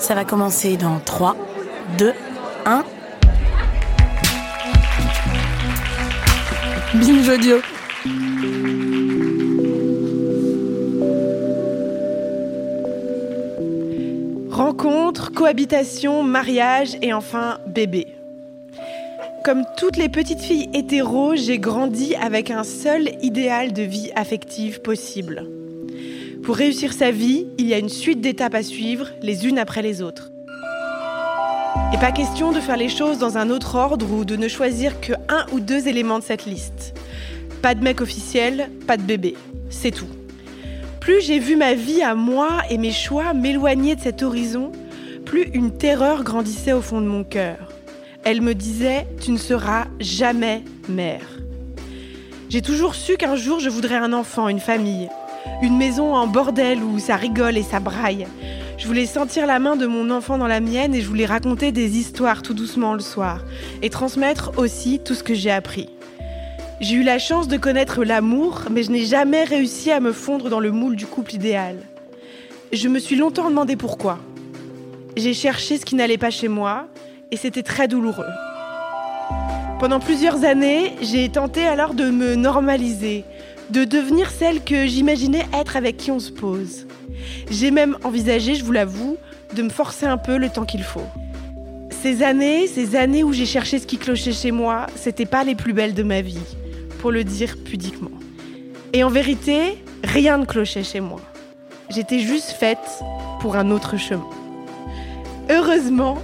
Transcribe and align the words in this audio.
Ça 0.00 0.14
va 0.14 0.24
commencer 0.24 0.78
dans 0.78 0.98
3, 0.98 1.36
2, 1.98 2.12
1. 2.64 2.84
Binge 6.94 7.28
audio. 7.28 7.58
Rencontre, 14.50 15.32
cohabitation, 15.32 16.22
mariage 16.22 16.96
et 17.02 17.12
enfin 17.12 17.58
bébé. 17.66 18.08
Comme 19.44 19.64
toutes 19.76 19.98
les 19.98 20.08
petites 20.08 20.40
filles 20.40 20.70
hétéros, 20.72 21.36
j'ai 21.36 21.58
grandi 21.58 22.14
avec 22.16 22.50
un 22.50 22.64
seul 22.64 23.10
idéal 23.20 23.74
de 23.74 23.82
vie 23.82 24.10
affective 24.16 24.80
possible. 24.80 25.59
Pour 26.50 26.56
réussir 26.56 26.92
sa 26.92 27.12
vie, 27.12 27.46
il 27.58 27.68
y 27.68 27.74
a 27.74 27.78
une 27.78 27.88
suite 27.88 28.20
d'étapes 28.20 28.56
à 28.56 28.64
suivre, 28.64 29.06
les 29.22 29.46
unes 29.46 29.56
après 29.56 29.82
les 29.82 30.02
autres. 30.02 30.32
Et 31.94 31.96
pas 31.96 32.10
question 32.10 32.50
de 32.50 32.58
faire 32.58 32.76
les 32.76 32.88
choses 32.88 33.18
dans 33.18 33.38
un 33.38 33.50
autre 33.50 33.76
ordre 33.76 34.10
ou 34.10 34.24
de 34.24 34.34
ne 34.34 34.48
choisir 34.48 35.00
que 35.00 35.12
un 35.28 35.46
ou 35.52 35.60
deux 35.60 35.86
éléments 35.86 36.18
de 36.18 36.24
cette 36.24 36.46
liste. 36.46 36.98
Pas 37.62 37.76
de 37.76 37.84
mec 37.84 38.00
officiel, 38.00 38.68
pas 38.88 38.96
de 38.96 39.04
bébé. 39.04 39.36
C'est 39.68 39.92
tout. 39.92 40.08
Plus 40.98 41.20
j'ai 41.20 41.38
vu 41.38 41.54
ma 41.54 41.74
vie 41.74 42.02
à 42.02 42.16
moi 42.16 42.62
et 42.68 42.78
mes 42.78 42.90
choix 42.90 43.32
m'éloigner 43.32 43.94
de 43.94 44.00
cet 44.00 44.24
horizon, 44.24 44.72
plus 45.24 45.50
une 45.54 45.70
terreur 45.70 46.24
grandissait 46.24 46.72
au 46.72 46.82
fond 46.82 47.00
de 47.00 47.06
mon 47.06 47.22
cœur. 47.22 47.58
Elle 48.24 48.40
me 48.40 48.56
disait 48.56 49.06
Tu 49.20 49.30
ne 49.30 49.38
seras 49.38 49.84
jamais 50.00 50.64
mère. 50.88 51.28
J'ai 52.48 52.60
toujours 52.60 52.96
su 52.96 53.16
qu'un 53.16 53.36
jour 53.36 53.60
je 53.60 53.70
voudrais 53.70 53.94
un 53.94 54.12
enfant, 54.12 54.48
une 54.48 54.58
famille, 54.58 55.08
une 55.62 55.76
maison 55.76 56.14
en 56.14 56.26
bordel 56.26 56.82
où 56.82 56.98
ça 56.98 57.16
rigole 57.16 57.58
et 57.58 57.62
ça 57.62 57.80
braille. 57.80 58.26
Je 58.78 58.86
voulais 58.86 59.06
sentir 59.06 59.46
la 59.46 59.58
main 59.58 59.76
de 59.76 59.86
mon 59.86 60.10
enfant 60.10 60.38
dans 60.38 60.46
la 60.46 60.60
mienne 60.60 60.94
et 60.94 61.02
je 61.02 61.06
voulais 61.06 61.26
raconter 61.26 61.70
des 61.70 61.98
histoires 61.98 62.40
tout 62.40 62.54
doucement 62.54 62.94
le 62.94 63.00
soir 63.00 63.40
et 63.82 63.90
transmettre 63.90 64.52
aussi 64.56 65.00
tout 65.04 65.14
ce 65.14 65.22
que 65.22 65.34
j'ai 65.34 65.50
appris. 65.50 65.90
J'ai 66.80 66.96
eu 66.96 67.02
la 67.02 67.18
chance 67.18 67.46
de 67.46 67.58
connaître 67.58 68.04
l'amour, 68.04 68.62
mais 68.70 68.82
je 68.82 68.90
n'ai 68.90 69.04
jamais 69.04 69.44
réussi 69.44 69.90
à 69.90 70.00
me 70.00 70.12
fondre 70.12 70.48
dans 70.48 70.60
le 70.60 70.70
moule 70.70 70.96
du 70.96 71.04
couple 71.04 71.34
idéal. 71.34 71.76
Je 72.72 72.88
me 72.88 72.98
suis 72.98 73.16
longtemps 73.16 73.50
demandé 73.50 73.76
pourquoi. 73.76 74.18
J'ai 75.14 75.34
cherché 75.34 75.76
ce 75.76 75.84
qui 75.84 75.94
n'allait 75.94 76.16
pas 76.16 76.30
chez 76.30 76.48
moi, 76.48 76.86
et 77.30 77.36
c'était 77.36 77.62
très 77.62 77.86
douloureux. 77.86 78.24
Pendant 79.78 80.00
plusieurs 80.00 80.44
années, 80.44 80.94
j'ai 81.02 81.28
tenté 81.28 81.66
alors 81.66 81.92
de 81.92 82.08
me 82.08 82.34
normaliser, 82.34 83.24
de 83.70 83.84
devenir 83.84 84.30
celle 84.30 84.62
que 84.62 84.86
j'imaginais 84.86 85.46
être 85.52 85.76
avec 85.76 85.96
qui 85.96 86.10
on 86.10 86.18
se 86.18 86.30
pose. 86.30 86.86
J'ai 87.50 87.70
même 87.70 87.96
envisagé, 88.04 88.54
je 88.54 88.64
vous 88.64 88.72
l'avoue, 88.72 89.16
de 89.54 89.62
me 89.62 89.70
forcer 89.70 90.06
un 90.06 90.16
peu 90.16 90.36
le 90.36 90.48
temps 90.48 90.64
qu'il 90.64 90.82
faut. 90.82 91.06
Ces 92.02 92.22
années, 92.22 92.66
ces 92.66 92.96
années 92.96 93.22
où 93.22 93.32
j'ai 93.32 93.46
cherché 93.46 93.78
ce 93.78 93.86
qui 93.86 93.98
clochait 93.98 94.32
chez 94.32 94.50
moi, 94.50 94.86
c'était 94.96 95.26
pas 95.26 95.44
les 95.44 95.54
plus 95.54 95.72
belles 95.72 95.94
de 95.94 96.02
ma 96.02 96.20
vie 96.20 96.38
pour 96.98 97.10
le 97.12 97.24
dire 97.24 97.56
pudiquement. 97.64 98.10
Et 98.92 99.04
en 99.04 99.10
vérité, 99.10 99.82
rien 100.02 100.38
ne 100.38 100.44
clochait 100.44 100.82
chez 100.82 101.00
moi. 101.00 101.20
J'étais 101.90 102.20
juste 102.20 102.50
faite 102.50 102.78
pour 103.40 103.56
un 103.56 103.70
autre 103.70 103.96
chemin. 103.96 104.26
Heureusement, 105.48 106.18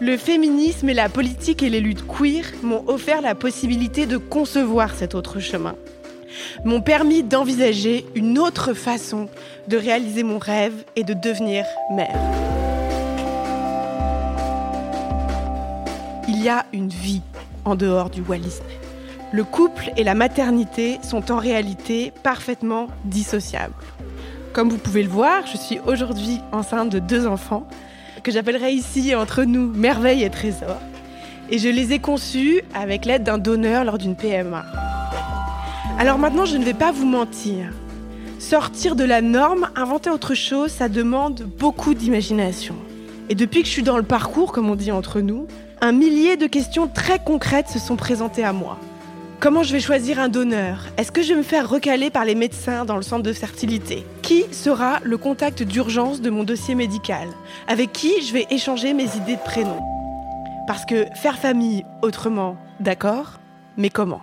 le 0.00 0.16
féminisme 0.16 0.88
et 0.88 0.94
la 0.94 1.08
politique 1.08 1.62
et 1.62 1.70
les 1.70 1.80
luttes 1.80 2.04
queer 2.06 2.44
m'ont 2.62 2.84
offert 2.88 3.20
la 3.20 3.34
possibilité 3.34 4.06
de 4.06 4.16
concevoir 4.16 4.94
cet 4.94 5.14
autre 5.14 5.40
chemin. 5.40 5.76
M'ont 6.62 6.80
permis 6.80 7.22
d'envisager 7.22 8.06
une 8.14 8.38
autre 8.38 8.74
façon 8.74 9.28
de 9.68 9.76
réaliser 9.76 10.22
mon 10.22 10.38
rêve 10.38 10.84
et 10.94 11.02
de 11.02 11.14
devenir 11.14 11.64
mère. 11.90 12.18
Il 16.28 16.42
y 16.42 16.48
a 16.48 16.66
une 16.72 16.88
vie 16.88 17.22
en 17.64 17.74
dehors 17.74 18.10
du 18.10 18.22
Walt 18.22 18.62
le 19.34 19.42
couple 19.42 19.90
et 19.96 20.04
la 20.04 20.14
maternité 20.14 21.00
sont 21.02 21.32
en 21.32 21.38
réalité 21.38 22.12
parfaitement 22.22 22.86
dissociables. 23.04 23.74
Comme 24.52 24.70
vous 24.70 24.78
pouvez 24.78 25.02
le 25.02 25.08
voir, 25.08 25.44
je 25.48 25.56
suis 25.56 25.80
aujourd'hui 25.86 26.40
enceinte 26.52 26.88
de 26.90 27.00
deux 27.00 27.26
enfants, 27.26 27.66
que 28.22 28.30
j'appellerai 28.30 28.70
ici 28.70 29.12
entre 29.16 29.42
nous 29.42 29.72
Merveille 29.72 30.22
et 30.22 30.30
Trésor, 30.30 30.78
et 31.50 31.58
je 31.58 31.68
les 31.68 31.92
ai 31.92 31.98
conçus 31.98 32.62
avec 32.74 33.06
l'aide 33.06 33.24
d'un 33.24 33.38
donneur 33.38 33.82
lors 33.84 33.98
d'une 33.98 34.14
PMA. 34.14 34.64
Alors 35.96 36.18
maintenant, 36.18 36.44
je 36.44 36.56
ne 36.56 36.64
vais 36.64 36.74
pas 36.74 36.90
vous 36.90 37.06
mentir. 37.06 37.66
Sortir 38.40 38.96
de 38.96 39.04
la 39.04 39.22
norme, 39.22 39.68
inventer 39.76 40.10
autre 40.10 40.34
chose, 40.34 40.72
ça 40.72 40.88
demande 40.88 41.42
beaucoup 41.58 41.94
d'imagination. 41.94 42.74
Et 43.28 43.34
depuis 43.36 43.62
que 43.62 43.68
je 43.68 43.72
suis 43.72 43.82
dans 43.82 43.96
le 43.96 44.02
parcours, 44.02 44.52
comme 44.52 44.68
on 44.68 44.74
dit 44.74 44.90
entre 44.90 45.20
nous, 45.20 45.46
un 45.80 45.92
millier 45.92 46.36
de 46.36 46.46
questions 46.46 46.88
très 46.88 47.20
concrètes 47.20 47.68
se 47.68 47.78
sont 47.78 47.96
présentées 47.96 48.44
à 48.44 48.52
moi. 48.52 48.78
Comment 49.38 49.62
je 49.62 49.72
vais 49.72 49.80
choisir 49.80 50.18
un 50.18 50.28
donneur? 50.28 50.86
Est-ce 50.96 51.12
que 51.12 51.22
je 51.22 51.30
vais 51.30 51.38
me 51.38 51.42
faire 51.42 51.68
recaler 51.68 52.10
par 52.10 52.24
les 52.24 52.34
médecins 52.34 52.84
dans 52.84 52.96
le 52.96 53.02
centre 53.02 53.22
de 53.22 53.32
fertilité? 53.32 54.04
Qui 54.20 54.44
sera 54.52 54.98
le 55.04 55.16
contact 55.16 55.62
d'urgence 55.62 56.20
de 56.20 56.28
mon 56.28 56.42
dossier 56.42 56.74
médical? 56.74 57.28
Avec 57.68 57.92
qui 57.92 58.20
je 58.20 58.32
vais 58.32 58.46
échanger 58.50 58.94
mes 58.94 59.16
idées 59.16 59.36
de 59.36 59.44
prénom? 59.44 59.78
Parce 60.66 60.84
que 60.84 61.06
faire 61.14 61.38
famille 61.38 61.84
autrement, 62.02 62.56
d'accord, 62.80 63.38
mais 63.76 63.90
comment? 63.90 64.22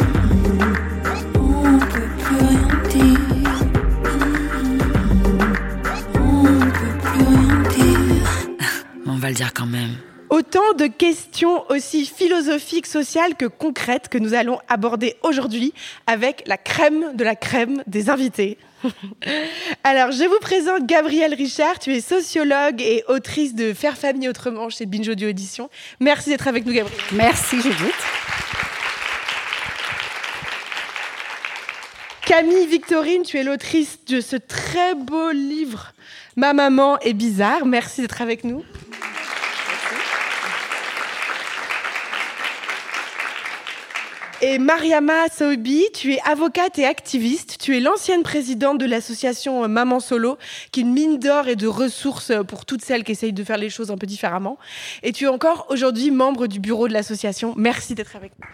le 9.31 9.35
dire 9.35 9.53
quand 9.53 9.65
même. 9.65 9.95
Autant 10.29 10.73
de 10.77 10.87
questions 10.87 11.69
aussi 11.69 12.05
philosophiques, 12.05 12.85
sociales 12.85 13.35
que 13.35 13.45
concrètes 13.45 14.07
que 14.07 14.17
nous 14.17 14.33
allons 14.33 14.59
aborder 14.69 15.15
aujourd'hui 15.23 15.73
avec 16.07 16.43
la 16.47 16.57
crème 16.57 17.15
de 17.15 17.23
la 17.23 17.35
crème 17.35 17.83
des 17.87 18.09
invités. 18.09 18.57
Alors, 19.83 20.11
je 20.11 20.23
vous 20.23 20.39
présente 20.39 20.85
Gabrielle 20.85 21.33
Richard. 21.33 21.79
Tu 21.79 21.93
es 21.93 22.01
sociologue 22.01 22.81
et 22.81 23.03
autrice 23.07 23.55
de 23.55 23.73
Faire 23.73 23.97
famille 23.97 24.29
autrement 24.29 24.69
chez 24.69 24.85
Binge 24.85 25.09
Audio 25.09 25.27
Édition. 25.27 25.69
Merci 25.99 26.29
d'être 26.29 26.47
avec 26.47 26.65
nous, 26.65 26.73
Gabrielle. 26.73 26.99
Merci, 27.13 27.61
Judith. 27.61 27.93
Camille 32.25 32.67
Victorine, 32.67 33.23
tu 33.23 33.37
es 33.37 33.43
l'autrice 33.43 33.99
de 34.05 34.21
ce 34.21 34.37
très 34.37 34.95
beau 34.95 35.31
livre 35.31 35.93
Ma 36.37 36.53
maman 36.53 36.97
est 36.99 37.13
bizarre. 37.13 37.65
Merci 37.65 38.01
d'être 38.01 38.21
avec 38.21 38.45
nous. 38.45 38.63
Et 44.43 44.57
Mariama 44.57 45.27
Saobi, 45.31 45.85
tu 45.93 46.13
es 46.13 46.19
avocate 46.25 46.79
et 46.79 46.85
activiste. 46.87 47.57
Tu 47.59 47.77
es 47.77 47.79
l'ancienne 47.79 48.23
présidente 48.23 48.79
de 48.79 48.87
l'association 48.87 49.67
Maman 49.67 49.99
Solo, 49.99 50.39
qui 50.71 50.79
est 50.79 50.83
une 50.83 50.93
mine 50.93 51.19
d'or 51.19 51.47
et 51.47 51.55
de 51.55 51.67
ressources 51.67 52.31
pour 52.47 52.65
toutes 52.65 52.81
celles 52.81 53.03
qui 53.03 53.11
essayent 53.11 53.33
de 53.33 53.43
faire 53.43 53.57
les 53.57 53.69
choses 53.69 53.91
un 53.91 53.97
peu 53.97 54.07
différemment. 54.07 54.57
Et 55.03 55.11
tu 55.11 55.25
es 55.25 55.27
encore 55.27 55.67
aujourd'hui 55.69 56.09
membre 56.09 56.47
du 56.47 56.59
bureau 56.59 56.87
de 56.87 56.93
l'association. 56.93 57.53
Merci 57.55 57.93
d'être 57.93 58.15
avec 58.15 58.31
nous. 58.39 58.47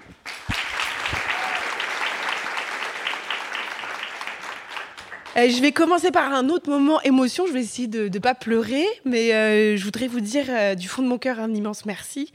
Euh, 5.38 5.50
je 5.50 5.62
vais 5.62 5.72
commencer 5.72 6.12
par 6.12 6.33
un 6.33 6.50
autre 6.50 6.69
moment 6.69 7.00
émotion. 7.04 7.45
Je 7.48 7.54
vais 7.54 7.62
essayer 7.62 7.88
de 7.88 8.10
ne 8.10 8.19
pas 8.19 8.36
pleurer, 8.36 8.86
mais 9.06 9.33
euh, 9.33 9.78
je 9.78 9.83
voudrais 9.86 10.07
vous 10.07 10.19
dire 10.19 10.48
euh, 10.50 10.75
du 10.75 10.90
fond 10.90 11.01
de 11.01 11.07
mon 11.07 11.18
cœur 11.18 11.40
un 11.40 11.54
immense 11.54 11.86
merci 11.86 12.33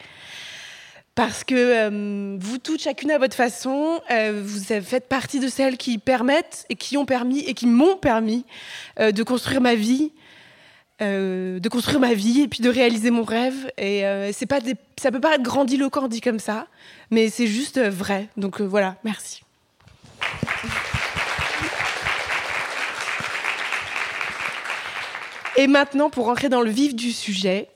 parce 1.15 1.45
que 1.45 1.55
euh, 1.55 2.37
vous 2.41 2.59
toutes, 2.59 2.81
chacune 2.81 3.11
à 3.11 3.19
votre 3.19 3.37
façon, 3.37 4.01
euh, 4.11 4.43
vous 4.43 4.61
faites 4.83 5.09
partie 5.09 5.41
de 5.41 5.49
celles 5.49 5.77
qui 5.77 5.99
permettent 5.99 6.65
et 6.71 6.75
qui 6.75 6.97
ont 6.97 7.05
permis 7.05 7.41
et 7.41 7.55
qui 7.55 7.67
m'ont 7.67 7.97
permis 7.97 8.47
euh, 8.99 9.13
de 9.13 9.23
construire 9.23 9.61
ma 9.61 9.75
vie, 9.75 10.13
de 11.01 11.69
construire 11.69 11.99
ma 11.99 12.15
vie 12.15 12.43
et 12.43 12.49
puis 12.49 12.61
de 12.61 12.71
réaliser 12.71 13.11
mon 13.11 13.25
rêve. 13.25 13.73
Et 13.77 14.05
c'est 14.33 14.47
pas 14.47 14.61
ça 15.01 15.11
peut 15.11 15.19
paraître 15.19 15.43
grandiloquent 15.43 16.07
dit 16.07 16.21
comme 16.21 16.39
ça, 16.39 16.69
mais 17.11 17.29
c'est 17.29 17.49
juste 17.49 17.81
vrai. 17.81 18.29
Donc 18.37 18.61
voilà, 18.61 18.95
merci. 19.03 19.43
Et 25.57 25.67
maintenant, 25.67 26.09
pour 26.09 26.27
rentrer 26.27 26.49
dans 26.49 26.63
le 26.63 26.71
vif 26.71 26.95
du 26.95 27.11
sujet, 27.11 27.69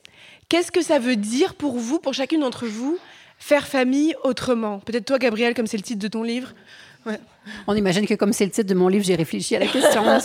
qu'est-ce 0.49 0.71
que 0.71 0.81
ça 0.81 1.01
veut 1.01 1.17
dire 1.17 1.57
pour 1.57 1.79
vous, 1.79 1.99
pour 1.99 2.15
chacune 2.15 2.43
d'entre 2.43 2.67
vous, 2.67 2.97
faire 3.39 3.67
famille 3.67 4.15
autrement 4.25 4.79
Peut-être 4.81 5.05
toi, 5.05 5.19
Gabriel, 5.19 5.55
comme 5.55 5.67
c'est 5.67 5.77
le 5.77 5.83
titre 5.83 6.01
de 6.01 6.09
ton 6.09 6.23
livre. 6.23 6.53
On 7.67 7.75
imagine 7.75 8.07
que 8.07 8.15
comme 8.15 8.33
c'est 8.33 8.45
le 8.45 8.51
titre 8.51 8.69
de 8.69 8.75
mon 8.75 8.89
livre, 8.89 9.05
j'ai 9.05 9.15
réfléchi 9.15 9.55
à 9.55 9.61
la 9.61 9.67
question. 9.67 10.03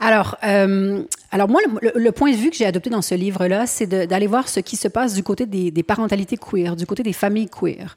alors, 0.00 0.36
euh, 0.44 1.02
alors 1.32 1.48
moi, 1.48 1.60
le, 1.82 2.12
point 2.12 2.30
de 2.30 2.36
vue 2.36 2.50
que 2.50 2.56
j'ai 2.56 2.66
adopté 2.66 2.90
dans 2.90 3.02
ce 3.02 3.14
livre-là, 3.14 3.66
c'est 3.66 3.86
d'aller 3.86 4.26
voir 4.26 4.48
ce 4.48 4.60
qui 4.60 4.76
se 4.76 4.86
passe 4.86 5.14
du 5.14 5.22
côté 5.22 5.46
des, 5.46 5.70
des, 5.70 5.82
parentalités 5.82 6.36
queer, 6.36 6.76
du 6.76 6.86
côté 6.86 7.02
des 7.02 7.12
familles 7.12 7.48
queer. 7.48 7.96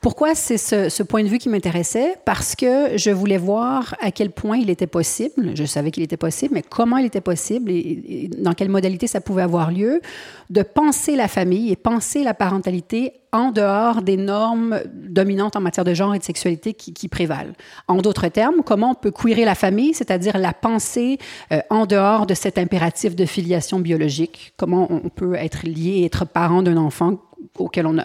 Pourquoi 0.00 0.34
c'est 0.34 0.56
ce, 0.56 1.02
point 1.02 1.22
de 1.22 1.28
vue 1.28 1.36
qui 1.36 1.50
m'intéressait? 1.50 2.14
Parce 2.24 2.56
que 2.56 2.96
je 2.96 3.10
voulais 3.10 3.36
voir 3.36 3.94
à 4.00 4.10
quel 4.10 4.30
point 4.30 4.56
il 4.56 4.70
était 4.70 4.86
possible, 4.86 5.50
je 5.54 5.64
savais 5.66 5.90
qu'il 5.90 6.02
était 6.02 6.16
possible, 6.16 6.54
mais 6.54 6.62
comment 6.62 6.96
il 6.96 7.04
était 7.04 7.20
possible 7.20 7.70
et, 7.70 8.30
dans 8.38 8.54
quelle 8.54 8.70
modalité 8.70 9.06
ça 9.06 9.20
pouvait 9.20 9.42
avoir 9.42 9.70
lieu, 9.70 10.00
de 10.48 10.62
penser 10.62 11.16
la 11.16 11.28
famille 11.28 11.70
et 11.70 11.76
penser 11.76 12.24
la 12.24 12.32
parentalité 12.32 13.12
en 13.32 13.52
dehors 13.52 14.00
des 14.00 14.16
normes 14.16 14.80
dominantes 14.90 15.54
en 15.56 15.60
matière 15.60 15.84
de 15.84 15.92
genre 15.92 16.14
et 16.14 16.18
de 16.18 16.24
sexualité 16.24 16.72
qui, 16.72 17.08
prévalent. 17.08 17.52
En 17.86 17.98
d'autres 17.98 18.28
termes, 18.28 18.62
comment 18.64 18.92
on 18.92 18.94
peut 18.94 19.10
queerer 19.10 19.44
la 19.44 19.54
famille, 19.54 19.92
c'est-à-dire 19.92 20.38
la 20.38 20.54
penser 20.54 21.18
euh, 21.52 21.60
en 21.68 21.84
dehors 21.84 22.24
de 22.24 22.32
cet 22.32 22.56
impératif 22.56 23.14
de 23.14 23.26
filiation 23.26 23.78
biologique, 23.78 24.54
comment 24.56 24.90
on 24.90 25.10
peut 25.10 25.34
être 25.34 25.66
lié, 25.66 26.04
être 26.06 26.24
parent 26.24 26.62
d'un 26.62 26.78
enfant 26.78 27.18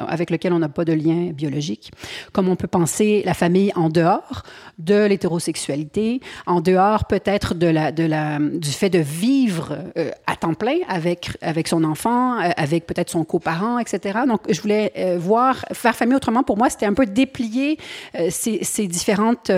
avec 0.07 0.29
lequel 0.29 0.53
on 0.53 0.59
n'a 0.59 0.69
pas 0.69 0.85
de 0.85 0.93
lien 0.93 1.31
biologique, 1.31 1.91
comme 2.31 2.49
on 2.49 2.55
peut 2.55 2.67
penser 2.67 3.23
la 3.25 3.33
famille 3.33 3.71
en 3.75 3.89
dehors 3.89 4.43
de 4.79 5.05
l'hétérosexualité, 5.05 6.21
en 6.45 6.61
dehors 6.61 7.05
peut-être 7.05 7.53
du 7.53 8.69
fait 8.69 8.89
de 8.89 8.99
vivre 8.99 9.77
euh, 9.97 10.11
à 10.27 10.35
temps 10.35 10.53
plein 10.53 10.77
avec, 10.87 11.37
son 11.67 11.83
enfant, 11.83 12.39
euh, 12.39 12.49
avec 12.57 12.85
peut-être 12.85 13.09
son 13.09 13.23
coparent, 13.23 13.79
etc. 13.79 14.19
Donc, 14.27 14.41
je 14.49 14.59
voulais 14.61 14.91
euh, 14.97 15.17
voir, 15.19 15.65
faire 15.73 15.95
famille 15.95 16.15
autrement, 16.15 16.43
pour 16.43 16.57
moi, 16.57 16.69
c'était 16.69 16.85
un 16.85 16.93
peu 16.93 17.05
déplier 17.05 17.77
ces, 18.29 18.87
différentes 18.87 19.51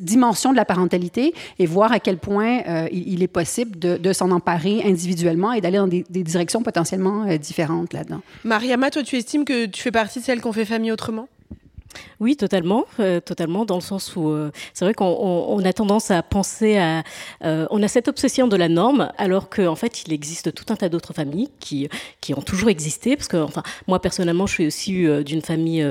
dimensions 0.00 0.52
de 0.52 0.56
la 0.56 0.64
parentalité 0.64 1.34
et 1.58 1.66
voir 1.66 1.92
à 1.92 2.00
quel 2.00 2.18
point 2.18 2.60
il, 2.92 3.22
est 3.22 3.28
possible 3.28 3.78
de, 3.78 4.12
s'en 4.12 4.30
emparer 4.30 4.82
individuellement 4.84 5.52
et 5.52 5.60
d'aller 5.60 5.78
dans 5.78 5.86
des, 5.86 6.04
des, 6.08 6.22
directions 6.22 6.62
potentiellement 6.62 7.26
différentes 7.36 7.92
là-dedans. 7.92 8.20
Mariama, 8.44 8.90
tu 9.02 9.16
estimes 9.16 9.44
que 9.44 9.66
tu 9.66 9.82
fais 9.82 9.90
partie 9.90 10.20
de 10.20 10.24
celles 10.24 10.40
qu'on 10.40 10.52
fait 10.52 10.64
famille 10.64 10.92
autrement? 10.92 11.28
Oui, 12.20 12.36
totalement, 12.36 12.84
euh, 13.00 13.20
totalement, 13.20 13.64
dans 13.64 13.76
le 13.76 13.80
sens 13.80 14.14
où 14.14 14.28
euh, 14.28 14.50
c'est 14.74 14.84
vrai 14.84 14.94
qu'on 14.94 15.06
on, 15.06 15.64
a 15.64 15.72
tendance 15.72 16.10
à 16.10 16.22
penser 16.22 16.76
à, 16.76 17.02
euh, 17.44 17.66
on 17.70 17.82
a 17.82 17.88
cette 17.88 18.08
obsession 18.08 18.46
de 18.46 18.56
la 18.56 18.68
norme, 18.68 19.10
alors 19.18 19.48
qu'en 19.48 19.68
en 19.68 19.76
fait, 19.76 20.02
il 20.04 20.12
existe 20.12 20.54
tout 20.54 20.66
un 20.68 20.76
tas 20.76 20.88
d'autres 20.88 21.14
familles 21.14 21.48
qui 21.60 21.88
ont 22.34 22.42
toujours 22.42 22.68
existé, 22.68 23.16
parce 23.16 23.28
que 23.28 23.36
enfin, 23.36 23.62
moi 23.86 24.00
personnellement, 24.00 24.46
je 24.46 24.54
suis 24.54 24.66
aussi 24.66 25.06
d'une 25.24 25.42
famille 25.42 25.84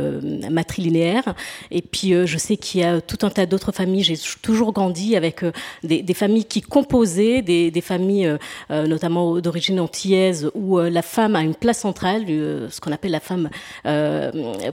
matrilinéaire, 0.49 1.35
et 1.71 1.81
puis 1.81 2.13
je 2.25 2.37
sais 2.37 2.57
qu'il 2.57 2.81
y 2.81 2.83
a 2.83 3.01
tout 3.01 3.25
un 3.25 3.29
tas 3.29 3.45
d'autres 3.45 3.71
familles. 3.71 4.03
J'ai 4.03 4.17
toujours 4.41 4.73
grandi 4.73 5.15
avec 5.15 5.43
des, 5.83 6.13
familles 6.13 6.45
qui 6.45 6.61
composaient, 6.61 7.41
des, 7.41 7.81
familles 7.81 8.37
notamment 8.69 9.39
d'origine 9.39 9.79
antillaise, 9.79 10.51
où 10.53 10.79
la 10.79 11.01
femme 11.01 11.35
a 11.35 11.41
une 11.41 11.55
place 11.55 11.79
centrale, 11.79 12.25
ce 12.27 12.79
qu'on 12.79 12.91
appelle 12.91 13.11
la 13.11 13.19
femme 13.19 13.49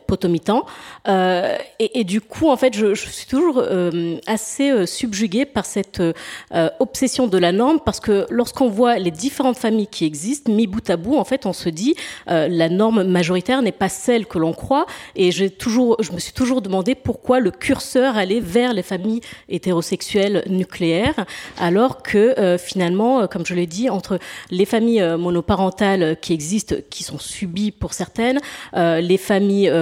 potomitan. 0.07 0.65
Euh, 1.09 1.57
et, 1.79 2.05
du 2.05 2.21
coup, 2.21 2.49
en 2.49 2.57
fait, 2.57 2.75
je, 2.75 2.95
suis 2.95 3.27
toujours 3.27 3.59
euh, 3.59 4.17
assez 4.27 4.71
euh, 4.71 4.87
subjuguée 4.87 5.45
par 5.45 5.65
cette 5.65 6.03
obsession 6.81 7.27
de 7.27 7.39
la 7.39 7.53
norme, 7.53 7.81
parce 7.85 8.01
que 8.01 8.27
lorsqu'on 8.31 8.69
voit 8.69 8.99
les 8.99 9.11
différentes 9.11 9.59
familles 9.59 9.87
qui 9.87 10.05
existent, 10.05 10.53
mis 10.53 10.67
bout 10.67 10.89
à 10.91 10.97
bout, 10.97 11.17
en 11.17 11.25
fait, 11.25 11.47
on 11.47 11.53
se 11.57 11.69
dit 11.69 11.95
la 12.27 12.69
norme 12.69 13.05
majoritaire 13.05 13.63
n'est 13.63 13.73
pas 13.73 13.89
celle 13.89 14.27
que 14.27 14.39
l'on 14.39 14.53
croit. 14.53 14.87
Et 15.15 15.31
j'ai 15.31 15.51
toujours, 15.51 15.97
je 16.03 16.13
me 16.13 16.19
suis 16.19 16.33
toujours 16.33 16.63
demandé 16.63 16.95
pourquoi 16.95 17.41
le 17.41 17.51
curseur 17.51 18.17
allait 18.17 18.41
vers 18.41 18.73
les 18.73 18.83
familles 18.83 19.21
hétérosexuelles 19.49 20.45
nucléaires, 20.49 21.27
alors 21.59 22.03
que 22.03 22.57
finalement, 22.59 23.27
comme 23.27 23.47
je 23.47 23.55
l'ai 23.55 23.67
dit, 23.67 23.91
entre 23.91 24.19
les 24.51 24.65
familles 24.65 25.03
monoparentales 25.19 26.17
qui 26.21 26.33
existent, 26.33 26.77
qui 26.91 27.03
sont 27.03 27.19
subies 27.19 27.71
pour 27.71 27.93
certaines, 27.95 28.41
les 28.75 29.19
familles 29.19 29.73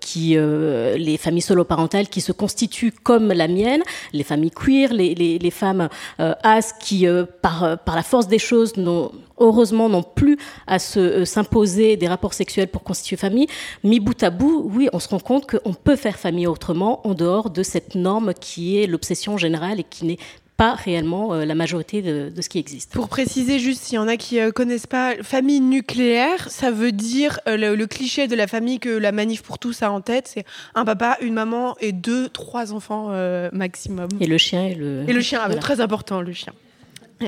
qui 0.00 0.36
euh, 0.36 0.96
les 0.96 1.16
familles 1.16 1.42
soloparentales 1.42 2.08
qui 2.08 2.20
se 2.20 2.32
constituent 2.32 2.92
comme 2.92 3.32
la 3.32 3.48
mienne, 3.48 3.82
les 4.12 4.24
familles 4.24 4.50
queer, 4.50 4.92
les, 4.92 5.14
les, 5.14 5.50
femmes 5.50 5.88
euh, 6.20 6.34
as 6.42 6.72
qui, 6.72 7.06
euh, 7.06 7.24
par, 7.42 7.78
par 7.84 7.96
la 7.96 8.02
force 8.02 8.28
des 8.28 8.38
choses, 8.38 8.76
n'ont 8.76 9.10
heureusement 9.42 9.88
n'ont 9.88 10.02
plus 10.02 10.38
à 10.66 10.78
se 10.78 11.24
s'imposer 11.24 11.96
des 11.96 12.08
rapports 12.08 12.34
sexuels 12.34 12.68
pour 12.68 12.82
constituer 12.82 13.16
famille. 13.16 13.46
Mis 13.84 14.00
bout 14.00 14.20
à 14.22 14.30
bout, 14.30 14.70
oui, 14.72 14.88
on 14.92 14.98
se 14.98 15.08
rend 15.08 15.18
compte 15.18 15.50
qu'on 15.50 15.74
peut 15.74 15.96
faire 15.96 16.18
famille 16.18 16.46
autrement 16.46 17.06
en 17.06 17.14
dehors 17.14 17.50
de 17.50 17.62
cette 17.62 17.94
norme 17.94 18.34
qui 18.34 18.78
est 18.78 18.86
l'obsession 18.86 19.36
générale 19.36 19.80
et 19.80 19.84
qui 19.84 20.04
n'est 20.04 20.18
pas 20.56 20.74
réellement 20.74 21.34
euh, 21.34 21.44
la 21.44 21.54
majorité 21.54 22.02
de, 22.02 22.30
ce 22.40 22.48
qui 22.48 22.58
existe. 22.58 22.92
Pour 22.92 23.08
préciser 23.08 23.58
juste, 23.58 23.82
s'il 23.82 23.96
y 23.96 23.98
en 23.98 24.08
a 24.08 24.16
qui 24.16 24.36
ne 24.36 24.48
euh, 24.48 24.50
connaissent 24.52 24.86
pas, 24.86 25.14
famille 25.22 25.60
nucléaire, 25.60 26.50
ça 26.50 26.70
veut 26.70 26.92
dire 26.92 27.40
euh, 27.48 27.74
le, 27.76 27.86
cliché 27.86 28.28
de 28.28 28.36
la 28.36 28.46
famille 28.46 28.78
que 28.78 28.90
la 28.90 29.12
manif 29.12 29.42
pour 29.42 29.58
tous 29.58 29.82
a 29.82 29.90
en 29.90 30.00
tête, 30.00 30.30
c'est 30.32 30.44
un 30.74 30.84
papa, 30.84 31.16
une 31.20 31.34
maman 31.34 31.74
et 31.80 31.92
deux, 31.92 32.28
trois 32.28 32.72
enfants 32.72 33.10
maximum. 33.52 34.08
Et 34.20 34.26
le 34.26 34.38
chien 34.38 34.66
et 34.66 34.74
le... 34.74 35.04
Et 35.08 35.12
le 35.12 35.20
chien, 35.20 35.40
ah, 35.42 35.54
très 35.56 35.80
important, 35.80 36.20
le 36.20 36.32
chien. 36.32 36.52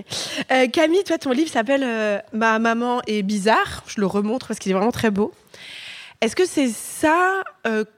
Camille, 0.73 1.05
toi, 1.05 1.19
ton 1.19 1.32
livre 1.32 1.50
s'appelle 1.50 2.23
Ma 2.32 2.58
maman 2.58 3.00
est 3.06 3.23
bizarre. 3.23 3.82
Je 3.87 4.00
le 4.00 4.06
remontre 4.06 4.49
parce 4.49 4.58
qu'il 4.58 4.73
est 4.73 4.75
vraiment 4.75 4.93
très 4.93 5.11
beau. 5.11 5.32
Est-ce 6.20 6.37
que 6.37 6.46
c'est 6.46 6.69
ça 6.69 7.43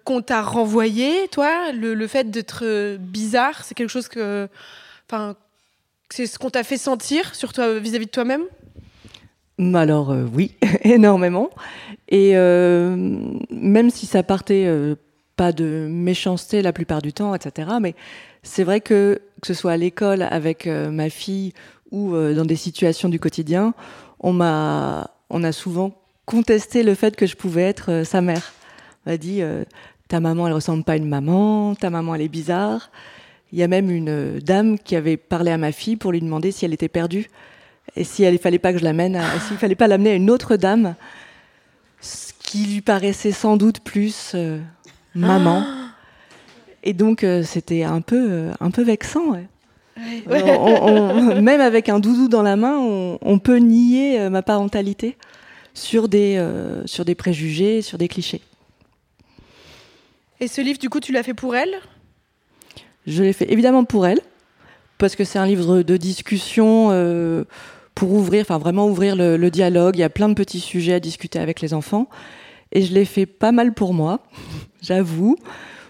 qu'on 0.05 0.23
t'a 0.23 0.43
renvoyé, 0.43 1.29
toi, 1.29 1.73
le, 1.73 2.07
fait 2.07 2.31
d'être 2.31 2.97
bizarre? 2.99 3.65
C'est 3.65 3.75
quelque 3.75 3.91
chose 3.91 4.09
que 4.09 4.49
Enfin, 5.09 5.37
c'est 6.11 6.27
ce 6.27 6.39
qu'on 6.39 6.51
t'a 6.51 6.65
fait 6.65 6.79
sentir 6.79 7.35
sur 7.35 7.53
vis-à-vis 7.53 8.07
de 8.07 8.11
toi-même? 8.11 8.43
Alors 9.75 10.11
euh, 10.11 10.25
oui, 10.33 10.55
énormément. 10.83 11.51
Et 12.09 12.37
euh, 12.37 12.97
même 13.51 13.91
si 13.91 14.07
ça 14.07 14.23
partait 14.23 14.65
euh, 14.67 14.97
pas 15.37 15.53
de 15.53 15.87
méchanceté 15.91 16.63
la 16.63 16.73
plupart 16.73 17.03
du 17.03 17.13
temps, 17.13 17.35
etc. 17.35 17.71
Mais 17.81 17.95
c'est 18.43 18.65
vrai 18.65 18.81
que 18.81 19.21
que 19.41 19.47
ce 19.47 19.55
soit 19.55 19.73
à 19.73 19.77
l'école 19.77 20.23
avec 20.23 20.67
ma 20.67 21.11
fille 21.11 21.53
ou 21.91 22.13
dans 22.13 22.45
des 22.45 22.57
situations 22.57 23.09
du 23.09 23.21
quotidien, 23.21 23.75
on 24.21 24.33
m'a, 24.33 25.11
on 25.31 25.45
a 25.45 25.53
souvent 25.53 25.95
contesté 26.25 26.83
le 26.83 26.95
fait 26.95 27.17
que 27.17 27.27
je 27.27 27.37
pouvais 27.37 27.63
être 27.63 28.03
sa 28.05 28.21
mère. 28.21 28.53
On 29.05 29.11
m'a 29.11 29.17
dit 29.17 29.43
ta 30.09 30.21
maman 30.21 30.47
elle 30.47 30.53
ressemble 30.53 30.85
pas 30.85 30.93
à 30.93 30.97
une 30.97 31.09
maman, 31.09 31.75
ta 31.75 31.91
maman 31.91 32.15
elle 32.15 32.23
est 32.23 32.29
bizarre. 32.29 32.91
Il 33.53 33.59
y 33.59 33.63
a 33.63 33.69
même 33.69 33.91
une 33.91 34.09
euh, 34.09 34.41
dame 34.41 34.79
qui 34.79 34.97
avait 34.97 35.17
parlé 35.17 35.51
à 35.51 35.59
ma 35.59 35.73
fille 35.73 35.97
pour 35.97 36.13
lui 36.13 36.21
demander 36.21 36.53
si 36.53 36.65
elle 36.65 36.75
était 36.75 36.89
perdue 36.89 37.31
et 37.95 38.05
si 38.05 38.25
il 38.25 38.39
fallait 38.39 38.59
pas 38.59 38.73
que 38.73 38.79
je 38.79 38.85
l'amène, 38.85 39.21
s'il 39.47 39.57
fallait 39.57 39.77
pas 39.77 39.87
l'amener 39.87 40.11
à 40.11 40.15
une 40.15 40.31
autre 40.31 40.57
dame, 40.57 40.97
ce 42.01 42.33
qui 42.39 42.67
lui 42.67 42.81
paraissait 42.81 43.33
sans 43.33 43.57
doute 43.57 43.81
plus 43.81 44.33
euh, 44.35 44.61
maman. 45.15 45.65
Et 46.83 46.93
donc 46.93 47.25
euh, 47.25 47.43
c'était 47.43 47.85
un 47.85 48.01
peu 48.01 48.51
un 48.61 48.71
peu 48.71 48.83
vexant. 48.83 49.37
Même 50.27 51.61
avec 51.61 51.89
un 51.89 52.01
doudou 52.01 52.29
dans 52.29 52.43
la 52.43 52.57
main, 52.57 52.79
on, 52.79 53.39
peut 53.39 53.57
nier 53.57 54.29
ma 54.29 54.43
parentalité 54.43 55.17
sur 55.75 56.09
des 56.09 56.43
sur 56.85 57.05
des 57.05 57.15
préjugés, 57.15 57.83
sur 57.83 57.97
des 57.97 58.09
clichés. 58.09 58.43
Et 60.41 60.49
ce 60.49 60.61
livre, 60.61 60.79
du 60.79 60.91
coup, 60.91 61.01
tu 61.01 61.13
l'as 61.13 61.23
fait 61.23 61.35
pour 61.35 61.57
elle? 61.57 61.81
Je 63.07 63.23
l'ai 63.23 63.33
fait 63.33 63.51
évidemment 63.51 63.85
pour 63.85 64.07
elle, 64.07 64.21
parce 64.99 65.17
que 65.17 65.25
c'est 65.25 65.39
un 65.39 65.47
livre 65.47 65.83
de 65.83 65.97
discussion 65.97 66.89
euh, 66.91 67.45
pour 67.95 68.13
ouvrir, 68.13 68.43
enfin 68.43 68.59
vraiment 68.59 68.87
ouvrir 68.87 69.17
le, 69.17 69.49
dialogue. 69.51 69.97
Il 69.97 70.01
y 70.01 70.05
a 70.05 70.11
plein 70.11 70.29
de 70.29 70.35
petits 70.35 70.61
sujets 70.61 70.95
à 70.95 71.01
discuter 71.01 71.39
avec 71.39 71.61
les 71.61 71.73
enfants. 71.73 72.09
Et 72.73 72.83
je 72.83 72.93
l'ai 72.93 73.05
fait 73.05 73.27
pas 73.27 73.53
mal 73.53 73.73
pour 73.73 73.95
moi, 73.95 74.21
j'avoue, 74.83 75.37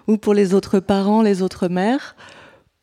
ou 0.06 0.16
pour 0.16 0.34
les 0.34 0.54
autres 0.54 0.78
parents, 0.78 1.22
les 1.22 1.42
autres 1.42 1.68
mères, 1.68 2.14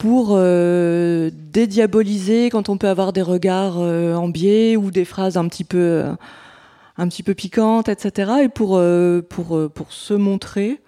pour 0.03 0.31
euh, 0.31 1.31
dédiaboliser 1.33 2.49
quand 2.49 2.67
on 2.67 2.77
peut 2.77 2.89
avoir 2.89 3.13
des 3.13 3.21
regards 3.21 3.77
euh, 3.79 4.15
en 4.15 4.27
biais 4.27 4.75
ou 4.75 4.91
des 4.91 5.05
phrases 5.05 5.37
un 5.37 5.47
petit 5.47 5.63
peu, 5.63 6.03
un 6.97 7.07
petit 7.07 7.23
peu 7.23 7.33
piquantes, 7.33 7.87
etc. 7.87 8.33
Et 8.43 8.49
pour, 8.49 8.81
pour, 9.29 9.71
pour 9.71 9.93
se 9.93 10.13
montrer 10.13 10.81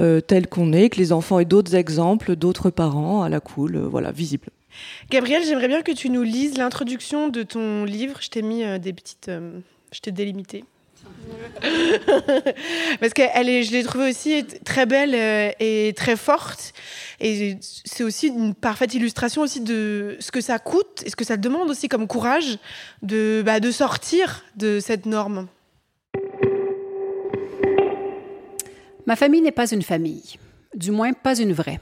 euh, 0.00 0.20
tel 0.20 0.46
qu'on 0.46 0.72
est, 0.72 0.88
que 0.88 0.98
les 0.98 1.12
enfants 1.12 1.40
aient 1.40 1.44
d'autres 1.44 1.74
exemples, 1.74 2.34
d'autres 2.36 2.70
parents 2.70 3.22
à 3.22 3.28
la 3.28 3.40
cool, 3.40 3.76
euh, 3.76 3.88
voilà, 3.88 4.12
visible. 4.12 4.48
Gabriel, 5.10 5.42
j'aimerais 5.44 5.68
bien 5.68 5.82
que 5.82 5.92
tu 5.92 6.08
nous 6.08 6.22
lises 6.22 6.56
l'introduction 6.56 7.28
de 7.28 7.42
ton 7.42 7.84
livre. 7.84 8.16
Je 8.20 8.30
t'ai 8.30 8.40
mis 8.40 8.64
euh, 8.64 8.78
des 8.78 8.92
petites, 8.92 9.30
je 9.92 10.00
t'ai 10.00 10.12
délimité. 10.12 10.64
Parce 13.00 13.12
que 13.12 13.22
est, 13.22 13.62
je 13.62 13.72
l'ai 13.72 13.82
trouvée 13.82 14.10
aussi 14.10 14.44
très 14.64 14.86
belle 14.86 15.14
euh, 15.14 15.50
et 15.60 15.92
très 15.96 16.16
forte. 16.16 16.72
Et 17.20 17.58
c'est 17.60 18.02
aussi 18.02 18.28
une 18.28 18.54
parfaite 18.54 18.94
illustration 18.94 19.42
aussi 19.42 19.60
de 19.60 20.16
ce 20.20 20.30
que 20.32 20.40
ça 20.40 20.58
coûte 20.58 21.02
et 21.04 21.10
ce 21.10 21.16
que 21.16 21.24
ça 21.24 21.36
demande 21.36 21.68
aussi 21.70 21.88
comme 21.88 22.06
courage 22.06 22.58
bah, 23.02 23.60
de 23.60 23.70
sortir 23.70 24.44
de 24.56 24.80
cette 24.80 25.06
norme. 25.06 25.48
Ma 29.06 29.16
famille 29.16 29.42
n'est 29.42 29.52
pas 29.52 29.70
une 29.70 29.82
famille, 29.82 30.38
du 30.74 30.90
moins 30.90 31.12
pas 31.12 31.38
une 31.38 31.52
vraie. 31.52 31.80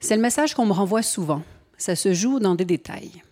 C'est 0.00 0.16
le 0.16 0.22
message 0.22 0.54
qu'on 0.54 0.66
me 0.66 0.72
renvoie 0.72 1.02
souvent. 1.02 1.42
Ça 1.76 1.96
se 1.96 2.14
joue 2.14 2.38
dans 2.38 2.54
des 2.54 2.64
détails. 2.64 3.22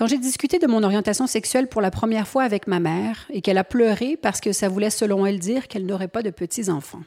Quand 0.00 0.06
j'ai 0.06 0.16
discuté 0.16 0.58
de 0.58 0.66
mon 0.66 0.82
orientation 0.82 1.26
sexuelle 1.26 1.68
pour 1.68 1.82
la 1.82 1.90
première 1.90 2.26
fois 2.26 2.44
avec 2.44 2.66
ma 2.66 2.80
mère 2.80 3.26
et 3.28 3.42
qu'elle 3.42 3.58
a 3.58 3.64
pleuré 3.64 4.16
parce 4.16 4.40
que 4.40 4.50
ça 4.50 4.70
voulait, 4.70 4.88
selon 4.88 5.26
elle, 5.26 5.38
dire 5.38 5.68
qu'elle 5.68 5.84
n'aurait 5.84 6.08
pas 6.08 6.22
de 6.22 6.30
petits-enfants. 6.30 7.02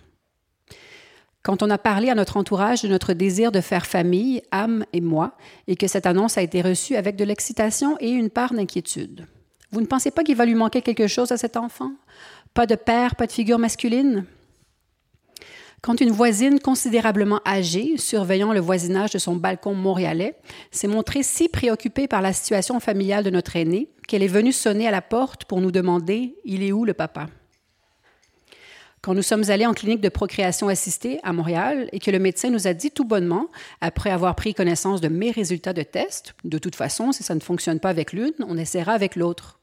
Quand 1.42 1.64
on 1.64 1.72
a 1.72 1.80
parlé 1.80 2.12
à 2.12 2.14
notre 2.14 2.38
entourage 2.38 2.84
de 2.84 2.88
notre 2.88 3.14
désir 3.14 3.52
de 3.52 3.62
faire 3.62 3.88
famille, 3.88 4.44
âme 4.52 4.86
et 4.94 5.02
moi, 5.02 5.36
et 5.66 5.76
que 5.76 5.88
cette 5.88 6.06
annonce 6.06 6.38
a 6.38 6.44
été 6.44 6.62
reçue 6.62 6.96
avec 6.96 7.16
de 7.16 7.24
l'excitation 7.24 7.98
et 8.00 8.12
une 8.12 8.30
part 8.30 8.54
d'inquiétude. 8.54 9.26
Vous 9.72 9.82
ne 9.82 9.88
pensez 9.88 10.12
pas 10.12 10.24
qu'il 10.24 10.36
va 10.36 10.46
lui 10.46 10.54
manquer 10.54 10.84
quelque 10.84 11.08
chose 11.08 11.32
à 11.32 11.38
cet 11.38 11.58
enfant? 11.58 11.94
Pas 12.54 12.68
de 12.68 12.76
père, 12.76 13.16
pas 13.16 13.26
de 13.26 13.32
figure 13.32 13.58
masculine? 13.58 14.26
Quand 15.84 16.00
une 16.00 16.12
voisine 16.12 16.62
considérablement 16.62 17.42
âgée, 17.46 17.98
surveillant 17.98 18.54
le 18.54 18.62
voisinage 18.62 19.12
de 19.12 19.18
son 19.18 19.36
balcon 19.36 19.74
montréalais, 19.74 20.38
s'est 20.72 20.88
montrée 20.88 21.24
si 21.24 21.50
préoccupée 21.50 22.08
par 22.08 22.22
la 22.22 22.32
situation 22.32 22.80
familiale 22.80 23.25
de 23.25 23.30
notre 23.30 23.58
aîné 23.58 23.90
qu'elle 24.08 24.24
est 24.24 24.28
venue 24.28 24.54
sonner 24.54 24.88
à 24.88 24.92
la 24.92 25.02
porte 25.02 25.44
pour 25.44 25.60
nous 25.60 25.72
demander 25.72 26.38
Il 26.46 26.63
est 26.63 26.72
où 26.72 26.86
le 26.86 26.94
papa 26.94 27.28
quand 29.02 29.13
nous 29.13 29.22
sommes 29.22 29.50
allés 29.50 29.66
en 29.66 29.74
clinique 29.74 30.00
de 30.00 30.08
procréation 30.08 30.70
assistée 30.70 31.20
à 31.24 31.34
Montréal 31.34 31.90
et 31.92 32.00
que 32.00 32.10
le 32.10 32.20
médecin 32.20 32.50
nous 32.50 32.68
a 32.68 32.74
dit 32.74 32.90
tout 32.90 33.04
bonnement, 33.04 33.50
après 33.82 34.12
avoir 34.12 34.34
pris 34.34 34.54
connaissance 34.54 35.02
de 35.02 35.10
mes 35.10 35.30
résultats 35.30 35.74
de 35.74 35.84
test, 35.84 36.36
de 36.46 36.58
toute 36.58 36.75
façon, 36.75 37.12
si 37.12 37.22
ça 37.22 37.36
ne 37.36 37.42
fonctionne 37.42 37.82
pas 37.82 37.90
avec 37.90 38.13
l'une, 38.13 38.32
on 38.48 38.58
essaiera 38.58 38.94
avec 38.94 39.18
l'autre 39.18 39.60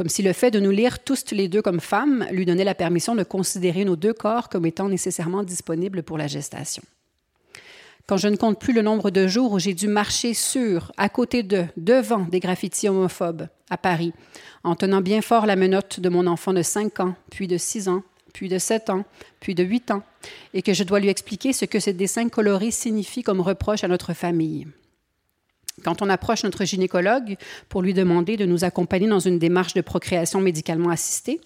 comme 0.00 0.08
si 0.08 0.22
le 0.22 0.32
fait 0.32 0.50
de 0.50 0.60
nous 0.60 0.70
lire 0.70 1.04
tous 1.04 1.30
les 1.30 1.46
deux 1.46 1.60
comme 1.60 1.78
femmes 1.78 2.26
lui 2.30 2.46
donnait 2.46 2.64
la 2.64 2.74
permission 2.74 3.14
de 3.14 3.22
considérer 3.22 3.84
nos 3.84 3.96
deux 3.96 4.14
corps 4.14 4.48
comme 4.48 4.64
étant 4.64 4.88
nécessairement 4.88 5.42
disponibles 5.42 6.02
pour 6.02 6.16
la 6.16 6.26
gestation. 6.26 6.82
Quand 8.06 8.16
je 8.16 8.28
ne 8.28 8.36
compte 8.36 8.58
plus 8.58 8.72
le 8.72 8.80
nombre 8.80 9.10
de 9.10 9.26
jours 9.26 9.52
où 9.52 9.58
j'ai 9.58 9.74
dû 9.74 9.88
marcher 9.88 10.32
sur, 10.32 10.90
à 10.96 11.10
côté 11.10 11.42
de, 11.42 11.66
devant 11.76 12.20
des 12.20 12.40
graffitis 12.40 12.88
homophobes 12.88 13.48
à 13.68 13.76
Paris, 13.76 14.14
en 14.64 14.74
tenant 14.74 15.02
bien 15.02 15.20
fort 15.20 15.44
la 15.44 15.54
menotte 15.54 16.00
de 16.00 16.08
mon 16.08 16.26
enfant 16.26 16.54
de 16.54 16.62
5 16.62 17.00
ans, 17.00 17.14
puis 17.30 17.46
de 17.46 17.58
6 17.58 17.88
ans, 17.88 18.02
puis 18.32 18.48
de 18.48 18.56
7 18.56 18.88
ans, 18.88 19.04
puis 19.38 19.54
de 19.54 19.64
8 19.64 19.90
ans, 19.90 20.02
et 20.54 20.62
que 20.62 20.72
je 20.72 20.82
dois 20.82 21.00
lui 21.00 21.10
expliquer 21.10 21.52
ce 21.52 21.66
que 21.66 21.78
ce 21.78 21.90
dessin 21.90 22.30
coloré 22.30 22.70
signifie 22.70 23.22
comme 23.22 23.42
reproche 23.42 23.84
à 23.84 23.88
notre 23.88 24.14
famille. 24.14 24.66
Quand 25.84 26.02
on 26.02 26.08
approche 26.08 26.44
notre 26.44 26.64
gynécologue 26.64 27.36
pour 27.68 27.82
lui 27.82 27.94
demander 27.94 28.36
de 28.36 28.46
nous 28.46 28.64
accompagner 28.64 29.08
dans 29.08 29.20
une 29.20 29.38
démarche 29.38 29.74
de 29.74 29.80
procréation 29.80 30.40
médicalement 30.40 30.90
assistée, 30.90 31.40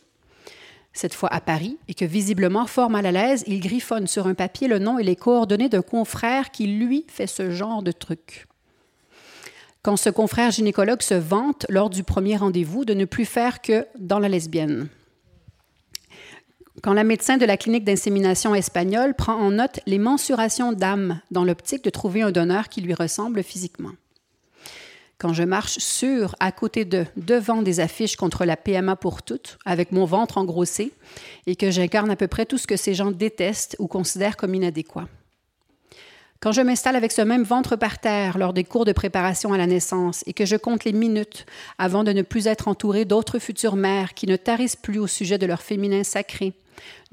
cette 0.95 1.15
fois 1.15 1.33
à 1.33 1.41
Paris, 1.41 1.77
et 1.89 1.95
que 1.95 2.05
visiblement 2.05 2.67
fort 2.67 2.89
mal 2.89 3.05
à 3.05 3.13
l'aise, 3.13 3.45
il 3.47 3.61
griffonne 3.61 4.07
sur 4.07 4.27
un 4.27 4.35
papier 4.35 4.69
le 4.69 4.79
nom 4.79 4.99
et 4.99 5.03
les 5.03 5.17
coordonnées 5.17 5.69
d'un 5.69 5.83
confrère 5.83 6.51
qui, 6.51 6.67
lui, 6.69 7.05
fait 7.09 7.27
ce 7.27 7.51
genre 7.51 7.83
de 7.83 7.93
truc. 7.93 8.47
Quand 9.83 9.97
ce 9.97 10.09
confrère 10.09 10.53
gynécologue 10.53 11.03
se 11.03 11.15
vante 11.15 11.67
lors 11.69 11.91
du 11.91 12.05
premier 12.05 12.37
rendez-vous 12.37 12.85
de 12.85 12.95
ne 12.95 13.05
plus 13.05 13.27
faire 13.27 13.61
que 13.61 13.87
dans 13.99 14.21
la 14.21 14.29
lesbienne. 14.29 14.89
Quand 16.83 16.95
la 16.95 17.05
médecin 17.05 17.37
de 17.37 17.45
la 17.45 17.57
clinique 17.57 17.85
d'insémination 17.85 18.55
espagnole 18.55 19.15
prend 19.15 19.35
en 19.35 19.51
note 19.51 19.81
les 19.87 19.99
mensurations 19.99 20.73
d'âme 20.73 21.21
dans 21.31 21.45
l'optique 21.45 21.85
de 21.85 21.91
trouver 21.91 22.23
un 22.23 22.31
donneur 22.31 22.69
qui 22.69 22.81
lui 22.81 22.95
ressemble 22.95 23.43
physiquement 23.43 23.93
quand 25.25 25.33
je 25.33 25.43
marche 25.43 25.79
sur, 25.79 26.37
à 26.39 26.53
côté 26.53 26.85
de, 26.85 27.07
devant 27.17 27.63
des 27.63 27.81
affiches 27.81 28.15
contre 28.15 28.45
la 28.45 28.59
PMA 28.59 28.95
pour 28.95 29.23
toutes, 29.23 29.57
avec 29.65 29.91
mon 29.91 30.05
ventre 30.05 30.37
engrossé, 30.37 30.93
et 31.47 31.57
que 31.57 31.71
j'incarne 31.71 32.11
à 32.11 32.17
peu 32.17 32.29
près 32.29 32.45
tout 32.45 32.59
ce 32.59 32.67
que 32.67 32.77
ces 32.77 32.93
gens 32.93 33.11
détestent 33.11 33.75
ou 33.79 33.87
considèrent 33.87 34.37
comme 34.37 34.55
inadéquat. 34.55 35.09
Quand 36.41 36.53
je 36.53 36.61
m'installe 36.61 36.95
avec 36.95 37.11
ce 37.11 37.23
même 37.23 37.43
ventre 37.43 37.75
par 37.75 38.01
terre 38.01 38.37
lors 38.37 38.53
des 38.53 38.65
cours 38.65 38.85
de 38.85 38.93
préparation 38.93 39.55
à 39.55 39.57
la 39.57 39.67
naissance 39.67 40.25
et 40.27 40.35
que 40.35 40.45
je 40.45 40.57
compte 40.57 40.85
les 40.85 40.93
minutes 40.93 41.47
avant 41.79 42.05
de 42.05 42.13
ne 42.13 42.21
plus 42.21 42.47
être 42.47 42.69
entourée 42.69 43.07
d'autres 43.07 43.39
futures 43.39 43.77
mères 43.77 44.13
qui 44.13 44.27
ne 44.27 44.37
tarissent 44.37 44.77
plus 44.77 44.99
au 44.99 45.07
sujet 45.07 45.39
de 45.39 45.47
leur 45.47 45.63
féminin 45.63 46.05
sacré, 46.05 46.53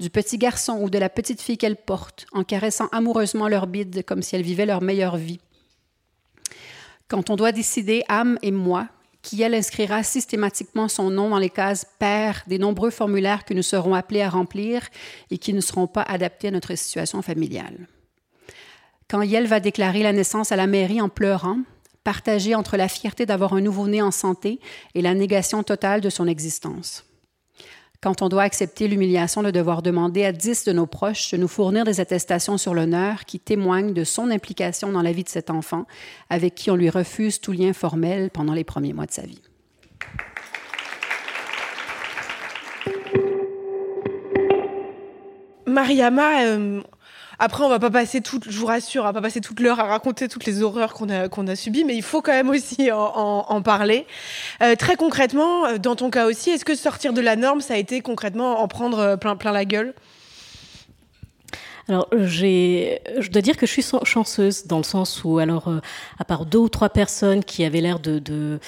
du 0.00 0.10
petit 0.10 0.36
garçon 0.36 0.78
ou 0.82 0.90
de 0.90 0.98
la 0.98 1.08
petite 1.08 1.40
fille 1.40 1.56
qu'elles 1.56 1.76
portent, 1.76 2.26
en 2.32 2.44
caressant 2.44 2.88
amoureusement 2.92 3.48
leur 3.48 3.66
bide 3.66 4.04
comme 4.04 4.20
si 4.20 4.36
elles 4.36 4.42
vivaient 4.42 4.66
leur 4.66 4.82
meilleure 4.82 5.16
vie 5.16 5.40
quand 7.12 7.28
on 7.28 7.36
doit 7.36 7.52
décider, 7.52 8.04
âme 8.08 8.38
et 8.40 8.50
moi, 8.50 8.88
qui 9.20 9.42
elle 9.42 9.54
inscrira 9.54 10.02
systématiquement 10.02 10.88
son 10.88 11.10
nom 11.10 11.28
dans 11.28 11.38
les 11.38 11.50
cases 11.50 11.84
père 11.98 12.42
des 12.46 12.58
nombreux 12.58 12.88
formulaires 12.88 13.44
que 13.44 13.52
nous 13.52 13.62
serons 13.62 13.92
appelés 13.92 14.22
à 14.22 14.30
remplir 14.30 14.88
et 15.30 15.36
qui 15.36 15.52
ne 15.52 15.60
seront 15.60 15.86
pas 15.86 16.00
adaptés 16.00 16.48
à 16.48 16.52
notre 16.52 16.74
situation 16.74 17.20
familiale. 17.20 17.86
Quand 19.10 19.20
Yel 19.20 19.46
va 19.46 19.60
déclarer 19.60 20.02
la 20.02 20.14
naissance 20.14 20.52
à 20.52 20.56
la 20.56 20.66
mairie 20.66 21.02
en 21.02 21.10
pleurant, 21.10 21.58
partagée 22.02 22.54
entre 22.54 22.78
la 22.78 22.88
fierté 22.88 23.26
d'avoir 23.26 23.52
un 23.52 23.60
nouveau-né 23.60 24.00
en 24.00 24.10
santé 24.10 24.58
et 24.94 25.02
la 25.02 25.12
négation 25.12 25.62
totale 25.62 26.00
de 26.00 26.08
son 26.08 26.26
existence 26.26 27.04
quand 28.02 28.20
on 28.20 28.28
doit 28.28 28.42
accepter 28.42 28.88
l'humiliation 28.88 29.42
de 29.42 29.50
devoir 29.52 29.80
demander 29.80 30.24
à 30.24 30.32
dix 30.32 30.64
de 30.64 30.72
nos 30.72 30.86
proches 30.86 31.30
de 31.30 31.36
nous 31.36 31.46
fournir 31.46 31.84
des 31.84 32.00
attestations 32.00 32.58
sur 32.58 32.74
l'honneur 32.74 33.24
qui 33.24 33.38
témoignent 33.38 33.94
de 33.94 34.02
son 34.02 34.30
implication 34.30 34.90
dans 34.90 35.02
la 35.02 35.12
vie 35.12 35.22
de 35.22 35.28
cet 35.28 35.50
enfant, 35.50 35.86
avec 36.28 36.56
qui 36.56 36.70
on 36.70 36.76
lui 36.76 36.90
refuse 36.90 37.40
tout 37.40 37.52
lien 37.52 37.72
formel 37.72 38.30
pendant 38.30 38.54
les 38.54 38.64
premiers 38.64 38.92
mois 38.92 39.06
de 39.06 39.12
sa 39.12 39.22
vie. 39.22 39.40
Mariama, 45.66 46.42
euh, 46.44 46.82
après, 47.42 47.64
on 47.64 47.68
va 47.68 47.80
pas 47.80 47.90
passer 47.90 48.20
toute, 48.20 48.48
je 48.48 48.56
vous 48.56 48.66
rassure, 48.66 49.02
on 49.02 49.06
va 49.06 49.12
pas 49.12 49.20
passer 49.20 49.40
toute 49.40 49.58
l'heure 49.58 49.80
à 49.80 49.82
raconter 49.82 50.28
toutes 50.28 50.46
les 50.46 50.62
horreurs 50.62 50.94
qu'on 50.94 51.08
a, 51.08 51.28
qu'on 51.28 51.48
a 51.48 51.56
subies, 51.56 51.82
mais 51.82 51.96
il 51.96 52.02
faut 52.02 52.22
quand 52.22 52.30
même 52.30 52.48
aussi 52.48 52.90
en, 52.92 53.62
parler. 53.62 54.06
Euh, 54.62 54.76
très 54.76 54.94
concrètement, 54.94 55.66
euh, 55.66 55.78
dans 55.78 55.96
ton 55.96 56.08
cas 56.08 56.26
aussi, 56.26 56.50
est-ce 56.50 56.64
que 56.64 56.76
sortir 56.76 57.12
de 57.12 57.20
la 57.20 57.34
norme, 57.34 57.60
ça 57.60 57.74
a 57.74 57.78
été 57.78 58.00
concrètement 58.00 58.60
en 58.60 58.68
prendre 58.68 58.98
euh, 59.00 59.16
plein, 59.16 59.34
plein 59.34 59.50
la 59.50 59.64
gueule? 59.64 59.92
Alors, 61.88 62.06
je 62.12 63.28
dois 63.28 63.42
dire 63.42 63.56
que 63.56 63.66
je 63.66 63.72
suis 63.72 63.84
chanceuse 64.04 64.68
dans 64.68 64.78
le 64.78 64.84
sens 64.84 65.24
où, 65.24 65.38
alors, 65.38 65.68
à 66.20 66.24
part 66.24 66.46
deux 66.46 66.58
ou 66.58 66.68
trois 66.68 66.90
personnes 66.90 67.42
qui 67.42 67.64
avaient 67.64 67.80
l'air 67.80 67.98
de 67.98 68.60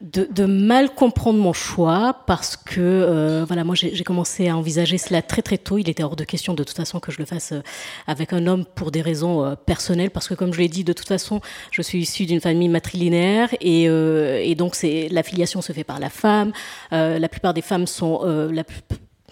de, 0.00 0.44
mal 0.44 0.94
comprendre 0.94 1.38
mon 1.38 1.54
choix 1.54 2.22
parce 2.26 2.56
que 2.56 2.80
euh, 2.80 3.44
voilà 3.46 3.64
moi 3.64 3.74
j'ai 3.74 4.04
commencé 4.04 4.48
à 4.48 4.56
envisager 4.56 4.98
cela 4.98 5.22
très 5.22 5.40
très 5.40 5.56
tôt. 5.56 5.78
Il 5.78 5.88
était 5.88 6.02
hors 6.02 6.16
de 6.16 6.24
question 6.24 6.52
de 6.52 6.62
toute 6.64 6.76
façon 6.76 7.00
que 7.00 7.10
je 7.10 7.18
le 7.18 7.24
fasse 7.24 7.52
euh, 7.52 7.62
avec 8.06 8.34
un 8.34 8.46
homme 8.46 8.66
pour 8.66 8.90
des 8.90 9.00
raisons 9.00 9.44
euh, 9.44 9.54
personnelles 9.54 10.10
parce 10.10 10.28
que 10.28 10.34
comme 10.34 10.52
je 10.52 10.58
l'ai 10.58 10.68
dit 10.68 10.84
de 10.84 10.92
toute 10.92 11.08
façon 11.08 11.40
je 11.70 11.80
suis 11.80 11.98
issue 11.98 12.26
d'une 12.26 12.42
famille 12.42 12.68
matrilinéaire 12.68 13.48
et, 13.60 13.84
et 13.84 14.54
donc 14.54 14.74
c'est 14.74 15.08
l'affiliation 15.10 15.62
se 15.62 15.72
fait 15.72 15.84
par 15.84 15.98
la 15.98 16.10
femme. 16.10 16.52
La 16.90 17.28
plupart 17.28 17.54
des 17.54 17.62
femmes 17.62 17.86
sont 17.86 18.22
la 18.24 18.64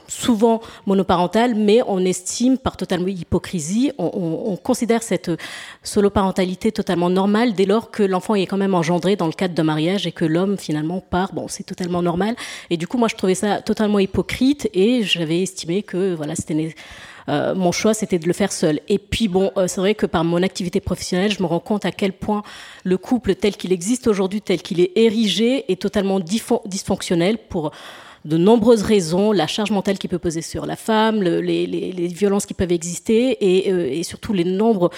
souvent 0.08 0.60
monoparentale, 0.86 1.54
mais 1.54 1.80
on 1.86 2.04
estime 2.04 2.58
par 2.58 2.76
totalement 2.76 3.08
hypocrisie, 3.08 3.92
on, 3.98 4.56
considère 4.62 5.02
cette 5.02 5.30
soloparentalité 5.82 6.72
totalement 6.72 7.10
normale 7.10 7.54
dès 7.54 7.66
lors 7.66 7.90
que 7.90 8.02
l'enfant 8.02 8.34
est 8.34 8.46
quand 8.46 8.56
même 8.56 8.74
engendré 8.74 9.16
dans 9.16 9.26
le 9.26 9.32
cadre 9.32 9.54
d'un 9.54 9.64
mariage 9.64 10.06
et 10.06 10.12
que 10.12 10.24
l'homme 10.24 10.56
finalement 10.56 11.00
part. 11.00 11.32
Bon, 11.34 11.48
c'est 11.48 11.64
totalement 11.64 12.02
normal. 12.02 12.36
Et 12.70 12.76
du 12.76 12.86
coup, 12.86 12.98
moi, 12.98 13.08
je 13.08 13.16
trouvais 13.16 13.34
ça 13.34 13.60
totalement 13.60 13.98
hypocrite 13.98 14.68
et 14.72 15.02
j'avais 15.02 15.42
estimé 15.42 15.82
que 15.82 16.14
voilà, 16.14 16.34
c'était 16.34 16.74
euh, 17.28 17.54
mon 17.54 17.72
choix, 17.72 17.94
c'était 17.94 18.18
de 18.18 18.26
le 18.26 18.32
faire 18.32 18.52
seul. 18.52 18.80
Et 18.88 18.98
puis 18.98 19.28
bon, 19.28 19.50
euh, 19.56 19.66
c'est 19.66 19.80
vrai 19.80 19.94
que 19.94 20.06
par 20.06 20.24
mon 20.24 20.42
activité 20.42 20.80
professionnelle, 20.80 21.32
je 21.32 21.42
me 21.42 21.46
rends 21.46 21.60
compte 21.60 21.84
à 21.84 21.92
quel 21.92 22.12
point 22.12 22.42
le 22.84 22.98
couple 22.98 23.34
tel 23.34 23.56
qu'il 23.56 23.72
existe 23.72 24.06
aujourd'hui, 24.06 24.40
tel 24.40 24.62
qu'il 24.62 24.80
est 24.80 24.92
érigé, 24.96 25.70
est 25.70 25.80
totalement 25.80 26.20
dysfonctionnel 26.20 27.38
pour 27.38 27.72
de 28.24 28.38
nombreuses 28.38 28.82
raisons, 28.82 29.32
la 29.32 29.46
charge 29.46 29.70
mentale 29.70 29.98
qui 29.98 30.08
peut 30.08 30.18
poser 30.18 30.40
sur 30.40 30.64
la 30.64 30.76
femme, 30.76 31.22
les, 31.22 31.66
les, 31.66 32.06
violences 32.08 32.46
qui 32.46 32.54
peuvent 32.54 32.72
exister 32.72 33.36
et, 33.40 33.70
euh, 33.70 33.86
et, 33.90 34.02
surtout 34.02 34.32
les 34.32 34.44
nombres 34.44 34.90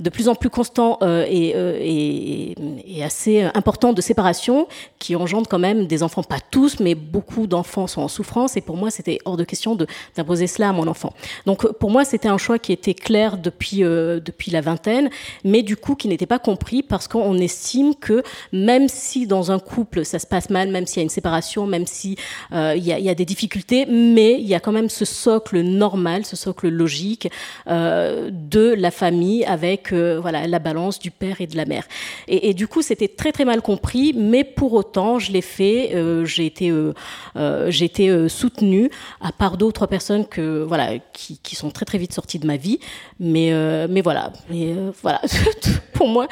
de 0.00 0.10
plus 0.10 0.28
en 0.28 0.34
plus 0.34 0.50
constants 0.50 0.98
euh, 1.02 1.24
euh, 1.24 1.78
et, 1.80 2.54
et, 2.86 3.04
assez 3.04 3.42
importants 3.54 3.92
de 3.92 4.00
séparation 4.00 4.66
qui 4.98 5.16
engendrent 5.16 5.48
quand 5.48 5.58
même 5.58 5.86
des 5.86 6.02
enfants, 6.02 6.22
pas 6.22 6.38
tous, 6.50 6.80
mais 6.80 6.94
beaucoup 6.94 7.46
d'enfants 7.46 7.86
sont 7.86 8.02
en 8.02 8.08
souffrance 8.08 8.56
et 8.56 8.60
pour 8.60 8.76
moi 8.76 8.90
c'était 8.90 9.18
hors 9.24 9.36
de 9.36 9.44
question 9.44 9.76
d'imposer 10.16 10.46
cela 10.46 10.70
à 10.70 10.72
mon 10.72 10.86
enfant. 10.86 11.12
Donc 11.46 11.70
pour 11.78 11.90
moi 11.90 12.04
c'était 12.04 12.28
un 12.28 12.38
choix 12.38 12.58
qui 12.58 12.72
était 12.72 12.94
clair 12.94 13.36
depuis, 13.38 13.80
depuis 13.80 14.50
la 14.50 14.60
vingtaine, 14.60 15.10
mais 15.44 15.62
du 15.62 15.76
coup 15.76 15.94
qui 15.94 16.08
n'était 16.08 16.26
pas 16.26 16.38
compris 16.38 16.82
parce 16.82 17.08
qu'on 17.08 17.36
estime 17.38 17.94
que 17.94 18.22
même 18.52 18.88
si 18.88 19.26
dans 19.26 19.52
un 19.52 19.58
couple 19.58 20.04
ça 20.04 20.18
se 20.18 20.26
passe 20.26 20.50
mal, 20.50 20.70
même 20.70 20.86
s'il 20.86 20.98
y 20.98 21.00
a 21.00 21.04
une 21.04 21.10
séparation, 21.10 21.66
même 21.66 21.86
si 21.86 22.16
il 22.52 22.78
y, 22.78 22.92
a, 22.92 22.98
y, 22.98 23.08
a, 23.08 23.14
des 23.14 23.24
difficultés, 23.24 23.86
mais 23.86 24.34
il 24.34 24.46
y 24.46 24.54
a 24.54 24.60
quand 24.60 24.72
même 24.72 24.88
ce 24.88 25.04
socle 25.04 25.60
normal, 25.60 26.24
ce 26.24 26.36
socle 26.36 26.68
logique 26.68 27.28
de 27.66 28.74
la 28.76 28.90
famille 28.90 29.44
avec 29.44 29.83
voilà 29.92 30.46
la 30.46 30.58
balance 30.58 30.98
du 30.98 31.10
père 31.10 31.40
et 31.40 31.46
de 31.46 31.56
la 31.56 31.64
mère. 31.64 31.84
Et, 32.28 32.54
du 32.54 32.68
coup, 32.68 32.82
c'était 32.82 33.08
très 33.08 33.32
très 33.32 33.44
mal 33.44 33.62
compris, 33.62 34.12
mais 34.14 34.44
pour 34.44 34.72
autant, 34.72 35.18
je 35.18 35.32
l'ai 35.32 35.42
fait. 35.42 35.94
j'ai 36.24 36.46
été 36.46 36.72
j'ai 37.68 37.84
été 37.84 38.28
soutenue 38.28 38.90
à 39.20 39.32
part 39.32 39.56
d'autres 39.56 39.86
personnes 39.86 40.26
que 40.26 40.62
voilà 40.62 40.98
qui, 41.12 41.38
qui, 41.38 41.56
sont 41.56 41.70
très 41.70 41.84
très 41.84 41.98
vite 41.98 42.12
sorties 42.12 42.38
de 42.38 42.46
ma 42.46 42.56
vie, 42.56 42.78
mais 43.18 43.52
mais 43.88 44.00
voilà, 44.00 44.32
mais 44.50 44.74
voilà 45.02 45.20
pour 45.92 46.08
moi 46.08 46.28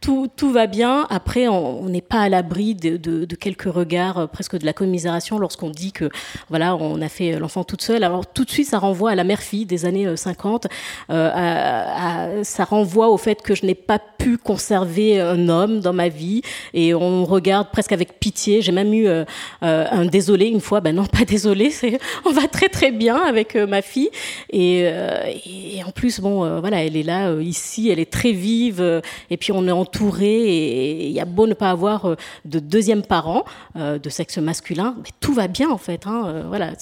tout, 0.00 0.50
va 0.50 0.66
bien. 0.66 1.06
Après, 1.10 1.48
on 1.48 1.88
n'est 1.88 2.00
pas 2.00 2.20
à 2.20 2.28
l'abri 2.28 2.74
de, 2.74 3.26
quelques 3.36 3.62
regards, 3.62 4.18
euh, 4.18 4.26
presque 4.26 4.58
de 4.58 4.64
la 4.64 4.72
commisération, 4.72 5.38
lorsqu'on 5.38 5.70
dit 5.70 5.92
que 5.92 6.08
voilà, 6.48 6.76
on 6.76 7.00
a 7.00 7.08
fait 7.08 7.38
l'enfant 7.38 7.64
toute 7.64 7.82
seule. 7.82 8.02
Alors 8.02 8.26
tout 8.26 8.44
de 8.44 8.50
suite, 8.50 8.68
ça 8.68 8.78
renvoie 8.78 9.10
à 9.10 9.14
la 9.14 9.24
mère-fille 9.24 9.66
des 9.66 9.84
années 9.84 10.16
50. 10.16 10.66
Euh, 11.10 11.30
euh, 11.30 12.44
ça 12.44 12.64
renvoie 12.64 13.10
au 13.10 13.16
fait 13.16 13.42
que 13.42 13.54
je 13.54 13.66
n'ai 13.66 13.74
pas 13.74 13.98
pu 13.98 14.36
conserver 14.38 15.20
un 15.20 15.48
homme 15.48 15.80
dans 15.80 15.92
ma 15.92 16.08
vie, 16.08 16.42
et 16.74 16.94
on 16.94 17.24
regarde 17.24 17.68
presque 17.70 17.92
avec 17.92 18.18
pitié. 18.18 18.62
J'ai 18.62 18.72
même 18.72 18.92
eu 18.92 19.06
euh, 19.06 19.24
un 19.60 20.04
désolé 20.06 20.46
une 20.46 20.60
fois. 20.60 20.80
Ben 20.80 20.94
non, 20.94 21.06
pas 21.06 21.24
désolé. 21.24 21.72
On 22.24 22.32
va 22.32 22.46
très 22.48 22.68
très 22.68 22.92
bien 22.92 23.16
avec 23.16 23.54
ma 23.54 23.82
fille, 23.82 24.10
et, 24.50 24.80
et, 24.80 25.82
en 25.84 25.90
plus, 25.90 26.20
bon, 26.20 26.60
voilà, 26.60 26.84
elle 26.84 26.96
est 26.96 27.02
là 27.02 27.32
ici, 27.40 27.90
elle 27.90 27.98
est 27.98 28.10
très 28.10 28.32
vive, 28.32 29.02
et 29.30 29.36
puis 29.36 29.52
on 29.52 29.66
est 29.66 29.72
en 29.72 29.84
entouré 29.90 30.26
et 30.26 31.06
il 31.06 31.12
y 31.12 31.20
a 31.20 31.24
beau 31.24 31.46
ne 31.46 31.54
pas 31.54 31.70
avoir 31.70 32.06
euh, 32.06 32.16
de 32.44 32.58
deuxième 32.60 33.02
parent 33.02 33.44
euh, 33.76 33.98
de 33.98 34.08
sexe 34.08 34.38
masculin, 34.38 34.94
mais 34.98 35.10
tout 35.20 35.34
va 35.34 35.48
bien 35.48 35.70
en 35.70 35.78
fait. 35.78 36.06
Hein, 36.06 36.24
euh, 36.26 36.44
voilà, 36.46 36.72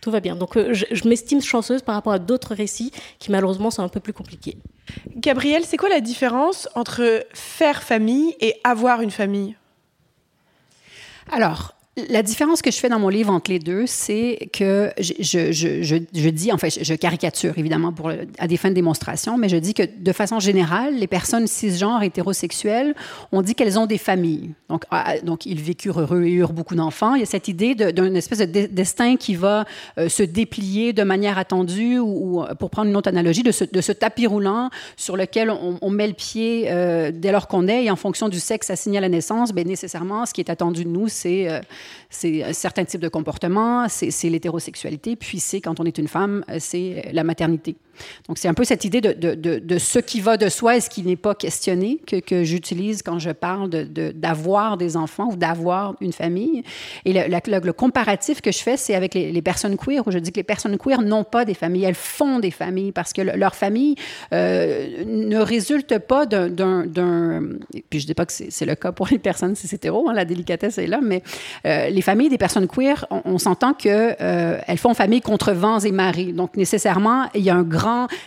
tout 0.00 0.10
va 0.10 0.20
bien. 0.20 0.34
Donc 0.34 0.56
je, 0.56 0.86
je 0.90 1.08
m'estime 1.08 1.42
chanceuse 1.42 1.82
par 1.82 1.94
rapport 1.94 2.12
à 2.14 2.18
d'autres 2.18 2.54
récits 2.54 2.92
qui 3.18 3.30
malheureusement 3.30 3.70
sont 3.70 3.82
un 3.82 3.88
peu 3.88 4.00
plus 4.00 4.14
compliqués. 4.14 4.56
Gabriel, 5.16 5.64
c'est 5.64 5.76
quoi 5.76 5.88
la 5.88 6.00
différence 6.00 6.68
entre 6.74 7.24
faire 7.34 7.82
famille 7.82 8.34
et 8.40 8.54
avoir 8.64 9.02
une 9.02 9.10
famille? 9.10 9.56
Alors, 11.30 11.74
la 12.08 12.22
différence 12.22 12.62
que 12.62 12.70
je 12.70 12.78
fais 12.78 12.88
dans 12.88 12.98
mon 12.98 13.10
livre 13.10 13.30
entre 13.30 13.50
les 13.50 13.58
deux, 13.58 13.86
c'est 13.86 14.48
que 14.54 14.90
je, 14.98 15.12
je, 15.20 15.52
je, 15.52 15.98
je, 16.14 16.28
dis, 16.30 16.50
en 16.50 16.56
fait, 16.56 16.82
je 16.82 16.94
caricature 16.94 17.52
évidemment 17.58 17.92
pour, 17.92 18.10
à 18.38 18.46
des 18.48 18.56
fins 18.56 18.70
de 18.70 18.74
démonstration, 18.74 19.36
mais 19.36 19.50
je 19.50 19.58
dis 19.58 19.74
que 19.74 19.82
de 19.82 20.12
façon 20.12 20.40
générale, 20.40 20.94
les 20.96 21.06
personnes 21.06 21.46
cisgenres 21.46 22.02
hétérosexuelles, 22.02 22.94
on 23.30 23.42
dit 23.42 23.54
qu'elles 23.54 23.78
ont 23.78 23.84
des 23.84 23.98
familles. 23.98 24.52
Donc, 24.70 24.84
ah, 24.90 25.18
donc 25.22 25.44
ils 25.44 25.60
vécurent 25.60 26.00
heureux 26.00 26.22
et 26.24 26.30
eurent 26.30 26.54
beaucoup 26.54 26.74
d'enfants. 26.74 27.14
Il 27.14 27.20
y 27.20 27.24
a 27.24 27.26
cette 27.26 27.48
idée 27.48 27.74
d'une 27.74 28.16
espèce 28.16 28.38
de 28.38 28.66
destin 28.66 29.16
qui 29.16 29.34
va 29.34 29.66
euh, 29.98 30.08
se 30.08 30.22
déplier 30.22 30.94
de 30.94 31.02
manière 31.02 31.36
attendue, 31.36 31.98
ou, 31.98 32.42
pour 32.58 32.70
prendre 32.70 32.88
une 32.88 32.96
autre 32.96 33.10
analogie, 33.10 33.42
de 33.42 33.52
ce, 33.52 33.64
de 33.64 33.80
ce 33.82 33.92
tapis 33.92 34.26
roulant 34.26 34.70
sur 34.96 35.18
lequel 35.18 35.50
on, 35.50 35.76
on 35.82 35.90
met 35.90 36.08
le 36.08 36.14
pied 36.14 36.68
euh, 36.70 37.10
dès 37.12 37.32
lors 37.32 37.48
qu'on 37.48 37.68
est, 37.68 37.84
et 37.84 37.90
en 37.90 37.96
fonction 37.96 38.30
du 38.30 38.40
sexe 38.40 38.70
assigné 38.70 38.96
à 38.96 39.02
la 39.02 39.10
naissance, 39.10 39.52
bien 39.52 39.64
nécessairement, 39.64 40.24
ce 40.24 40.32
qui 40.32 40.40
est 40.40 40.48
attendu 40.48 40.84
de 40.84 40.88
nous, 40.88 41.08
c'est 41.08 41.50
euh, 41.50 41.60
c'est 42.10 42.42
un 42.42 42.52
certain 42.52 42.84
type 42.84 43.00
de 43.00 43.08
comportement, 43.08 43.88
c'est 43.88 44.28
l'hétérosexualité, 44.28 45.16
puis 45.16 45.40
c'est 45.40 45.60
quand 45.60 45.80
on 45.80 45.84
est 45.84 45.98
une 45.98 46.08
femme, 46.08 46.44
c'est 46.58 47.10
la 47.12 47.24
maternité. 47.24 47.76
Donc, 48.28 48.38
c'est 48.38 48.48
un 48.48 48.54
peu 48.54 48.64
cette 48.64 48.84
idée 48.84 49.00
de, 49.00 49.12
de, 49.12 49.58
de, 49.58 49.78
ce 49.78 49.98
qui 49.98 50.20
va 50.20 50.36
de 50.36 50.48
soi 50.48 50.76
et 50.76 50.80
ce 50.80 50.90
qui 50.90 51.02
n'est 51.02 51.16
pas 51.16 51.34
questionné 51.34 51.98
que, 52.06 52.20
que 52.20 52.44
j'utilise 52.44 53.02
quand 53.02 53.18
je 53.18 53.30
parle 53.30 53.70
d'avoir 53.70 54.76
des 54.76 54.96
enfants 54.96 55.30
ou 55.32 55.36
d'avoir 55.36 55.94
une 56.00 56.12
famille. 56.12 56.62
Et 57.04 57.12
le, 57.12 57.60
le, 57.60 57.72
comparatif 57.72 58.40
que 58.40 58.52
je 58.52 58.58
fais, 58.58 58.76
c'est 58.76 58.94
avec 58.94 59.14
les, 59.14 59.42
personnes 59.42 59.76
queer, 59.76 60.06
où 60.06 60.10
je 60.10 60.18
dis 60.18 60.30
que 60.30 60.36
les 60.36 60.44
personnes 60.44 60.78
queer 60.78 61.02
n'ont 61.02 61.24
pas 61.24 61.44
des 61.44 61.54
familles, 61.54 61.84
elles 61.84 61.94
font 61.94 62.38
des 62.38 62.50
familles 62.50 62.92
parce 62.92 63.12
que 63.12 63.22
leur 63.22 63.54
famille 63.54 63.96
euh, 64.32 65.04
ne 65.06 65.38
résulte 65.38 65.98
pas 65.98 66.26
d'un... 66.26 67.42
Puis 67.90 68.00
je 68.00 68.06
dis 68.06 68.14
pas 68.14 68.26
que 68.26 68.32
c'est 68.32 68.66
le 68.66 68.74
cas 68.74 68.92
pour 68.92 69.08
les 69.10 69.18
personnes 69.18 69.54
cis 69.54 69.74
hétéro, 69.74 70.08
hein, 70.08 70.14
la 70.14 70.24
délicatesse 70.24 70.78
est 70.78 70.86
là, 70.86 71.00
mais 71.02 71.22
euh, 71.66 71.88
les 71.88 72.02
familles 72.02 72.28
des 72.28 72.38
personnes 72.38 72.68
queer, 72.68 73.06
on, 73.10 73.38
s'entend 73.38 73.74
qu'elles 73.74 74.16
euh, 74.20 74.76
font 74.76 74.94
famille 74.94 75.20
contre 75.20 75.52
vents 75.52 75.80
et 75.80 75.92
marées. 75.92 76.32
Donc, 76.32 76.56
nécessairement, 76.56 77.28
il 77.34 77.42
y 77.42 77.50
a 77.50 77.56
un 77.56 77.62
grand 77.62 77.81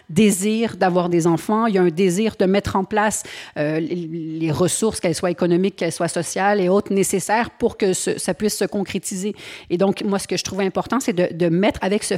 désir 0.09 0.77
d'avoir 0.77 1.09
des 1.09 1.27
enfants, 1.27 1.65
il 1.67 1.75
y 1.75 1.77
a 1.77 1.81
un 1.81 1.89
désir 1.89 2.35
de 2.37 2.45
mettre 2.45 2.75
en 2.75 2.83
place 2.83 3.23
euh, 3.57 3.79
les 3.79 4.51
ressources, 4.51 4.99
qu'elles 4.99 5.15
soient 5.15 5.31
économiques, 5.31 5.75
qu'elles 5.77 5.91
soient 5.91 6.07
sociales 6.07 6.61
et 6.61 6.69
autres, 6.69 6.93
nécessaires 6.93 7.51
pour 7.51 7.77
que 7.77 7.93
ça 7.93 8.33
puisse 8.33 8.57
se 8.57 8.65
concrétiser. 8.65 9.35
Et 9.69 9.77
donc, 9.77 10.03
moi, 10.03 10.19
ce 10.19 10.27
que 10.27 10.37
je 10.37 10.43
trouve 10.43 10.61
important, 10.61 10.99
c'est 10.99 11.13
de, 11.13 11.49
mettre 11.49 11.79
avec 11.83 12.03
ce, 12.03 12.15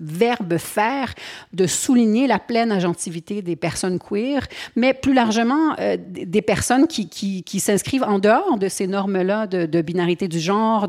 verbe 0.00 0.58
faire, 0.58 1.14
de 1.52 1.66
souligner 1.66 2.26
la 2.26 2.38
pleine 2.38 2.72
agentivité 2.72 3.42
des 3.42 3.56
personnes 3.56 3.98
queer, 3.98 4.46
mais 4.76 4.94
plus 4.94 5.14
largement 5.14 5.74
euh, 5.78 5.96
des 5.98 6.42
personnes 6.42 6.86
qui, 6.86 7.44
s'inscrivent 7.60 8.04
en 8.04 8.18
dehors 8.18 8.58
de 8.58 8.68
ces 8.68 8.86
normes-là 8.86 9.46
de, 9.46 9.82
binarité 9.82 10.28
du 10.28 10.40
genre, 10.40 10.88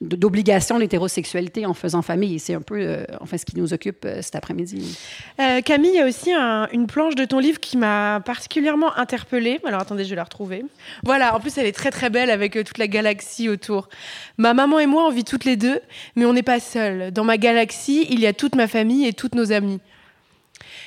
d'obligation 0.00 0.76
de, 0.76 0.80
l'hétérosexualité 0.80 1.66
en 1.66 1.74
faisant 1.74 2.02
famille. 2.02 2.38
C'est 2.38 2.54
un 2.54 2.60
peu, 2.60 2.78
euh, 2.78 3.04
enfin, 3.20 3.36
ce 3.36 3.44
qui 3.44 3.58
nous 3.58 3.72
occupe 3.72 4.06
cet 4.20 4.36
après-midi 4.36 4.53
Euh, 5.40 5.60
Camille, 5.62 5.90
il 5.94 5.96
y 5.96 6.00
a 6.00 6.06
aussi 6.06 6.32
un, 6.32 6.68
une 6.72 6.86
planche 6.86 7.14
de 7.14 7.24
ton 7.24 7.38
livre 7.38 7.60
qui 7.60 7.76
m'a 7.76 8.20
particulièrement 8.24 8.96
interpellée. 8.96 9.60
Alors 9.64 9.80
attendez, 9.80 10.04
je 10.04 10.10
vais 10.10 10.16
la 10.16 10.24
retrouver. 10.24 10.64
Voilà, 11.02 11.34
en 11.34 11.40
plus 11.40 11.56
elle 11.58 11.66
est 11.66 11.72
très 11.72 11.90
très 11.90 12.10
belle 12.10 12.30
avec 12.30 12.56
euh, 12.56 12.64
toute 12.64 12.78
la 12.78 12.86
galaxie 12.86 13.48
autour. 13.48 13.88
Ma 14.38 14.54
maman 14.54 14.78
et 14.78 14.86
moi, 14.86 15.06
on 15.06 15.10
vit 15.10 15.24
toutes 15.24 15.44
les 15.44 15.56
deux, 15.56 15.80
mais 16.16 16.24
on 16.24 16.32
n'est 16.32 16.42
pas 16.42 16.60
seuls. 16.60 17.10
Dans 17.10 17.24
ma 17.24 17.36
galaxie, 17.36 18.06
il 18.10 18.20
y 18.20 18.26
a 18.26 18.32
toute 18.32 18.54
ma 18.54 18.66
famille 18.66 19.06
et 19.06 19.12
toutes 19.12 19.34
nos 19.34 19.52
amis. 19.52 19.80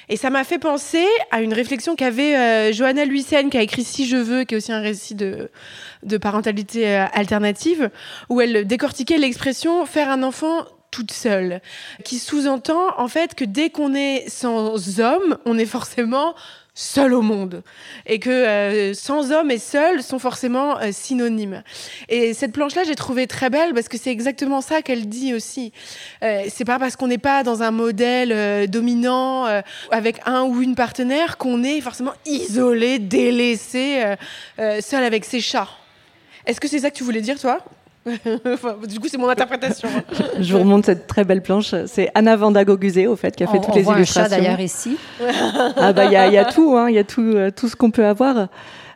Et 0.10 0.15
ça 0.15 0.30
m'a 0.30 0.45
fait 0.45 0.60
penser 0.60 1.06
à 1.32 1.41
une 1.41 1.53
réflexion 1.53 1.95
qu'avait 1.95 2.38
euh, 2.38 2.71
Johanna 2.71 3.03
Luisen, 3.03 3.49
qui 3.49 3.58
a 3.58 3.62
écrit 3.62 3.84
Si 3.84 4.08
je 4.08 4.15
veux, 4.15 4.45
qui 4.45 4.56
est 4.56 4.58
aussi 4.58 4.71
un 4.71 4.80
récit 4.80 5.15
de, 5.15 5.49
parentalité 6.21 6.95
alternative, 6.95 7.89
où 8.30 8.39
elle 8.39 8.65
décortiquait 8.65 9.17
l'expression 9.17 9.86
faire 9.86 10.10
un 10.10 10.23
enfant 10.23 10.65
toute 10.97 11.12
seule, 11.12 11.62
qui 12.03 12.17
sous-entend 12.17 12.97
en 12.97 13.07
fait 13.07 13.36
que 13.36 13.45
dès 13.45 13.69
qu'on 13.69 13.93
est 13.93 14.27
sans 14.29 14.99
homme, 14.99 15.38
on 15.45 15.55
est 15.60 15.67
forcément 15.67 16.33
seul 16.73 17.13
au 17.13 17.21
monde 17.21 17.62
et 18.07 18.17
que 18.17 18.31
euh, 18.31 18.95
sans 18.95 19.31
homme 19.31 19.51
et 19.51 19.60
seul 19.60 20.01
sont 20.01 20.17
forcément 20.17 20.79
euh, 20.79 20.89
synonymes. 20.91 21.62
Et 22.10 22.33
cette 22.33 22.51
planche-là, 22.51 22.83
j'ai 22.83 22.95
trouvé 22.95 23.27
très 23.27 23.51
belle 23.51 23.75
parce 23.75 23.88
que 23.89 23.97
c'est 23.99 24.10
exactement 24.10 24.62
ça 24.62 24.81
qu'elle 24.81 25.07
dit 25.07 25.36
aussi. 25.36 25.71
Euh, 26.23 26.45
c'est 26.49 26.65
pas 26.65 26.79
parce 26.79 26.95
qu'on 26.95 27.07
n'est 27.07 27.19
pas 27.19 27.43
dans 27.43 27.62
un 27.62 27.71
modèle 27.71 28.31
euh, 28.31 28.65
dominant 28.65 29.45
avec 29.91 30.19
un 30.25 30.45
ou 30.45 30.63
une 30.63 30.73
partenaire 30.73 31.38
qu'on 31.38 31.63
est 31.63 31.79
forcément 31.79 32.13
isolé, 32.25 32.97
délaissé, 32.97 34.15
seul 34.57 35.03
avec 35.03 35.25
ses 35.25 35.41
chats. 35.41 35.69
Est-ce 36.47 36.60
que 36.60 36.67
c'est 36.67 36.79
ça 36.79 36.89
que 36.89 36.95
tu 36.95 37.03
voulais 37.03 37.21
dire, 37.21 37.39
toi? 37.39 37.63
du 38.88 39.00
coup, 39.00 39.08
c'est 39.08 39.17
mon 39.17 39.30
interprétation. 39.30 39.89
Je 40.39 40.54
vous 40.54 40.60
remonte 40.60 40.86
cette 40.86 41.08
très 41.08 41.24
belle 41.24 41.41
planche. 41.41 41.74
C'est 41.86 42.10
Anna 42.15 42.36
Vanda 42.36 42.63
Goguzé, 42.63 43.08
au 43.08 43.15
fait, 43.15 43.36
qui 43.36 43.43
a 43.43 43.48
fait 43.48 43.58
on, 43.58 43.62
toutes 43.62 43.74
on 43.74 43.78
les 43.78 43.82
voit 43.84 43.96
illustrations. 43.96 44.34
Un 44.34 44.38
chat 44.38 44.41
d'ailleurs 44.41 44.60
ici. 44.60 44.98
ah 45.78 45.93
bah 45.93 46.06
il 46.06 46.12
y, 46.12 46.34
y, 46.34 46.38
a 46.38 46.46
tout, 46.46 46.74
il 46.74 46.78
hein, 46.78 46.89
y 46.89 46.98
a 46.98 47.04
tout, 47.04 47.22
euh, 47.22 47.52
tout 47.52 47.67
ce 47.67 47.76
qu'on 47.76 47.91
peut 47.91 48.06
avoir. 48.06 48.48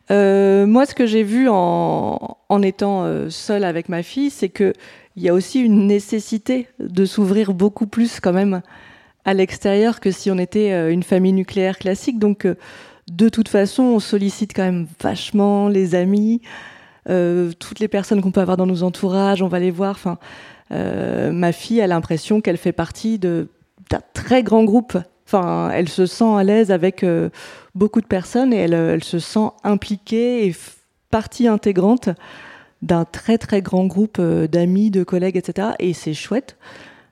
Euh, 0.10 0.65
moi, 0.65 0.86
ce 0.86 0.95
que 0.95 1.06
j'ai 1.06 1.24
vu 1.24 1.47
en, 1.50 2.38
en 2.50 2.62
étant 2.62 3.04
euh, 3.04 3.30
seule 3.30 3.63
avec 3.63 3.89
ma 3.89 4.04
fille, 4.04 4.30
c'est 4.30 4.50
que 4.50 4.74
il 5.15 5.24
y 5.24 5.30
a 5.30 5.34
aussi 5.34 5.60
une 5.60 5.88
nécessité 5.88 6.67
de 6.80 7.04
s'ouvrir 7.04 7.54
beaucoup 7.54 7.86
plus 7.86 8.21
quand 8.21 8.32
même 8.32 8.62
à 9.26 9.34
l'extérieur 9.34 10.00
que 10.00 10.10
si 10.10 10.32
on 10.32 10.38
était 10.38 10.91
une 10.91 11.04
famille 11.04 11.34
nucléaire 11.34 11.78
classique. 11.78 12.17
Donc, 12.17 12.47
de 13.12 13.30
toute 13.30 13.50
façon, 13.50 13.84
on 13.84 14.00
sollicite 14.00 14.54
quand 14.56 14.63
même 14.63 14.88
vachement 15.02 15.67
les 15.67 15.95
amis 15.95 16.41
euh, 17.09 17.51
toutes 17.57 17.79
les 17.79 17.87
personnes 17.87 18.21
qu'on 18.21 18.31
peut 18.31 18.41
avoir 18.41 18.57
dans 18.57 18.65
nos 18.65 18.83
entourages, 18.83 19.41
on 19.41 19.47
va 19.47 19.59
les 19.59 19.71
voir. 19.71 19.91
Enfin, 19.91 20.17
euh, 20.71 21.31
ma 21.31 21.51
fille 21.51 21.81
a 21.81 21.87
l'impression 21.87 22.41
qu'elle 22.41 22.57
fait 22.57 22.71
partie 22.71 23.17
d'un 23.17 23.47
très 24.13 24.43
grand 24.43 24.63
groupe. 24.63 24.97
Enfin, 25.25 25.71
elle 25.73 25.89
se 25.89 26.05
sent 26.05 26.35
à 26.37 26.43
l'aise 26.43 26.71
avec 26.71 27.03
euh, 27.03 27.29
beaucoup 27.73 28.01
de 28.01 28.05
personnes 28.05 28.53
et 28.53 28.57
elle, 28.57 29.03
se 29.03 29.19
sent 29.19 29.49
impliquée 29.63 30.47
et 30.47 30.55
partie 31.09 31.47
intégrante 31.47 32.09
d'un 32.81 33.05
très 33.05 33.37
très 33.37 33.61
grand 33.61 33.85
groupe 33.85 34.19
d'amis, 34.19 34.91
de 34.91 35.03
collègues, 35.03 35.37
etc. 35.37 35.69
Et 35.79 35.93
c'est 35.93 36.13
chouette. 36.13 36.57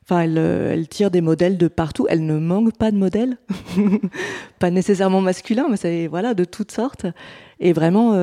Enfin, 0.03 0.21
elle, 0.21 0.87
tire 0.87 1.11
des 1.11 1.21
modèles 1.21 1.57
de 1.57 1.67
partout. 1.67 2.07
Elle 2.09 2.25
ne 2.25 2.39
manque 2.39 2.75
pas 2.75 2.89
de 2.89 2.97
modèles, 2.97 3.37
pas 4.59 4.71
nécessairement 4.71 5.21
masculins, 5.21 5.67
mais 5.69 6.07
voilà 6.07 6.33
de 6.33 6.43
toutes 6.43 6.71
sortes. 6.71 7.05
Et 7.59 7.73
vraiment, 7.73 8.13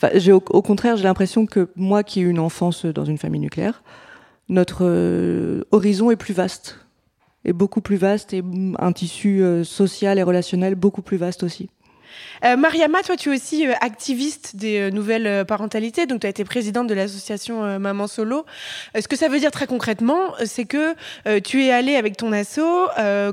Enfin, 0.00 0.10
j'ai, 0.14 0.30
au, 0.30 0.42
au, 0.50 0.62
contraire, 0.62 0.96
j'ai 0.96 1.04
l'impression 1.04 1.44
que 1.44 1.70
moi 1.74 2.04
qui 2.04 2.20
ai 2.20 2.22
eu 2.22 2.30
une 2.30 2.38
enfance 2.38 2.86
dans 2.86 3.04
une 3.04 3.18
famille 3.18 3.40
nucléaire, 3.40 3.82
notre 4.48 4.84
euh, 4.84 5.64
horizon 5.72 6.12
est 6.12 6.16
plus 6.16 6.34
vaste, 6.34 6.78
est 7.44 7.52
beaucoup 7.52 7.80
plus 7.80 7.96
vaste 7.96 8.32
et 8.32 8.42
un 8.78 8.92
tissu 8.92 9.42
euh, 9.42 9.64
social 9.64 10.18
et 10.18 10.22
relationnel 10.22 10.76
beaucoup 10.76 11.02
plus 11.02 11.16
vaste 11.16 11.42
aussi. 11.42 11.68
Euh, 12.44 12.56
Mariama, 12.56 13.02
toi, 13.02 13.16
tu 13.16 13.30
es 13.30 13.34
aussi 13.34 13.66
euh, 13.66 13.72
activiste 13.80 14.56
des 14.56 14.78
euh, 14.78 14.90
nouvelles 14.90 15.26
euh, 15.26 15.44
parentalités, 15.44 16.06
donc 16.06 16.20
tu 16.20 16.26
as 16.26 16.30
été 16.30 16.44
présidente 16.44 16.86
de 16.86 16.94
l'association 16.94 17.78
Maman 17.78 18.06
Solo. 18.06 18.46
Ce 18.98 19.08
que 19.08 19.16
ça 19.16 19.28
veut 19.28 19.38
dire 19.38 19.50
très 19.50 19.66
concrètement, 19.66 20.34
c'est 20.44 20.64
que 20.64 20.94
tu 21.40 21.64
es 21.64 21.72
allée 21.72 21.96
avec 21.96 22.16
ton 22.16 22.32
asso 22.32 22.60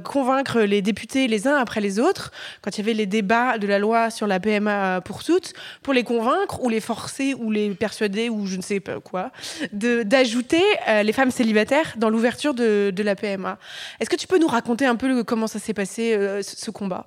convaincre 0.03 0.61
les 0.61 0.81
députés 0.81 1.27
les 1.27 1.47
uns 1.47 1.55
après 1.55 1.81
les 1.81 1.99
autres, 1.99 2.31
quand 2.61 2.77
il 2.77 2.81
y 2.81 2.83
avait 2.83 2.93
les 2.93 3.05
débats 3.05 3.57
de 3.57 3.67
la 3.67 3.79
loi 3.79 4.09
sur 4.09 4.27
la 4.27 4.39
PMA 4.39 5.01
pour 5.01 5.23
toutes, 5.23 5.53
pour 5.81 5.93
les 5.93 6.03
convaincre 6.03 6.61
ou 6.61 6.69
les 6.69 6.79
forcer 6.79 7.33
ou 7.33 7.51
les 7.51 7.69
persuader 7.71 8.29
ou 8.29 8.45
je 8.45 8.57
ne 8.57 8.61
sais 8.61 8.79
pas 8.79 8.99
quoi, 8.99 9.31
d'ajouter 9.71 10.63
les 11.03 11.13
femmes 11.13 11.31
célibataires 11.31 11.95
dans 11.97 12.09
l'ouverture 12.09 12.53
de, 12.53 12.93
la 12.97 13.15
PMA. 13.15 13.57
Est-ce 13.99 14.09
que 14.09 14.15
tu 14.15 14.27
peux 14.27 14.39
nous 14.39 14.47
raconter 14.47 14.85
un 14.85 14.95
peu 14.95 15.23
comment 15.23 15.47
ça 15.47 15.59
s'est 15.59 15.73
passé, 15.73 16.17
ce, 16.41 16.71
combat? 16.71 17.05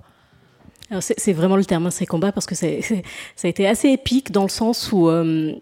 C'est 1.01 1.33
vraiment 1.35 1.57
le 1.57 1.65
terme, 1.65 1.87
hein, 1.87 1.91
ces 1.91 2.07
combats, 2.07 2.33
parce 2.33 2.47
que 2.47 2.55
c'est- 2.55 2.81
c'est- 2.83 3.03
ça 3.37 3.47
a 3.47 3.51
été 3.51 3.67
assez 3.67 3.89
épique 3.91 4.33
dans 4.33 4.43
le 4.43 4.49
sens 4.49 4.91
où. 4.93 5.09
euh, 5.09 5.53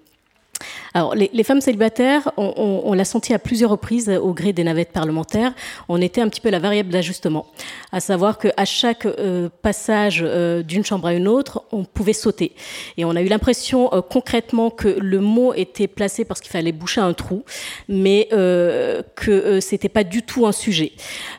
alors, 0.94 1.14
les, 1.14 1.44
femmes 1.44 1.60
célibataires, 1.60 2.32
on, 2.38 2.92
l'a 2.94 3.04
senti 3.04 3.34
à 3.34 3.38
plusieurs 3.38 3.70
reprises 3.70 4.08
au 4.08 4.32
gré 4.32 4.52
des 4.54 4.64
navettes 4.64 4.92
parlementaires. 4.92 5.52
On 5.88 6.00
était 6.00 6.22
un 6.22 6.28
petit 6.28 6.40
peu 6.40 6.48
la 6.48 6.58
variable 6.58 6.90
d'ajustement, 6.90 7.46
à 7.92 8.00
savoir 8.00 8.38
qu'à 8.38 8.64
chaque 8.64 9.04
euh, 9.04 9.50
passage 9.62 10.24
euh, 10.26 10.62
d'une 10.62 10.84
chambre 10.84 11.08
à 11.08 11.14
une 11.14 11.28
autre, 11.28 11.64
on 11.70 11.84
pouvait 11.84 12.14
sauter. 12.14 12.52
Et 12.96 13.04
on 13.04 13.14
a 13.14 13.20
eu 13.20 13.26
l'impression 13.26 13.92
euh, 13.92 14.00
concrètement 14.00 14.70
que 14.70 14.88
le 14.88 15.20
mot 15.20 15.52
était 15.52 15.86
placé 15.86 16.24
parce 16.24 16.40
qu'il 16.40 16.50
fallait 16.50 16.72
boucher 16.72 17.02
un 17.02 17.12
trou, 17.12 17.44
mais 17.88 18.28
que 18.30 19.60
c'était 19.60 19.88
pas 19.88 20.04
du 20.04 20.22
tout 20.22 20.46
un 20.46 20.52
sujet. 20.52 20.92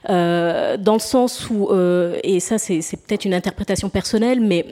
Dans 0.07 0.93
le 0.93 0.99
sens 0.99 1.49
où, 1.49 1.69
et 2.23 2.39
ça 2.39 2.57
c'est 2.57 2.81
peut-être 3.07 3.25
une 3.25 3.33
interprétation 3.33 3.89
personnelle, 3.89 4.39
mais 4.39 4.65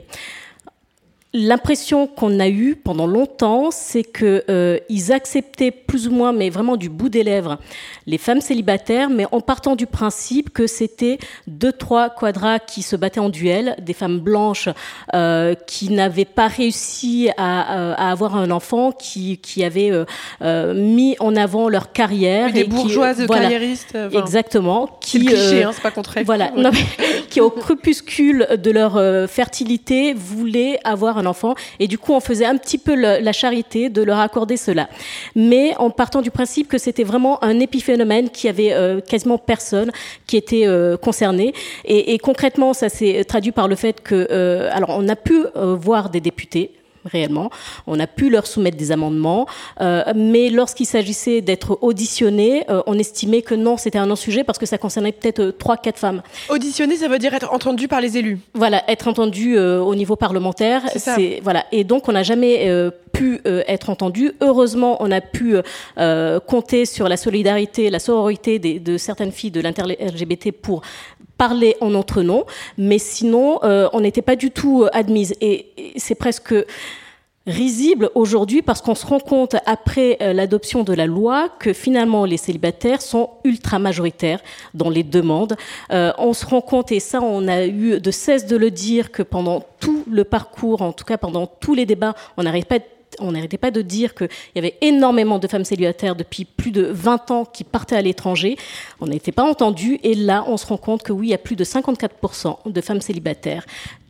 L'impression 1.38 2.06
qu'on 2.06 2.40
a 2.40 2.48
eue 2.48 2.76
pendant 2.82 3.06
longtemps, 3.06 3.68
c'est 3.70 4.04
que 4.04 4.42
euh, 4.48 4.78
acceptaient 5.10 5.70
plus 5.70 6.08
ou 6.08 6.10
moins, 6.10 6.32
mais 6.32 6.48
vraiment 6.48 6.78
du 6.78 6.88
bout 6.88 7.10
des 7.10 7.22
lèvres, 7.22 7.58
les 8.06 8.16
femmes 8.16 8.40
célibataires, 8.40 9.10
mais 9.10 9.26
en 9.32 9.42
partant 9.42 9.76
du 9.76 9.84
principe 9.86 10.48
que 10.50 10.66
c'était 10.66 11.18
deux, 11.46 11.72
trois 11.72 12.08
quadras 12.08 12.58
qui 12.58 12.80
se 12.80 12.96
battaient 12.96 13.20
en 13.20 13.28
duel, 13.28 13.76
des 13.82 13.92
femmes 13.92 14.18
blanches 14.18 14.70
euh, 15.12 15.54
qui 15.66 15.90
n'avaient 15.90 16.24
pas 16.24 16.48
réussi 16.48 17.28
à, 17.36 17.92
à 17.92 18.10
avoir 18.10 18.34
un 18.34 18.50
enfant, 18.50 18.90
qui, 18.90 19.36
qui 19.36 19.62
avaient 19.62 19.90
euh, 19.92 20.06
euh, 20.40 20.72
mis 20.72 21.16
en 21.20 21.36
avant 21.36 21.68
leur 21.68 21.92
carrière. 21.92 22.50
Des 22.50 22.60
et 22.60 22.62
qui- 22.64 22.70
bourgeoises 22.70 23.20
voilà, 23.26 23.42
carriéristes 23.42 23.94
euh, 23.94 24.08
enfin, 24.08 24.20
Exactement. 24.20 24.88
C'est 25.02 25.18
le 25.18 25.24
Qui, 25.24 25.28
cliché, 25.32 25.64
euh, 25.64 25.68
hein, 25.68 25.72
c'est 25.74 25.82
pas 25.82 26.22
voilà, 26.24 26.50
non, 26.56 26.70
mais 26.72 26.80
qui 27.28 27.42
au 27.42 27.50
crépuscule 27.50 28.46
de 28.56 28.70
leur 28.70 28.96
euh, 28.96 29.26
fertilité 29.26 30.14
voulaient 30.14 30.78
avoir 30.82 31.18
un 31.18 31.25
et 31.80 31.86
du 31.88 31.98
coup 31.98 32.12
on 32.12 32.20
faisait 32.20 32.44
un 32.46 32.56
petit 32.56 32.78
peu 32.78 32.94
la 32.94 33.32
charité 33.32 33.88
de 33.88 34.02
leur 34.02 34.18
accorder 34.18 34.56
cela. 34.56 34.88
Mais 35.34 35.74
en 35.78 35.90
partant 35.90 36.22
du 36.22 36.30
principe 36.30 36.68
que 36.68 36.78
c'était 36.78 37.04
vraiment 37.04 37.42
un 37.42 37.60
épiphénomène 37.60 38.30
qui 38.30 38.48
avait 38.48 38.72
euh, 38.72 39.00
quasiment 39.00 39.38
personne 39.38 39.90
qui 40.26 40.36
était 40.36 40.66
euh, 40.66 40.96
concerné 40.96 41.54
et, 41.84 42.14
et 42.14 42.18
concrètement 42.18 42.72
ça 42.72 42.88
s'est 42.88 43.24
traduit 43.24 43.52
par 43.52 43.68
le 43.68 43.76
fait 43.76 44.02
que 44.02 44.28
euh, 44.30 44.68
alors 44.72 44.90
on 44.90 45.08
a 45.08 45.16
pu 45.16 45.44
voir 45.54 46.10
des 46.10 46.20
députés 46.20 46.72
réellement. 47.06 47.50
On 47.86 47.98
a 48.00 48.06
pu 48.06 48.30
leur 48.30 48.46
soumettre 48.46 48.76
des 48.76 48.92
amendements, 48.92 49.46
euh, 49.80 50.02
mais 50.14 50.50
lorsqu'il 50.50 50.86
s'agissait 50.86 51.40
d'être 51.40 51.78
auditionnés, 51.82 52.64
euh, 52.70 52.82
on 52.86 52.98
estimait 52.98 53.42
que 53.42 53.54
non, 53.54 53.76
c'était 53.76 53.98
un 53.98 54.06
non-sujet 54.06 54.44
parce 54.44 54.58
que 54.58 54.66
ça 54.66 54.78
concernait 54.78 55.12
peut-être 55.12 55.40
euh, 55.40 55.52
trois, 55.52 55.76
quatre 55.76 55.98
femmes. 55.98 56.22
Auditionner, 56.48 56.96
ça 56.96 57.08
veut 57.08 57.18
dire 57.18 57.34
être 57.34 57.52
entendu 57.52 57.88
par 57.88 58.00
les 58.00 58.16
élus. 58.18 58.38
Voilà, 58.54 58.82
être 58.90 59.08
entendu 59.08 59.56
euh, 59.56 59.80
au 59.80 59.94
niveau 59.94 60.16
parlementaire, 60.16 60.82
C'est 60.96 61.40
voilà. 61.42 61.64
Et 61.72 61.84
donc 61.84 62.08
on 62.08 62.12
n'a 62.12 62.22
jamais 62.22 62.70
pu 63.12 63.40
être 63.44 63.88
entendu. 63.90 64.32
Heureusement, 64.40 64.96
on 65.00 65.10
a 65.10 65.20
pu 65.20 65.56
compter 66.46 66.84
sur 66.86 67.08
la 67.08 67.16
solidarité, 67.16 67.90
la 67.90 67.98
sororité 67.98 68.58
des- 68.58 68.78
de 68.78 68.96
certaines 68.98 69.32
filles 69.32 69.50
de 69.50 69.60
l'inter-LGBT 69.60 70.52
pour 70.52 70.82
parler 71.38 71.76
en 71.80 71.90
notre 71.90 72.22
nom, 72.22 72.44
mais 72.78 72.98
sinon 72.98 73.60
euh, 73.64 73.88
on 73.92 74.00
n'était 74.00 74.22
pas 74.22 74.36
du 74.36 74.50
tout 74.50 74.84
euh, 74.84 74.88
admise. 74.92 75.34
Et, 75.40 75.94
c'est 75.96 76.14
presque 76.14 76.54
risible 77.46 78.10
aujourd'hui 78.16 78.60
parce 78.60 78.82
qu'on 78.82 78.96
se 78.96 79.06
rend 79.06 79.20
compte 79.20 79.54
après 79.66 80.16
euh, 80.20 80.32
l'adoption 80.32 80.82
de 80.82 80.92
la 80.92 81.06
loi 81.06 81.48
que 81.60 81.72
finalement 81.72 82.24
les 82.24 82.38
célibataires 82.38 83.00
sont 83.00 83.30
ultra 83.44 83.78
majoritaires 83.78 84.40
dans 84.74 84.90
les 84.90 85.04
demandes. 85.04 85.56
On 85.90 86.32
se 86.32 86.44
rend 86.44 86.60
compte 86.60 86.90
et 86.90 86.98
ça 86.98 87.20
on 87.22 87.46
a 87.46 87.66
eu 87.66 88.00
de 88.00 88.10
cesse 88.10 88.46
de 88.46 88.56
le 88.56 88.72
dire 88.72 89.12
que 89.12 89.22
pendant 89.22 89.62
tout 89.78 90.02
le 90.10 90.24
parcours, 90.24 90.82
en 90.82 90.92
tout 90.92 91.04
cas 91.04 91.18
pendant 91.18 91.46
tous 91.46 91.74
les 91.74 91.86
débats, 91.86 92.14
on 92.36 92.42
n'arrête 92.42 92.66
pas 92.66 92.80
on 93.20 93.32
n'arrêtait 93.32 93.58
pas 93.58 93.70
de 93.70 93.82
dire 93.82 94.14
qu'il 94.14 94.28
y 94.54 94.58
avait 94.58 94.76
énormément 94.80 95.38
de 95.38 95.46
femmes 95.46 95.64
célibataires 95.64 96.16
depuis 96.16 96.44
plus 96.44 96.70
de 96.70 96.82
20 96.82 97.30
ans 97.30 97.44
qui 97.44 97.64
partaient 97.64 97.96
à 97.96 98.02
l'étranger. 98.02 98.56
On 99.00 99.06
n'était 99.06 99.32
pas 99.32 99.44
entendu. 99.44 99.98
Et 100.02 100.14
là, 100.14 100.44
on 100.46 100.56
se 100.56 100.66
rend 100.66 100.76
compte 100.76 101.02
que 101.02 101.12
oui, 101.12 101.28
il 101.28 101.30
y 101.30 101.34
a 101.34 101.38
plus 101.38 101.56
de 101.56 101.64
54% 101.64 102.70
de 102.70 102.80
femmes 102.80 103.00
célibataires 103.00 103.64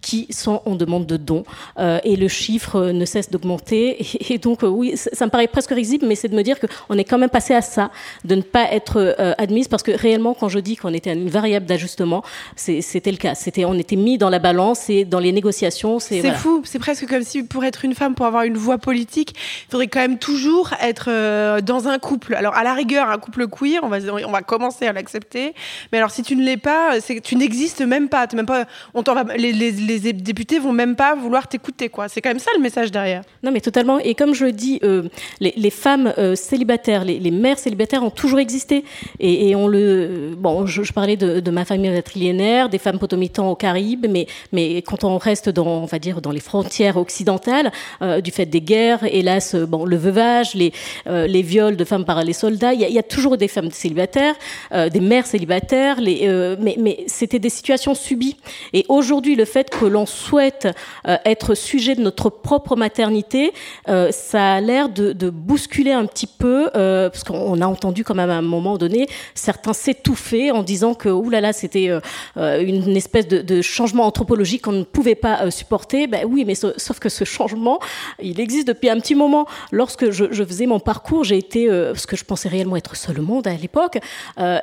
qui 0.06 0.28
sont 0.30 0.62
en 0.66 0.76
demande 0.76 1.04
de 1.04 1.16
dons. 1.16 1.42
Euh, 1.80 1.98
et 2.04 2.14
le 2.14 2.28
chiffre 2.28 2.92
ne 2.92 3.04
cesse 3.04 3.28
d'augmenter. 3.28 3.96
Et, 4.30 4.34
et 4.34 4.38
donc, 4.38 4.62
euh, 4.62 4.68
oui, 4.68 4.96
ça, 4.96 5.10
ça 5.12 5.24
me 5.26 5.30
paraît 5.30 5.48
presque 5.48 5.70
risible, 5.70 6.06
mais 6.06 6.14
c'est 6.14 6.28
de 6.28 6.36
me 6.36 6.42
dire 6.42 6.58
qu'on 6.60 6.96
est 6.96 7.02
quand 7.04 7.18
même 7.18 7.30
passé 7.38 7.54
à 7.54 7.60
ça, 7.62 7.90
de 8.24 8.34
ne 8.36 8.42
pas 8.42 8.66
être 8.72 8.98
euh, 8.98 9.32
admise, 9.36 9.66
parce 9.66 9.82
que 9.82 9.90
réellement, 9.90 10.32
quand 10.34 10.48
je 10.48 10.60
dis 10.60 10.76
qu'on 10.76 10.94
était 10.94 11.12
une 11.12 11.28
variable 11.28 11.66
d'ajustement, 11.66 12.22
c'était 12.56 13.10
le 13.10 13.16
cas. 13.16 13.34
C'était, 13.34 13.64
on 13.64 13.74
était 13.74 13.96
mis 13.96 14.16
dans 14.16 14.30
la 14.30 14.38
balance 14.38 14.88
et 14.90 15.04
dans 15.04 15.18
les 15.18 15.32
négociations. 15.32 15.98
C'est, 15.98 16.20
voilà. 16.20 16.36
fou, 16.36 16.62
c'est 16.64 16.78
presque 16.78 17.06
comme 17.08 17.22
si 17.24 17.42
pour 17.42 17.64
être 17.64 17.84
une 17.84 17.94
femme, 17.94 18.14
pour 18.14 18.26
avoir 18.26 18.44
une 18.44 18.56
voix 18.56 18.78
politique, 18.78 19.34
il 19.66 19.70
faudrait 19.72 19.88
quand 19.88 20.00
même 20.00 20.18
toujours 20.18 20.70
être 20.80 21.60
dans 21.60 21.88
un 21.88 21.98
couple. 21.98 22.34
Alors 22.34 22.54
à 22.54 22.62
la 22.62 22.74
rigueur, 22.74 23.08
un 23.08 23.18
couple 23.18 23.48
queer, 23.48 23.80
on 23.82 23.88
va, 23.88 23.98
on 24.26 24.30
va 24.30 24.42
commencer 24.42 24.86
à 24.86 24.92
l'accepter. 24.92 25.54
Mais 25.90 25.98
alors 25.98 26.10
si 26.12 26.22
tu 26.22 26.36
ne 26.36 26.44
l'es 26.44 26.56
pas, 26.56 27.00
tu 27.24 27.34
n'existes 27.36 27.82
même 27.82 28.08
pas. 28.08 28.26
Même 28.34 28.46
pas 28.46 28.66
on 28.94 29.02
t'en 29.02 29.14
va, 29.14 29.24
les, 29.36 29.52
les- 29.52 29.72
les 29.72 29.95
députés 29.98 30.58
vont 30.58 30.72
même 30.72 30.96
pas 30.96 31.14
vouloir 31.14 31.48
t'écouter. 31.48 31.88
quoi. 31.88 32.08
C'est 32.08 32.20
quand 32.20 32.30
même 32.30 32.38
ça 32.38 32.50
le 32.56 32.62
message 32.62 32.90
derrière. 32.90 33.22
Non, 33.42 33.50
mais 33.50 33.60
totalement. 33.60 33.98
Et 33.98 34.14
comme 34.14 34.34
je 34.34 34.44
le 34.44 34.52
dis, 34.52 34.78
euh, 34.82 35.08
les, 35.40 35.52
les 35.56 35.70
femmes 35.70 36.12
euh, 36.18 36.34
célibataires, 36.34 37.04
les, 37.04 37.18
les 37.18 37.30
mères 37.30 37.58
célibataires 37.58 38.02
ont 38.02 38.10
toujours 38.10 38.38
existé. 38.38 38.84
Et, 39.20 39.54
on 39.54 39.68
le. 39.68 40.34
Bon, 40.36 40.66
je, 40.66 40.92
parlais 40.92 41.16
de, 41.16 41.50
ma 41.50 41.64
famille 41.64 41.90
matrilinéaire, 41.90 42.68
des 42.68 42.78
femmes 42.78 42.98
potomitans 42.98 43.50
aux 43.50 43.54
Caraïbes, 43.54 44.06
mais, 44.08 44.26
mais 44.52 44.82
quand 44.82 45.04
on 45.04 45.18
reste 45.18 45.48
dans, 45.48 45.66
on 45.66 45.86
va 45.86 45.98
dire, 45.98 46.20
dans 46.20 46.30
les 46.30 46.40
frontières 46.40 46.96
occidentales, 46.96 47.72
euh, 48.02 48.20
du 48.20 48.30
fait 48.30 48.46
des 48.46 48.60
guerres, 48.60 49.04
hélas, 49.04 49.54
bon, 49.54 49.84
le 49.84 49.96
veuvage, 49.96 50.54
les, 50.54 50.72
les 51.06 51.42
viols 51.42 51.76
de 51.76 51.84
femmes 51.84 52.04
par 52.04 52.22
les 52.24 52.32
soldats, 52.32 52.74
il 52.74 52.82
y, 52.82 52.92
y 52.92 52.98
a 52.98 53.02
toujours 53.02 53.36
des 53.36 53.48
femmes 53.48 53.70
célibataires, 53.70 54.34
des 54.72 55.00
mères 55.00 55.26
célibataires, 55.26 56.00
les, 56.00 56.56
mais, 56.60 56.76
mais 56.78 57.04
c'était 57.06 57.38
des 57.38 57.50
situations 57.50 57.94
subies. 57.94 58.36
Et 58.72 58.84
aujourd'hui, 58.88 59.34
le 59.34 59.44
fait 59.44 59.70
que 59.80 59.84
l'on 59.86 60.06
souhaite 60.06 60.68
euh, 61.06 61.16
être 61.24 61.54
sujet 61.54 61.94
de 61.94 62.00
notre 62.00 62.30
propre 62.30 62.76
maternité, 62.76 63.52
euh, 63.88 64.10
ça 64.12 64.54
a 64.54 64.60
l'air 64.60 64.88
de, 64.88 65.12
de 65.12 65.30
bousculer 65.30 65.92
un 65.92 66.06
petit 66.06 66.26
peu, 66.26 66.70
euh, 66.76 67.10
parce 67.10 67.24
qu'on 67.24 67.60
a 67.60 67.66
entendu 67.66 68.04
quand 68.04 68.14
même 68.14 68.30
à 68.30 68.36
un 68.36 68.42
moment 68.42 68.76
donné 68.78 69.06
certains 69.34 69.72
s'étouffer 69.72 70.50
en 70.50 70.62
disant 70.62 70.94
que 70.94 71.08
oulala, 71.08 71.52
c'était 71.52 71.90
une 72.36 72.96
espèce 72.96 73.28
de, 73.28 73.42
de 73.42 73.62
changement 73.62 74.04
anthropologique 74.06 74.62
qu'on 74.62 74.72
ne 74.72 74.84
pouvait 74.84 75.14
pas 75.14 75.50
supporter. 75.50 76.06
Ben 76.06 76.24
oui, 76.28 76.44
mais 76.46 76.54
sa- 76.54 76.72
sauf 76.78 76.98
que 76.98 77.08
ce 77.08 77.24
changement, 77.24 77.78
il 78.22 78.40
existe 78.40 78.66
depuis 78.68 78.88
un 78.88 78.98
petit 78.98 79.14
moment. 79.14 79.46
Lorsque 79.72 80.10
je, 80.10 80.24
je 80.30 80.44
faisais 80.44 80.66
mon 80.66 80.80
parcours, 80.80 81.24
j'ai 81.24 81.38
été, 81.38 81.68
parce 81.68 82.06
que 82.06 82.16
je 82.16 82.24
pensais 82.24 82.48
réellement 82.48 82.76
être 82.76 82.96
seule 82.96 83.20
au 83.20 83.22
monde 83.22 83.46
à 83.46 83.54
l'époque, 83.54 83.98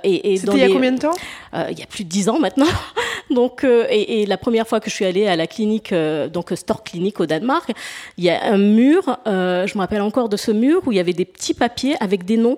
et, 0.04 0.34
et 0.34 0.38
C'était 0.38 0.54
il 0.54 0.60
y 0.60 0.63
a 0.63 0.67
les- 0.67 0.73
combien 0.73 0.91
de 0.91 0.99
temps? 0.99 1.13
Il 1.54 1.78
y 1.80 1.84
a 1.84 1.86
plus 1.88 2.04
de 2.04 2.10
dix 2.10 2.30
ans 2.30 2.39
maintenant. 2.39 2.65
Donc, 3.30 3.63
et, 3.63 4.21
et 4.21 4.26
la 4.26 4.38
première 4.38 4.67
fois 4.67 4.80
que 4.80 4.89
je 4.89 4.95
suis 4.95 5.03
allée 5.04 5.28
à 5.28 5.36
la 5.36 5.48
clinique, 5.48 5.92
euh, 5.92 6.28
donc 6.28 6.52
Store 6.56 6.84
Clinique 6.84 7.20
au 7.20 7.26
Danemark, 7.26 7.72
il 8.18 8.24
y 8.24 8.30
a 8.30 8.44
un 8.46 8.58
mur, 8.58 9.18
euh, 9.28 9.68
je 9.68 9.76
me 9.76 9.82
rappelle 9.82 10.02
encore 10.02 10.30
de 10.30 10.38
ce 10.38 10.52
mur 10.52 10.82
où 10.86 10.92
il 10.92 10.96
y 10.96 11.00
avait 11.00 11.13
des 11.13 11.26
petits 11.26 11.54
papiers 11.54 11.96
avec 12.00 12.26
des 12.26 12.38
noms 12.38 12.58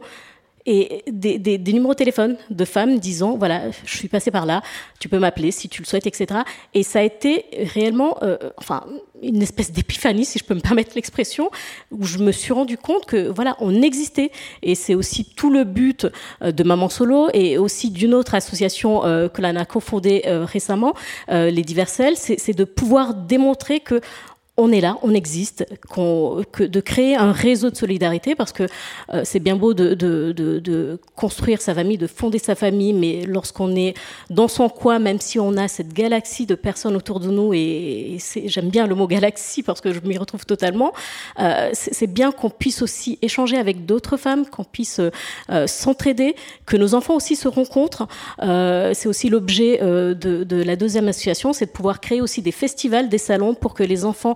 et 0.65 1.03
des, 1.11 1.37
des, 1.37 1.57
des 1.57 1.73
numéros 1.73 1.93
de 1.93 1.97
téléphone 1.97 2.37
de 2.49 2.65
femmes 2.65 2.99
disant 2.99 3.37
voilà 3.37 3.71
je 3.85 3.97
suis 3.97 4.07
passée 4.07 4.31
par 4.31 4.45
là 4.45 4.61
tu 4.99 5.09
peux 5.09 5.19
m'appeler 5.19 5.51
si 5.51 5.69
tu 5.69 5.81
le 5.81 5.87
souhaites 5.87 6.07
etc 6.07 6.41
et 6.73 6.83
ça 6.83 6.99
a 6.99 7.03
été 7.03 7.45
réellement 7.73 8.17
euh, 8.23 8.37
enfin 8.57 8.85
une 9.21 9.41
espèce 9.41 9.71
d'épiphanie 9.71 10.25
si 10.25 10.39
je 10.39 10.43
peux 10.43 10.53
me 10.53 10.59
permettre 10.59 10.91
l'expression 10.95 11.49
où 11.91 12.05
je 12.05 12.17
me 12.19 12.31
suis 12.31 12.53
rendu 12.53 12.77
compte 12.77 13.05
que 13.05 13.27
voilà 13.27 13.55
on 13.59 13.81
existait. 13.81 14.31
Et 14.61 14.75
c'est 14.75 14.95
aussi 14.95 15.25
tout 15.25 15.49
le 15.49 15.63
but 15.63 16.07
euh, 16.41 16.51
de 16.51 16.63
Maman 16.63 16.89
Solo 16.89 17.29
et 17.33 17.57
aussi 17.57 17.89
d'une 17.89 18.13
autre 18.13 18.35
association 18.35 19.05
euh, 19.05 19.27
que 19.29 19.41
l'on 19.41 19.55
a 19.55 19.65
cofondée 19.65 20.23
euh, 20.25 20.45
récemment 20.45 20.93
euh, 21.29 21.49
les 21.49 21.63
Diverselles 21.63 22.15
c'est 22.17 22.39
c'est 22.39 22.53
de 22.53 22.63
pouvoir 22.63 23.13
démontrer 23.13 23.79
que 23.79 24.01
on 24.57 24.71
est 24.71 24.79
là, 24.79 24.97
on 25.01 25.13
existe, 25.13 25.65
que 25.89 26.63
de 26.63 26.79
créer 26.79 27.15
un 27.15 27.33
réseau 27.33 27.69
de 27.69 27.75
solidarité, 27.75 28.35
parce 28.35 28.53
que 28.53 28.63
euh, 29.13 29.21
c'est 29.25 29.41
bien 29.41 29.57
beau 29.57 29.73
de, 29.73 30.99
construire 31.15 31.61
sa 31.61 31.75
famille, 31.75 31.97
de 31.97 32.07
fonder 32.07 32.39
sa 32.39 32.55
famille, 32.55 32.93
mais 32.93 33.25
lorsqu'on 33.25 33.75
est 33.75 33.95
dans 34.29 34.47
son 34.47 34.69
coin, 34.69 34.99
même 34.99 35.19
si 35.19 35.39
on 35.39 35.57
a 35.57 35.67
cette 35.67 35.93
galaxie 35.93 36.45
de 36.45 36.55
personnes 36.55 36.95
autour 36.95 37.19
de 37.19 37.29
nous, 37.29 37.53
et, 37.53 38.17
j'aime 38.45 38.69
bien 38.69 38.87
le 38.87 38.95
mot 38.95 39.07
galaxie 39.07 39.61
parce 39.61 39.81
que 39.81 39.91
je 39.91 39.99
m'y 40.01 40.17
retrouve 40.17 40.45
totalement, 40.45 40.93
euh, 41.39 41.69
c'est 41.73 42.07
bien 42.07 42.31
qu'on 42.31 42.49
puisse 42.49 42.81
aussi 42.81 43.19
échanger 43.21 43.57
avec 43.57 43.85
d'autres 43.85 44.15
femmes, 44.15 44.45
qu'on 44.45 44.63
puisse 44.63 45.01
euh, 45.01 45.67
s'entraider, 45.67 46.35
que 46.65 46.77
nos 46.77 46.95
enfants 46.95 47.15
aussi 47.15 47.35
se 47.35 47.47
rencontrent. 47.47 48.07
C'est 48.39 49.07
aussi 49.07 49.29
l'objet 49.29 49.79
de 49.79 50.63
la 50.63 50.75
deuxième 50.75 51.07
association, 51.09 51.51
c'est 51.51 51.65
de 51.65 51.71
pouvoir 51.71 51.99
créer 51.99 52.21
aussi 52.21 52.41
des 52.41 52.51
festivals, 52.51 53.09
des 53.09 53.17
salons 53.17 53.53
pour 53.53 53.73
que 53.73 53.83
les 53.83 54.05
enfants 54.05 54.35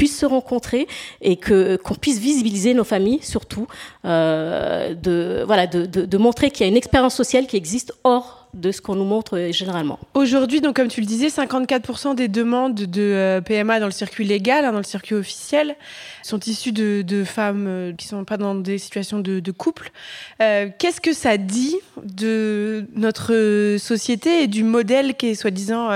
puissent 0.00 0.18
se 0.18 0.24
rencontrer 0.24 0.88
et 1.20 1.36
que 1.36 1.76
qu'on 1.76 1.94
puisse 1.94 2.18
visibiliser 2.18 2.72
nos 2.72 2.84
familles 2.84 3.18
surtout 3.20 3.66
euh, 4.06 4.94
de 4.94 5.42
voilà 5.46 5.66
de, 5.66 5.84
de, 5.84 6.18
montrer 6.18 6.50
qu'il 6.50 6.64
y 6.64 6.68
a 6.68 6.70
une 6.70 6.76
expérience 6.78 7.14
sociale 7.14 7.46
qui 7.46 7.58
existe 7.58 7.92
hors 8.02 8.48
de 8.54 8.72
ce 8.72 8.80
qu'on 8.80 8.94
nous 8.94 9.04
montre 9.04 9.36
euh, 9.36 9.52
généralement. 9.52 9.98
Aujourd'hui, 10.14 10.62
donc 10.62 10.74
comme 10.74 10.88
tu 10.88 11.02
le 11.02 11.06
disais, 11.06 11.28
54% 11.28 12.14
des 12.14 12.28
demandes 12.28 12.74
de 12.74 13.02
euh, 13.02 13.40
PMA 13.42 13.78
dans 13.78 13.86
le 13.86 13.92
circuit 13.92 14.24
légal, 14.24 14.64
hein, 14.64 14.72
dans 14.72 14.78
le 14.78 14.84
circuit 14.84 15.14
officiel, 15.14 15.76
sont 16.22 16.40
issues 16.40 16.72
de, 16.72 17.02
de 17.02 17.22
femmes 17.22 17.92
qui 17.98 18.06
sont 18.06 18.24
pas 18.24 18.38
dans 18.38 18.54
des 18.54 18.78
situations 18.78 19.20
de, 19.20 19.50
couple. 19.52 19.92
Qu'est-ce 20.38 21.00
que 21.00 21.12
ça 21.12 21.36
dit 21.36 21.76
de 22.02 22.86
notre 22.94 23.76
société 23.78 24.42
et 24.44 24.46
du 24.46 24.64
modèle 24.64 25.14
qui 25.14 25.26
est 25.26 25.34
soi-disant 25.34 25.90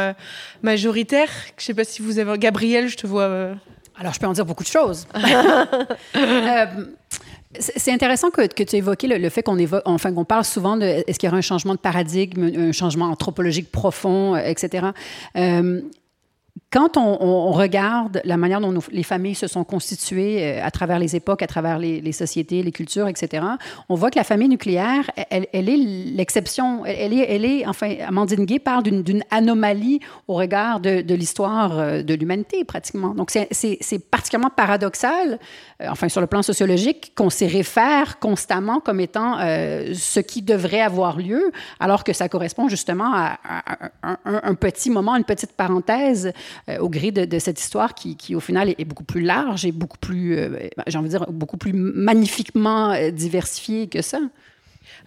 majoritaire? 0.62 1.30
Je 1.56 1.64
sais 1.64 1.74
pas 1.74 1.84
si 1.84 2.02
vous 2.02 2.18
avez 2.18 2.38
Gabriel, 2.38 2.88
je 2.88 2.96
te 2.96 3.06
vois. 3.06 3.56
Alors, 3.98 4.12
je 4.12 4.20
peux 4.20 4.26
en 4.26 4.32
dire 4.32 4.44
beaucoup 4.44 4.64
de 4.64 4.68
choses. 4.68 5.06
euh, 6.16 6.66
c'est 7.58 7.92
intéressant 7.92 8.30
que, 8.30 8.46
tu 8.46 8.76
évoquais 8.76 9.06
le, 9.06 9.18
le 9.18 9.28
fait 9.28 9.42
qu'on 9.42 9.56
enfin, 9.84 10.12
qu'on 10.12 10.24
parle 10.24 10.44
souvent 10.44 10.76
de 10.76 10.84
est-ce 10.84 11.18
qu'il 11.18 11.28
y 11.28 11.30
aura 11.30 11.38
un 11.38 11.42
changement 11.42 11.74
de 11.74 11.78
paradigme, 11.78 12.50
un 12.56 12.72
changement 12.72 13.06
anthropologique 13.06 13.70
profond, 13.70 14.36
etc. 14.36 14.88
Euh, 15.36 15.80
quand 16.74 16.96
on, 16.96 17.52
regarde 17.52 18.20
la 18.24 18.36
manière 18.36 18.60
dont 18.60 18.74
les 18.90 19.04
familles 19.04 19.36
se 19.36 19.46
sont 19.46 19.62
constituées 19.62 20.42
euh, 20.42 20.66
à 20.66 20.72
travers 20.72 20.98
les 20.98 21.14
époques, 21.14 21.40
à 21.40 21.46
travers 21.46 21.78
les, 21.78 22.10
sociétés, 22.10 22.64
les 22.64 22.72
cultures, 22.72 23.06
etc., 23.06 23.44
on 23.88 23.94
voit 23.94 24.10
que 24.10 24.18
la 24.18 24.24
famille 24.24 24.48
nucléaire, 24.48 25.08
elle, 25.30 25.46
elle 25.52 25.68
est 25.68 25.76
l'exception. 25.76 26.84
Elle, 26.84 27.12
est, 27.12 27.26
elle 27.30 27.44
est, 27.44 27.64
enfin, 27.64 27.94
Amandine 28.04 28.44
Gay 28.44 28.58
parle 28.58 28.82
d'une 28.82 29.22
anomalie 29.30 30.00
au 30.26 30.34
regard 30.34 30.80
de, 30.80 31.14
l'histoire 31.14 31.78
euh, 31.78 32.02
de 32.02 32.14
l'humanité, 32.14 32.64
pratiquement. 32.64 33.14
Donc, 33.14 33.30
c'est 33.30 34.10
particulièrement 34.10 34.50
paradoxal, 34.50 35.38
euh, 35.80 35.86
enfin, 35.90 36.08
sur 36.08 36.20
le 36.20 36.26
plan 36.26 36.42
sociologique, 36.42 37.12
qu'on 37.14 37.30
s'y 37.30 37.46
réfère 37.46 38.18
constamment 38.18 38.80
comme 38.80 38.98
étant 38.98 39.38
ce 39.38 40.18
qui 40.18 40.42
devrait 40.42 40.80
avoir 40.80 41.18
lieu, 41.18 41.52
alors 41.78 42.02
que 42.02 42.12
ça 42.12 42.28
correspond 42.28 42.68
justement 42.68 43.12
à, 43.14 43.38
un, 44.02 44.54
petit 44.54 44.90
moment, 44.90 45.14
une 45.14 45.24
petite 45.24 45.52
parenthèse 45.52 46.32
au 46.80 46.88
gré 46.88 47.10
de, 47.10 47.38
cette 47.38 47.60
histoire 47.60 47.94
qui, 47.94 48.34
au 48.34 48.40
final, 48.40 48.68
est, 48.70 48.84
beaucoup 48.84 49.04
plus 49.04 49.20
large 49.20 49.64
et 49.64 49.72
beaucoup 49.72 49.98
plus, 49.98 50.36
euh, 50.38 50.68
j'ai 50.86 50.98
envie 50.98 51.08
de 51.08 51.16
dire, 51.16 51.26
beaucoup 51.30 51.56
plus 51.56 51.72
magnifiquement 51.72 52.92
euh, 52.92 53.10
diversifiée 53.10 53.88
que 53.88 54.02
ça. 54.02 54.20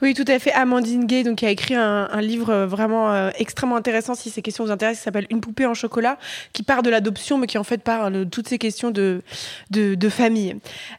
Oui, 0.02 0.14
tout 0.14 0.26
à 0.28 0.38
fait. 0.38 0.52
Amandine 0.52 1.06
Gay, 1.06 1.24
donc, 1.24 1.40
qui 1.40 1.46
a 1.48 1.50
écrit 1.50 1.74
un, 1.74 2.08
un 2.12 2.22
livre 2.22 2.66
vraiment 2.66 3.12
euh, 3.12 3.32
extrêmement 3.40 3.76
intéressant, 3.76 4.14
si 4.14 4.30
ces 4.30 4.44
questions 4.44 4.64
vous 4.64 4.72
intéressent, 4.72 5.00
qui 5.00 5.04
s'appelle 5.06 5.26
Une 5.32 5.42
poupée 5.42 5.66
en 5.66 5.74
chocolat, 5.74 6.20
qui 6.54 6.62
part 6.62 6.84
de 6.84 6.92
l'adoption, 6.92 7.40
mais 7.40 7.48
qui 7.48 7.58
en 7.58 7.64
fait 7.64 7.82
parle 7.82 8.14
de 8.14 8.24
toutes 8.24 8.48
ces 8.48 8.60
questions 8.60 8.92
de, 8.92 9.24
de, 9.72 9.96
de 9.96 10.10
famille. 10.10 10.56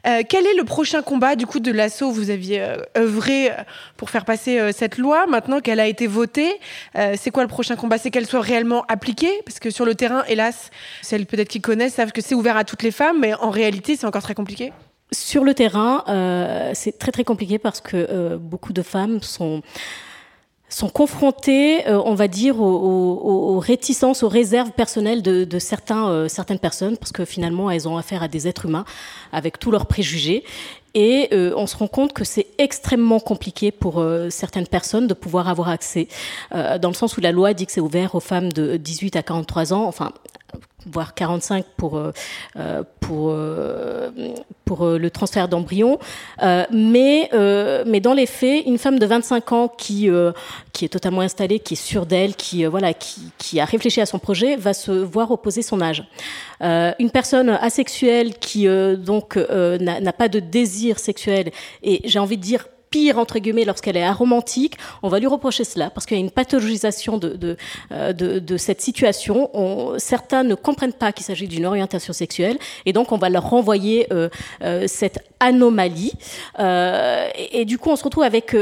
Euh, 0.06 0.22
quel 0.28 0.46
est 0.46 0.54
le 0.54 0.64
prochain 0.64 1.02
combat, 1.02 1.36
du 1.36 1.46
coup, 1.46 1.60
de 1.60 1.70
l'assaut 1.70 2.10
Vous 2.10 2.30
aviez 2.30 2.60
euh, 2.60 2.78
œuvré 2.96 3.52
pour 3.96 4.10
faire 4.10 4.24
passer 4.24 4.58
euh, 4.58 4.72
cette 4.72 4.98
loi. 4.98 5.26
Maintenant 5.28 5.60
qu'elle 5.60 5.80
a 5.80 5.86
été 5.86 6.08
votée, 6.08 6.50
euh, 6.96 7.14
c'est 7.16 7.30
quoi 7.30 7.44
le 7.44 7.48
prochain 7.48 7.76
combat? 7.76 7.98
C'est 7.98 8.10
qu'elle 8.10 8.26
soit 8.26 8.40
réellement 8.40 8.84
appliquée? 8.88 9.42
Parce 9.44 9.60
que 9.60 9.70
sur 9.70 9.84
le 9.84 9.94
terrain, 9.94 10.24
hélas, 10.26 10.70
celles 11.02 11.26
peut-être 11.26 11.48
qui 11.48 11.60
connaissent 11.60 11.94
savent 11.94 12.12
que 12.12 12.20
c'est 12.20 12.34
ouvert 12.34 12.56
à 12.56 12.64
toutes 12.64 12.82
les 12.82 12.90
femmes, 12.90 13.20
mais 13.20 13.34
en 13.34 13.50
réalité, 13.50 13.94
c'est 13.94 14.06
encore 14.06 14.22
très 14.22 14.34
compliqué. 14.34 14.72
Sur 15.10 15.44
le 15.44 15.54
terrain, 15.54 16.04
euh, 16.08 16.72
c'est 16.74 16.98
très 16.98 17.12
très 17.12 17.24
compliqué 17.24 17.58
parce 17.58 17.80
que 17.80 17.96
euh, 17.96 18.36
beaucoup 18.36 18.72
de 18.74 18.82
femmes 18.82 19.22
sont 19.22 19.62
sont 20.70 20.90
confrontées, 20.90 21.88
euh, 21.88 21.98
on 22.04 22.14
va 22.14 22.28
dire, 22.28 22.60
aux, 22.60 23.58
réticences, 23.58 24.22
aux 24.22 24.28
réserves 24.28 24.72
personnelles 24.72 25.22
de, 25.22 25.58
certains, 25.58 26.28
certaines 26.28 26.58
personnes, 26.58 26.98
parce 26.98 27.10
que 27.10 27.24
finalement, 27.24 27.70
elles 27.70 27.88
ont 27.88 27.96
affaire 27.96 28.22
à 28.22 28.28
des 28.28 28.46
êtres 28.46 28.66
humains 28.66 28.84
avec 29.32 29.58
tous 29.58 29.70
leurs 29.70 29.86
préjugés. 29.86 30.44
Et 30.92 31.30
on 31.32 31.66
se 31.66 31.74
rend 31.74 31.88
compte 31.88 32.12
que 32.12 32.22
c'est 32.22 32.48
extrêmement 32.58 33.18
compliqué 33.18 33.70
pour 33.70 34.04
certaines 34.28 34.66
personnes 34.66 35.06
de 35.06 35.14
pouvoir 35.14 35.48
avoir 35.48 35.70
accès, 35.70 36.06
dans 36.52 36.88
le 36.88 36.94
sens 36.94 37.16
où 37.16 37.22
la 37.22 37.32
loi 37.32 37.54
dit 37.54 37.64
que 37.64 37.72
c'est 37.72 37.80
ouvert 37.80 38.14
aux 38.14 38.20
femmes 38.20 38.52
de 38.52 38.76
18 38.76 39.16
à 39.16 39.22
43 39.22 39.72
ans, 39.72 39.86
enfin 39.86 40.12
voire 40.90 41.14
45 41.14 41.64
pour 41.76 42.00
pour 43.00 43.34
pour 44.64 44.86
le 44.86 45.10
transfert 45.10 45.48
d'embryon. 45.48 45.98
Mais 46.70 47.30
dans 47.32 48.14
les 48.14 48.26
faits 48.26 48.64
une 48.66 48.78
femme 48.78 48.98
de 48.98 49.06
25 49.06 49.52
ans 49.52 49.68
qui 49.68 50.08
est 50.08 50.88
totalement 50.88 51.20
installée 51.20 51.58
qui 51.60 51.74
est 51.74 51.76
sûre 51.76 52.06
d'elle 52.06 52.34
qui 52.36 52.64
a 52.64 53.64
réfléchi 53.64 54.00
à 54.00 54.06
son 54.06 54.18
projet 54.18 54.56
va 54.56 54.74
se 54.74 54.92
voir 54.92 55.30
opposer 55.30 55.62
son 55.62 55.80
âge. 55.80 56.04
Une 56.60 57.10
personne 57.12 57.50
asexuelle 57.50 58.34
qui 58.34 58.66
n'a 58.66 60.12
pas 60.12 60.28
de 60.28 60.40
désir 60.40 60.98
sexuel 60.98 61.50
et 61.82 62.00
j'ai 62.04 62.18
envie 62.18 62.36
de 62.36 62.42
dire 62.42 62.66
pire 62.90 63.18
entre 63.18 63.38
guillemets 63.38 63.64
lorsqu'elle 63.64 63.96
est 63.96 64.02
aromantique, 64.02 64.76
on 65.02 65.08
va 65.08 65.18
lui 65.18 65.26
reprocher 65.26 65.64
cela 65.64 65.90
parce 65.90 66.06
qu'il 66.06 66.16
y 66.16 66.20
a 66.20 66.24
une 66.24 66.30
pathologisation 66.30 67.18
de, 67.18 67.36
de, 67.36 68.38
de 68.38 68.56
cette 68.56 68.80
situation. 68.80 69.50
On, 69.54 69.98
certains 69.98 70.42
ne 70.42 70.54
comprennent 70.54 70.92
pas 70.92 71.12
qu'il 71.12 71.24
s'agit 71.24 71.48
d'une 71.48 71.66
orientation 71.66 72.12
sexuelle 72.12 72.58
et 72.86 72.92
donc 72.92 73.12
on 73.12 73.18
va 73.18 73.28
leur 73.28 73.48
renvoyer 73.50 74.06
euh, 74.12 74.28
euh, 74.62 74.84
cette 74.86 75.18
anomalie. 75.40 76.12
Euh, 76.58 77.28
et, 77.52 77.64
du 77.64 77.78
coup, 77.78 77.90
on 77.90 77.96
se 77.96 78.04
retrouve 78.04 78.24
avec 78.24 78.56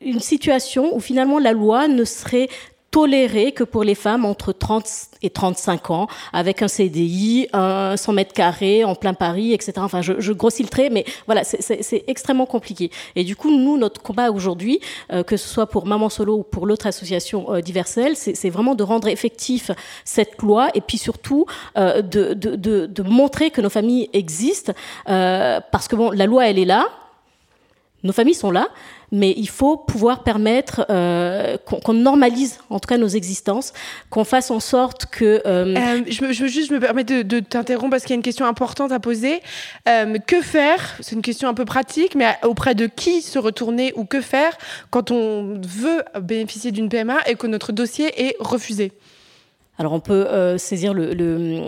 une 0.00 0.20
situation 0.20 0.94
où 0.94 1.00
finalement 1.00 1.38
la 1.38 1.52
loi 1.52 1.88
ne 1.88 2.04
serait 2.04 2.48
toléré 2.90 3.52
que 3.52 3.64
pour 3.64 3.84
les 3.84 3.94
femmes 3.94 4.24
entre 4.24 4.52
30 4.52 4.84
et 5.22 5.30
35 5.30 5.90
ans, 5.90 6.06
avec 6.32 6.62
un 6.62 6.68
CDI, 6.68 7.48
un 7.52 7.96
100 7.96 8.12
mètres 8.12 8.32
carrés 8.32 8.84
en 8.84 8.94
plein 8.94 9.14
Paris, 9.14 9.52
etc. 9.52 9.72
Enfin, 9.78 10.00
je, 10.00 10.14
je 10.18 10.32
grossis 10.32 10.62
le 10.62 10.68
trait, 10.68 10.88
mais 10.90 11.04
voilà, 11.26 11.44
c'est 11.44 12.04
extrêmement 12.06 12.46
compliqué. 12.46 12.90
Et 13.16 13.24
du 13.24 13.36
coup, 13.36 13.50
nous, 13.50 13.76
notre 13.76 14.00
combat 14.00 14.30
aujourd'hui, 14.30 14.80
euh, 15.12 15.22
que 15.22 15.36
ce 15.36 15.48
soit 15.48 15.66
pour 15.66 15.86
Maman 15.86 16.08
Solo 16.08 16.38
ou 16.38 16.42
pour 16.42 16.66
l'autre 16.66 16.86
association 16.86 17.52
euh, 17.52 17.60
Diverselle, 17.60 18.16
c'est 18.16 18.50
vraiment 18.50 18.74
de 18.74 18.82
rendre 18.82 19.08
effectif 19.08 19.70
cette 20.04 20.40
loi 20.40 20.68
et 20.74 20.80
puis 20.80 20.98
surtout 20.98 21.46
euh, 21.76 22.02
de, 22.02 22.34
de, 22.34 22.56
de, 22.56 22.86
de, 22.86 23.02
montrer 23.02 23.50
que 23.50 23.60
nos 23.60 23.70
familles 23.70 24.08
existent, 24.12 24.72
euh, 25.08 25.60
parce 25.72 25.88
que 25.88 25.96
bon, 25.96 26.10
la 26.10 26.26
loi, 26.26 26.48
elle 26.48 26.58
est 26.58 26.64
là, 26.64 26.88
nos 28.02 28.12
familles 28.12 28.34
sont 28.34 28.50
là, 28.50 28.68
mais 29.12 29.34
il 29.36 29.48
faut 29.48 29.76
pouvoir 29.76 30.22
permettre 30.22 30.86
euh, 30.90 31.56
qu'on 31.64 31.80
qu 31.80 31.92
normalise 31.92 32.58
en 32.70 32.78
tout 32.78 32.86
cas 32.86 32.98
nos 32.98 33.08
existences, 33.08 33.72
qu'on 34.10 34.24
fasse 34.24 34.50
en 34.50 34.60
sorte 34.60 35.06
que. 35.06 35.42
Euh... 35.46 35.74
Euh, 35.76 36.02
je, 36.08 36.24
me, 36.24 36.32
je 36.32 36.42
veux 36.42 36.48
juste 36.48 36.70
me 36.70 36.80
permettre 36.80 37.14
de, 37.14 37.22
de 37.22 37.40
t'interrompre 37.40 37.90
parce 37.90 38.02
qu'il 38.02 38.10
y 38.10 38.14
a 38.14 38.16
une 38.16 38.22
question 38.22 38.46
importante 38.46 38.92
à 38.92 39.00
poser. 39.00 39.40
Euh, 39.88 40.18
que 40.26 40.42
faire? 40.42 40.96
C'est 41.00 41.16
une 41.16 41.22
question 41.22 41.48
un 41.48 41.54
peu 41.54 41.64
pratique, 41.64 42.14
mais 42.14 42.36
auprès 42.44 42.74
de 42.74 42.86
qui 42.86 43.22
se 43.22 43.38
retourner 43.38 43.92
ou 43.96 44.04
que 44.04 44.20
faire 44.20 44.56
quand 44.90 45.10
on 45.10 45.60
veut 45.66 46.02
bénéficier 46.20 46.72
d'une 46.72 46.88
PMA 46.88 47.18
et 47.26 47.34
que 47.34 47.46
notre 47.46 47.72
dossier 47.72 48.28
est 48.28 48.36
refusé? 48.40 48.92
Alors 49.78 49.92
on 49.92 50.00
peut 50.00 50.26
euh, 50.26 50.58
saisir 50.58 50.92
le, 50.92 51.14
le 51.14 51.60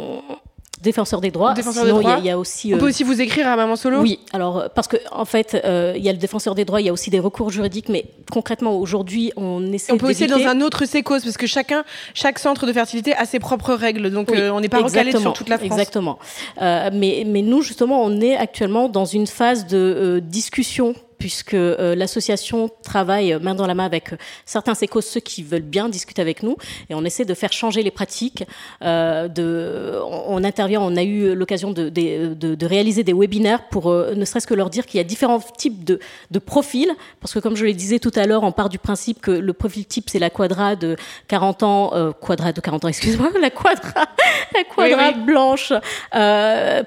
défenseur 0.83 1.21
des 1.21 1.31
droits. 1.31 1.55
Défenseur 1.55 1.85
Sinon, 1.85 1.99
des 1.99 2.03
droits. 2.03 2.17
Il 2.19 2.25
y, 2.25 2.29
y, 2.29 2.31
a 2.31 2.39
aussi. 2.39 2.75
On 2.75 2.79
peut 2.79 2.89
aussi 2.89 3.05
vous 3.05 3.21
écrire 3.21 3.47
à 3.47 3.57
Maman 3.57 3.77
Solo. 3.77 4.01
Oui, 4.01 4.19
alors 4.33 4.69
parce 4.75 4.89
que 4.89 4.97
en 5.13 5.25
fait, 5.25 5.61
euh, 5.65 5.95
il 5.97 6.03
y 6.03 6.09
a 6.09 6.13
le 6.13 6.19
défenseur 6.19 6.55
des 6.55 6.65
droits, 6.65 6.81
il 6.81 6.87
y 6.87 6.89
a 6.89 6.93
aussi 6.93 7.11
des 7.11 7.21
recours 7.21 7.51
juridiques, 7.51 7.89
mais 7.89 8.07
concrètement 8.31 8.77
aujourd'hui, 8.77 9.33
on 9.37 9.73
essaie. 9.73 9.93
On 9.93 9.99
peut 9.99 10.11
aussi 10.11 10.27
dans 10.27 10.47
un 10.47 10.61
autre 10.61 10.85
sécos 10.85 11.21
parce 11.23 11.37
que 11.37 11.47
chacun, 11.47 11.85
chaque 12.15 12.39
centre 12.39 12.67
de 12.67 12.73
fertilité 12.73 13.15
a 13.15 13.27
ses 13.27 13.39
propres 13.39 13.75
règles, 13.75 14.11
donc 14.11 14.31
oui, 14.31 14.39
euh, 14.39 14.53
on 14.53 14.61
n'est 14.61 14.69
pas 14.69 14.83
recalé 14.83 15.13
sur 15.13 15.33
toute 15.33 15.49
la 15.49 15.59
France. 15.59 15.71
Exactement. 15.71 16.19
Euh, 16.61 16.91
mais 16.93 17.25
mais 17.27 17.43
nous 17.43 17.63
justement, 17.63 18.03
on 18.03 18.21
est 18.21 18.37
actuellement 18.37 18.89
dans 18.89 19.05
une 19.05 19.27
phase 19.27 19.67
de 19.67 20.21
discussion 20.25 20.95
puisque 21.21 21.55
euh, 21.55 21.95
l'association 21.95 22.71
travaille 22.83 23.39
main 23.41 23.55
dans 23.55 23.67
la 23.67 23.75
main 23.75 23.85
avec 23.85 24.15
certains 24.47 24.75
sécos, 24.75 25.03
ceux 25.03 25.21
qui 25.21 25.43
veulent 25.43 25.61
bien 25.61 25.89
discuter 25.89 26.23
avec 26.23 26.43
nous, 26.43 26.57
et 26.89 26.95
on 26.95 27.05
essaie 27.05 27.27
de 27.27 27.35
faire 27.35 27.53
changer 27.53 27.83
les 27.83 27.91
pratiques. 27.91 28.45
Euh, 28.83 29.29
de, 29.29 30.01
on, 30.07 30.43
intervient, 30.43 30.81
on 30.81 30.97
a 30.97 31.03
eu 31.03 31.35
l'occasion 31.35 31.73
de, 31.73 31.91
de, 31.91 32.35
de, 32.35 32.67
réaliser 32.67 33.05
des 33.05 33.13
webinaires 33.13 33.69
pour 33.69 33.91
euh, 33.91 34.15
ne 34.15 34.25
serait-ce 34.25 34.47
que 34.47 34.55
leur 34.55 34.71
dire 34.71 34.87
qu'il 34.87 34.97
y 34.97 35.01
a 35.01 35.05
différents 35.05 35.41
types 35.41 35.85
de, 35.85 36.01
de 36.31 36.39
profils, 36.39 36.91
parce 37.21 37.35
que 37.35 37.39
comme 37.39 37.55
je 37.55 37.67
le 37.67 37.75
disais 37.75 37.99
tout 37.99 38.13
à 38.17 38.27
l'heure, 38.27 38.43
on 38.43 38.53
part 38.53 38.71
du 38.71 38.79
principe 38.79 39.21
que 39.21 39.31
le 39.31 39.53
profil 39.53 39.85
type, 39.85 40.09
c'est 40.09 40.19
la 40.19 40.31
quadra 40.31 40.75
de 40.75 40.97
40 41.29 41.63
ans, 41.63 41.91
euh, 41.93 42.13
quadra 42.13 42.53
de 42.53 42.61
40 42.63 42.87
ans, 42.87 42.89
excuse-moi, 42.89 43.31
la 43.41 43.51
quadra, 43.51 44.07
la 44.55 44.65
quadra 44.65 45.13
blanche 45.13 45.75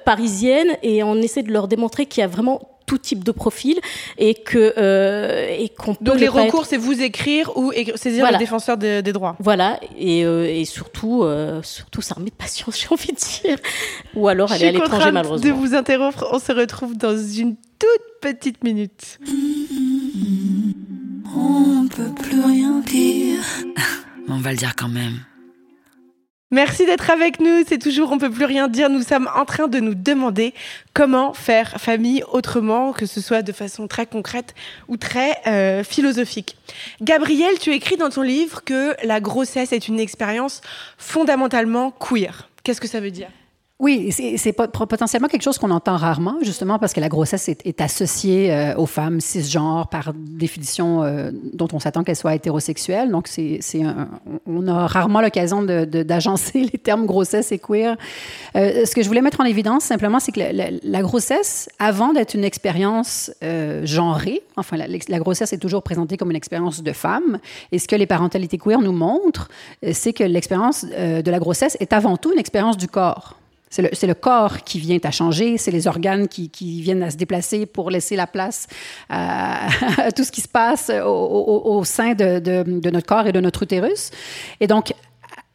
parisienne, 0.03 0.75
et 0.81 1.03
on 1.03 1.17
essaie 1.17 1.43
de 1.43 1.51
leur 1.51 1.67
démontrer 1.67 2.07
qu'il 2.07 2.21
y 2.21 2.23
a 2.23 2.27
vraiment 2.27 2.72
tout 2.85 2.97
type 2.97 3.23
de 3.23 3.31
profil 3.31 3.79
et 4.17 4.33
que 4.33 4.73
euh, 4.77 5.47
et 5.57 5.69
qu'on 5.69 5.95
donc 6.01 6.19
les 6.19 6.27
recours 6.27 6.65
c'est 6.65 6.77
vous 6.77 7.01
écrire 7.01 7.55
ou 7.57 7.71
saisir 7.95 8.31
le 8.31 8.37
défenseur 8.37 8.77
des 8.77 9.01
droits. 9.13 9.35
Voilà 9.39 9.79
et, 9.97 10.25
euh, 10.25 10.45
et 10.45 10.65
surtout 10.65 11.23
euh, 11.23 11.61
surtout 11.63 12.01
s'armer 12.01 12.29
de 12.29 12.35
patience 12.35 12.79
j'ai 12.81 12.87
envie 12.89 13.13
de 13.13 13.17
dire. 13.17 13.57
Ou 14.15 14.27
alors 14.27 14.51
aller 14.51 14.67
à 14.67 14.71
l'étranger 14.71 15.11
malheureusement. 15.11 15.47
de 15.47 15.53
vous 15.53 15.75
interrompre. 15.75 16.27
On 16.31 16.39
se 16.39 16.51
retrouve 16.51 16.97
dans 16.97 17.17
une 17.17 17.55
toute 17.55 18.19
petite 18.21 18.63
minute. 18.63 19.19
On 21.35 21.87
peut 21.87 22.13
plus 22.21 22.41
rien 22.41 22.79
dire. 22.79 23.41
On 24.29 24.37
va 24.37 24.51
le 24.51 24.57
dire 24.57 24.73
quand 24.75 24.87
même 24.87 25.19
Merci 26.53 26.85
d'être 26.85 27.09
avec 27.09 27.39
nous. 27.39 27.63
C'est 27.67 27.79
toujours 27.79 28.11
On 28.11 28.19
peut 28.19 28.29
plus 28.29 28.45
rien 28.45 28.67
dire. 28.67 28.87
Nous 28.87 29.01
sommes 29.01 29.27
en 29.35 29.43
train 29.43 29.67
de 29.67 29.79
nous 29.79 29.95
demander 29.95 30.53
comment 30.93 31.33
faire 31.33 31.81
famille 31.81 32.23
autrement, 32.31 32.93
que 32.93 33.07
ce 33.07 33.21
soit 33.21 33.41
de 33.41 33.51
façon 33.51 33.87
très 33.87 34.05
concrète 34.05 34.53
ou 34.87 34.95
très 34.95 35.35
euh, 35.47 35.83
philosophique. 35.83 36.55
Gabriel, 37.01 37.57
tu 37.57 37.73
écris 37.73 37.97
dans 37.97 38.11
ton 38.11 38.21
livre 38.21 38.63
que 38.63 38.95
la 39.03 39.19
grossesse 39.19 39.73
est 39.73 39.87
une 39.87 39.99
expérience 39.99 40.61
fondamentalement 40.99 41.89
queer. 41.89 42.47
Qu'est-ce 42.63 42.79
que 42.79 42.87
ça 42.87 42.99
veut 42.99 43.09
dire? 43.09 43.29
Oui, 43.83 44.13
c'est 44.13 44.53
potentiellement 44.53 45.27
quelque 45.27 45.41
chose 45.41 45.57
qu'on 45.57 45.69
entend 45.69 45.97
rarement, 45.97 46.37
justement 46.41 46.79
parce 46.79 46.93
que 46.93 47.01
la 47.01 47.09
grossesse 47.09 47.49
est, 47.49 47.81
associée 47.81 48.49
euh, 48.49 48.77
aux 48.77 48.85
femmes 48.85 49.19
cisgenres 49.19 49.89
par 49.89 50.13
définition 50.13 51.03
euh, 51.03 51.31
dont 51.51 51.67
on 51.73 51.79
s'attend 51.79 52.05
qu'elles 52.05 52.15
soient 52.15 52.33
hétérosexuelles. 52.33 53.11
Donc, 53.11 53.27
on 54.45 54.67
a 54.69 54.87
rarement 54.87 55.19
l'occasion 55.19 55.63
d'agencer 55.63 56.59
les 56.71 56.79
termes 56.79 57.05
grossesse 57.05 57.51
et 57.51 57.59
queer. 57.59 57.97
Euh, 58.55 58.85
ce 58.85 58.95
que 58.95 59.03
je 59.03 59.07
voulais 59.09 59.21
mettre 59.21 59.41
en 59.41 59.43
évidence, 59.43 59.83
simplement, 59.83 60.21
c'est 60.21 60.31
que 60.31 60.39
la, 60.39 61.01
grossesse, 61.01 61.67
avant 61.77 62.13
d'être 62.13 62.35
une 62.35 62.45
expérience 62.45 63.31
genrée, 63.83 64.43
enfin, 64.55 64.77
la, 64.77 64.85
la, 64.87 65.19
grossesse 65.19 65.51
est 65.51 65.57
toujours 65.57 65.83
présentée 65.83 66.15
comme 66.15 66.31
une 66.31 66.37
expérience 66.37 66.81
de 66.81 66.93
femme. 66.93 67.37
Et 67.73 67.79
ce 67.79 67.89
que 67.89 67.97
les 67.97 68.07
parentalités 68.07 68.57
queer 68.57 68.79
nous 68.79 68.93
montrent, 68.93 69.49
c'est 69.91 70.13
que 70.13 70.23
l'expérience 70.23 70.85
de 70.85 71.29
la 71.29 71.39
grossesse 71.39 71.75
est 71.81 71.91
avant 71.91 72.15
tout 72.15 72.31
une 72.31 72.39
expérience 72.39 72.77
du 72.77 72.87
corps. 72.87 73.35
C'est 73.73 74.05
le, 74.05 74.13
corps 74.13 74.63
qui 74.63 74.77
vient 74.79 74.99
à 75.03 75.09
changer, 75.09 75.57
c'est 75.57 75.71
les 75.71 75.87
organes 75.87 76.27
qui, 76.27 76.81
viennent 76.81 77.01
à 77.01 77.09
se 77.09 77.17
déplacer 77.17 77.65
pour 77.65 77.89
laisser 77.89 78.15
la 78.15 78.27
place 78.27 78.67
à, 79.09 79.67
tout 80.15 80.23
ce 80.23 80.31
qui 80.31 80.41
se 80.41 80.47
passe 80.47 80.91
au, 81.03 81.83
sein 81.83 82.13
de, 82.13 82.37
de, 82.37 82.89
notre 82.91 83.07
corps 83.07 83.25
et 83.25 83.31
de 83.31 83.39
notre 83.39 83.63
utérus. 83.63 84.11
Et 84.59 84.67
donc, 84.67 84.93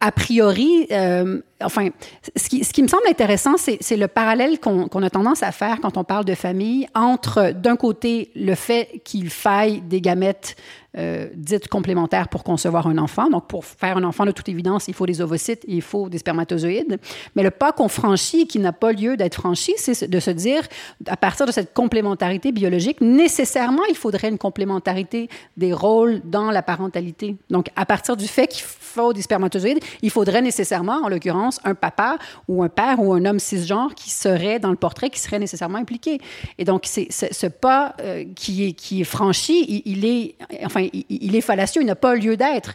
a 0.00 0.10
priori, 0.10 0.88
euh, 0.90 1.40
enfin, 1.62 1.88
ce 2.36 2.48
qui, 2.48 2.82
me 2.82 2.88
semble 2.88 3.06
intéressant, 3.08 3.56
c'est 3.56 3.96
le 3.96 4.08
parallèle 4.08 4.60
qu'on 4.60 5.02
a 5.02 5.10
tendance 5.10 5.42
à 5.42 5.52
faire 5.52 5.80
quand 5.80 5.96
on 5.96 6.04
parle 6.04 6.24
de 6.24 6.34
famille 6.34 6.86
entre, 6.94 7.52
d'un 7.52 7.76
côté, 7.76 8.30
le 8.36 8.54
fait 8.54 9.00
qu'il 9.04 9.30
faille 9.30 9.80
des 9.80 10.00
gamètes 10.00 10.56
euh, 10.96 11.28
dites 11.34 11.68
complémentaires 11.68 12.28
pour 12.28 12.42
concevoir 12.42 12.86
un 12.86 12.96
enfant. 12.96 13.28
Donc, 13.28 13.46
pour 13.46 13.64
faire 13.64 13.98
un 13.98 14.04
enfant, 14.04 14.24
de 14.24 14.30
toute 14.30 14.48
évidence, 14.48 14.88
il 14.88 14.94
faut 14.94 15.06
des 15.06 15.20
ovocytes, 15.20 15.62
il 15.68 15.82
faut 15.82 16.08
des 16.08 16.18
spermatozoïdes. 16.18 16.98
Mais 17.36 17.42
le 17.42 17.50
pas 17.50 17.72
qu'on 17.72 17.88
franchit, 17.88 18.46
qui 18.46 18.58
n'a 18.58 18.72
pas 18.72 18.92
lieu 18.92 19.16
d'être 19.16 19.34
franchi, 19.34 19.74
c'est 19.76 20.08
de 20.08 20.18
se 20.18 20.30
dire, 20.30 20.66
à 21.06 21.16
partir 21.16 21.44
de 21.44 21.52
cette 21.52 21.74
complémentarité 21.74 22.52
biologique, 22.52 23.00
nécessairement, 23.00 23.84
il 23.90 23.96
faudrait 23.96 24.28
une 24.28 24.38
complémentarité 24.38 25.28
des 25.56 25.74
rôles 25.74 26.20
dans 26.24 26.50
la 26.50 26.62
parentalité. 26.62 27.36
Donc, 27.50 27.68
à 27.76 27.84
partir 27.84 28.16
du 28.16 28.26
fait 28.26 28.46
qu'il 28.46 28.64
faut 28.64 29.12
des 29.12 29.22
spermatozoïdes, 29.22 29.80
il 30.02 30.10
faudrait 30.10 30.42
nécessairement, 30.42 31.00
en 31.04 31.08
l'occurrence, 31.08 31.47
un 31.64 31.74
papa 31.74 32.18
ou 32.46 32.62
un 32.62 32.68
père 32.68 33.00
ou 33.00 33.12
un 33.12 33.24
homme 33.24 33.38
cisgenre 33.38 33.94
qui 33.94 34.10
serait 34.10 34.58
dans 34.58 34.70
le 34.70 34.76
portrait, 34.76 35.10
qui 35.10 35.20
serait 35.20 35.38
nécessairement 35.38 35.78
impliqué. 35.78 36.20
Et 36.58 36.64
donc, 36.64 36.84
c'est 36.86 37.08
ce 37.10 37.46
pas 37.46 37.94
euh, 38.00 38.24
qui, 38.34 38.66
est, 38.66 38.72
qui 38.72 39.00
est 39.00 39.04
franchi, 39.04 39.82
il, 39.84 40.04
est, 40.04 40.36
enfin, 40.64 40.86
il, 40.92 41.34
est 41.34 41.40
fallacieux, 41.40 41.82
il 41.82 41.86
n'a 41.86 41.94
pas 41.94 42.14
lieu 42.14 42.36
d'être. 42.36 42.74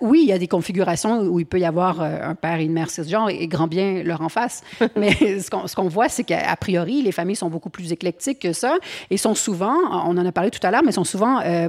Oui, 0.00 0.20
il 0.22 0.28
y 0.28 0.32
a 0.32 0.38
des 0.38 0.48
configurations 0.48 1.20
où 1.20 1.40
il 1.40 1.46
peut 1.46 1.58
y 1.58 1.64
avoir 1.64 2.00
euh, 2.00 2.18
un 2.22 2.34
père 2.34 2.58
et 2.58 2.64
une 2.64 2.72
mère 2.72 2.90
cisgenre 2.90 3.28
et, 3.30 3.46
grand 3.46 3.66
bien 3.66 4.02
leur 4.02 4.22
en 4.22 4.28
face. 4.28 4.62
Mais 4.96 5.40
ce 5.40 5.74
qu'on 5.74 5.88
voit, 5.88 6.08
c'est 6.08 6.24
qu'a 6.24 6.56
priori, 6.56 7.02
les 7.02 7.12
familles 7.12 7.36
sont 7.36 7.48
beaucoup 7.48 7.70
plus 7.70 7.92
éclectiques 7.92 8.40
que 8.40 8.52
ça 8.52 8.76
et 9.10 9.16
sont 9.16 9.34
souvent, 9.34 9.76
on 10.06 10.16
en 10.16 10.26
a 10.26 10.32
parlé 10.32 10.50
tout 10.50 10.64
à 10.66 10.70
l'heure, 10.70 10.82
mais 10.84 10.92
sont 10.92 11.04
souvent 11.04 11.40
euh, 11.40 11.68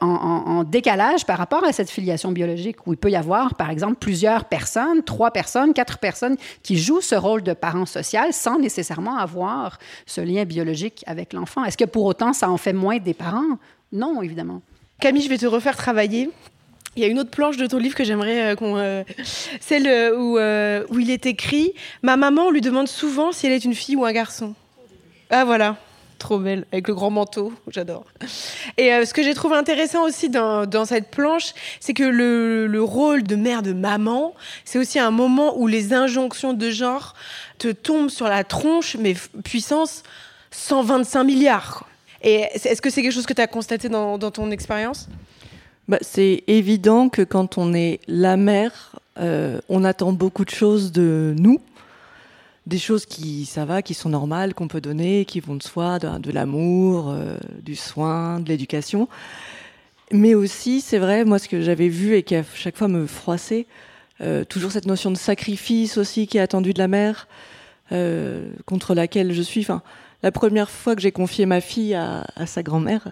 en, 0.00 0.06
en 0.06 0.64
décalage 0.64 1.24
par 1.24 1.38
rapport 1.38 1.64
à 1.64 1.72
cette 1.72 1.90
filiation 1.90 2.32
biologique 2.32 2.86
où 2.86 2.92
il 2.92 2.96
peut 2.96 3.10
y 3.10 3.16
avoir, 3.16 3.54
par 3.54 3.70
exemple, 3.70 3.96
plusieurs 3.96 4.44
personnes, 4.44 5.02
trois 5.02 5.30
personnes, 5.30 5.59
quatre 5.68 5.98
personnes 5.98 6.36
qui 6.62 6.78
jouent 6.78 7.00
ce 7.00 7.14
rôle 7.14 7.42
de 7.42 7.52
parent 7.52 7.86
social 7.86 8.32
sans 8.32 8.58
nécessairement 8.58 9.16
avoir 9.16 9.78
ce 10.06 10.20
lien 10.20 10.44
biologique 10.44 11.04
avec 11.06 11.32
l'enfant. 11.32 11.64
Est-ce 11.64 11.76
que 11.76 11.84
pour 11.84 12.04
autant, 12.04 12.32
ça 12.32 12.50
en 12.50 12.56
fait 12.56 12.72
moins 12.72 12.98
des 12.98 13.14
parents? 13.14 13.58
Non, 13.92 14.22
évidemment. 14.22 14.62
Camille, 15.00 15.22
je 15.22 15.28
vais 15.28 15.38
te 15.38 15.46
refaire 15.46 15.76
travailler. 15.76 16.30
Il 16.96 17.02
y 17.02 17.04
a 17.04 17.08
une 17.08 17.20
autre 17.20 17.30
planche 17.30 17.56
de 17.56 17.66
ton 17.66 17.78
livre 17.78 17.94
que 17.94 18.04
j'aimerais 18.04 18.52
euh, 18.52 18.56
qu'on. 18.56 18.76
Euh, 18.76 19.04
celle 19.60 19.86
euh, 19.86 20.84
où 20.88 20.98
il 20.98 21.10
est 21.10 21.26
écrit 21.26 21.72
Ma 22.02 22.16
maman 22.16 22.50
lui 22.50 22.60
demande 22.60 22.88
souvent 22.88 23.32
si 23.32 23.46
elle 23.46 23.52
est 23.52 23.64
une 23.64 23.74
fille 23.74 23.96
ou 23.96 24.04
un 24.04 24.12
garçon. 24.12 24.54
Ah 25.30 25.44
voilà 25.44 25.76
trop 26.20 26.38
belle, 26.38 26.64
avec 26.70 26.86
le 26.86 26.94
grand 26.94 27.10
manteau, 27.10 27.52
j'adore. 27.68 28.04
Et 28.76 28.92
euh, 28.92 29.04
ce 29.04 29.12
que 29.12 29.22
j'ai 29.24 29.34
trouvé 29.34 29.56
intéressant 29.56 30.04
aussi 30.04 30.28
dans, 30.28 30.84
cette 30.84 31.10
planche, 31.10 31.52
c'est 31.80 31.94
que 31.94 32.04
le, 32.04 32.68
le, 32.68 32.82
rôle 32.82 33.24
de 33.24 33.34
mère, 33.34 33.62
de 33.62 33.72
maman, 33.72 34.34
c'est 34.64 34.78
aussi 34.78 35.00
un 35.00 35.10
moment 35.10 35.58
où 35.58 35.66
les 35.66 35.92
injonctions 35.92 36.52
de 36.52 36.70
genre 36.70 37.14
te 37.58 37.68
tombent 37.68 38.10
sur 38.10 38.28
la 38.28 38.44
tronche, 38.44 38.96
mais 39.00 39.14
puissance 39.42 40.04
125 40.52 41.24
milliards. 41.24 41.86
Et 42.22 42.46
est-ce 42.54 42.82
que 42.82 42.90
c'est 42.90 43.02
quelque 43.02 43.12
chose 43.12 43.26
que 43.26 43.32
tu 43.32 43.42
as 43.42 43.46
constaté 43.46 43.88
dans, 43.88 44.18
dans 44.18 44.30
ton 44.30 44.50
expérience? 44.50 45.08
Bah, 45.88 45.98
C'est 46.02 46.44
évident 46.46 47.08
que 47.08 47.22
quand 47.22 47.58
on 47.58 47.72
est 47.74 48.00
la 48.06 48.36
mère, 48.36 48.92
euh, 49.18 49.60
on 49.68 49.84
attend 49.84 50.12
beaucoup 50.12 50.44
de 50.44 50.50
choses 50.50 50.92
de 50.92 51.34
nous 51.38 51.60
des 52.66 52.78
choses 52.78 53.06
qui, 53.06 53.46
ça 53.46 53.64
va, 53.64 53.82
qui 53.82 53.94
sont 53.94 54.10
normales, 54.10 54.54
qu'on 54.54 54.68
peut 54.68 54.80
donner, 54.80 55.24
qui 55.24 55.40
vont 55.40 55.56
de 55.56 55.62
soi, 55.62 55.98
de, 55.98 56.30
l'amour, 56.30 57.10
euh, 57.10 57.36
du 57.62 57.74
soin, 57.74 58.40
de 58.40 58.48
l'éducation. 58.48 59.08
Mais 60.12 60.34
aussi, 60.34 60.80
c'est 60.80 60.98
vrai, 60.98 61.24
moi, 61.24 61.38
ce 61.38 61.48
que 61.48 61.60
j'avais 61.62 61.88
vu 61.88 62.16
et 62.16 62.22
qui 62.22 62.36
à 62.36 62.44
chaque 62.54 62.76
fois 62.76 62.88
me 62.88 63.06
froissait, 63.06 63.66
euh, 64.20 64.44
toujours 64.44 64.72
cette 64.72 64.86
notion 64.86 65.10
de 65.10 65.16
sacrifice 65.16 65.96
aussi 65.96 66.26
qui 66.26 66.38
est 66.38 66.40
attendue 66.40 66.74
de 66.74 66.78
la 66.78 66.88
mère, 66.88 67.28
euh, 67.92 68.50
contre 68.66 68.94
laquelle 68.94 69.32
je 69.32 69.42
suis. 69.42 69.60
Enfin, 69.60 69.82
la 70.22 70.32
première 70.32 70.70
fois 70.70 70.94
que 70.94 71.00
j'ai 71.00 71.12
confié 71.12 71.46
ma 71.46 71.60
fille 71.60 71.94
à, 71.94 72.26
sa 72.46 72.62
grand-mère, 72.62 73.08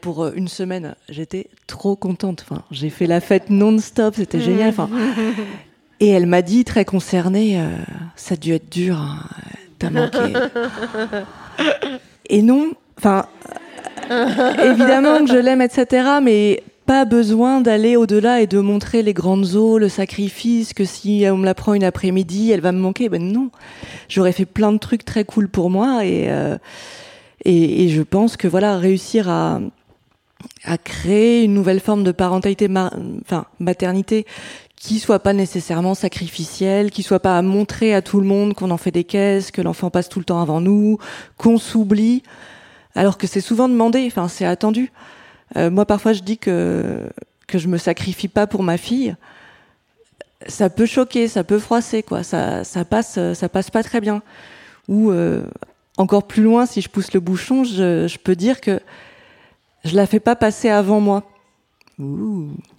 pour 0.00 0.26
une 0.28 0.48
semaine, 0.48 0.94
j'étais 1.08 1.48
trop 1.66 1.96
contente. 1.96 2.44
Enfin, 2.48 2.62
j'ai 2.70 2.90
fait 2.90 3.06
la 3.06 3.20
fête 3.20 3.50
non-stop, 3.50 4.14
c'était 4.16 4.40
génial. 4.40 4.70
Enfin, 4.70 4.90
Et 6.02 6.08
elle 6.08 6.26
m'a 6.26 6.42
dit, 6.42 6.64
très 6.64 6.84
concernée, 6.84 7.60
euh, 7.60 7.68
ça 8.16 8.34
a 8.34 8.36
dû 8.36 8.52
être 8.52 8.68
dur, 8.68 8.96
hein, 8.96 9.20
t'as 9.78 9.88
manqué. 9.88 10.32
Et 12.28 12.42
non, 12.42 12.72
enfin, 12.98 13.26
évidemment 14.64 15.24
que 15.24 15.28
je 15.28 15.38
l'aime, 15.38 15.62
etc., 15.62 16.18
mais 16.20 16.64
pas 16.86 17.04
besoin 17.04 17.60
d'aller 17.60 17.94
au-delà 17.94 18.40
et 18.40 18.48
de 18.48 18.58
montrer 18.58 19.02
les 19.02 19.14
grandes 19.14 19.54
eaux, 19.54 19.78
le 19.78 19.88
sacrifice, 19.88 20.74
que 20.74 20.84
si 20.84 21.24
on 21.30 21.36
me 21.36 21.44
la 21.44 21.54
prend 21.54 21.72
une 21.72 21.84
après-midi, 21.84 22.50
elle 22.50 22.62
va 22.62 22.72
me 22.72 22.80
manquer. 22.80 23.08
Ben 23.08 23.22
non, 23.22 23.50
j'aurais 24.08 24.32
fait 24.32 24.44
plein 24.44 24.72
de 24.72 24.78
trucs 24.78 25.04
très 25.04 25.22
cool 25.22 25.48
pour 25.48 25.70
moi 25.70 26.04
et, 26.04 26.24
euh, 26.32 26.58
et, 27.44 27.88
je 27.90 28.02
pense 28.02 28.36
que 28.36 28.48
voilà, 28.48 28.76
réussir 28.76 29.28
à, 29.28 29.60
à 30.64 30.78
créer 30.78 31.44
une 31.44 31.54
nouvelle 31.54 31.80
forme 31.80 32.04
de 32.04 32.12
parentalité, 32.12 32.68
enfin 33.22 33.46
maternité, 33.58 34.26
qui 34.82 34.98
soit 34.98 35.20
pas 35.20 35.32
nécessairement 35.32 35.94
sacrificiel, 35.94 36.90
qui 36.90 37.04
soit 37.04 37.20
pas 37.20 37.38
à 37.38 37.42
montrer 37.42 37.94
à 37.94 38.02
tout 38.02 38.20
le 38.20 38.26
monde 38.26 38.54
qu'on 38.54 38.72
en 38.72 38.76
fait 38.76 38.90
des 38.90 39.04
caisses, 39.04 39.52
que 39.52 39.62
l'enfant 39.62 39.90
passe 39.90 40.08
tout 40.08 40.18
le 40.18 40.24
temps 40.24 40.42
avant 40.42 40.60
nous, 40.60 40.98
qu'on 41.36 41.56
s'oublie, 41.56 42.24
alors 42.96 43.16
que 43.16 43.28
c'est 43.28 43.40
souvent 43.40 43.68
demandé, 43.68 44.04
enfin 44.08 44.26
c'est 44.26 44.44
attendu. 44.44 44.90
Euh, 45.56 45.70
moi 45.70 45.86
parfois 45.86 46.12
je 46.12 46.22
dis 46.22 46.36
que 46.36 47.08
que 47.46 47.58
je 47.58 47.68
me 47.68 47.78
sacrifie 47.78 48.26
pas 48.26 48.48
pour 48.48 48.64
ma 48.64 48.76
fille. 48.76 49.14
Ça 50.48 50.68
peut 50.68 50.86
choquer, 50.86 51.28
ça 51.28 51.44
peut 51.44 51.60
froisser 51.60 52.02
quoi, 52.02 52.24
ça 52.24 52.64
ça 52.64 52.84
passe 52.84 53.20
ça 53.34 53.48
passe 53.48 53.70
pas 53.70 53.84
très 53.84 54.00
bien. 54.00 54.20
Ou 54.88 55.12
euh, 55.12 55.44
encore 55.96 56.26
plus 56.26 56.42
loin, 56.42 56.66
si 56.66 56.80
je 56.80 56.88
pousse 56.88 57.12
le 57.12 57.20
bouchon, 57.20 57.62
je, 57.62 58.08
je 58.08 58.18
peux 58.18 58.34
dire 58.34 58.60
que 58.60 58.80
je 59.84 59.94
la 59.94 60.08
fais 60.08 60.18
pas 60.18 60.34
passer 60.34 60.70
avant 60.70 60.98
moi. 60.98 61.22
Ouh. 61.98 62.50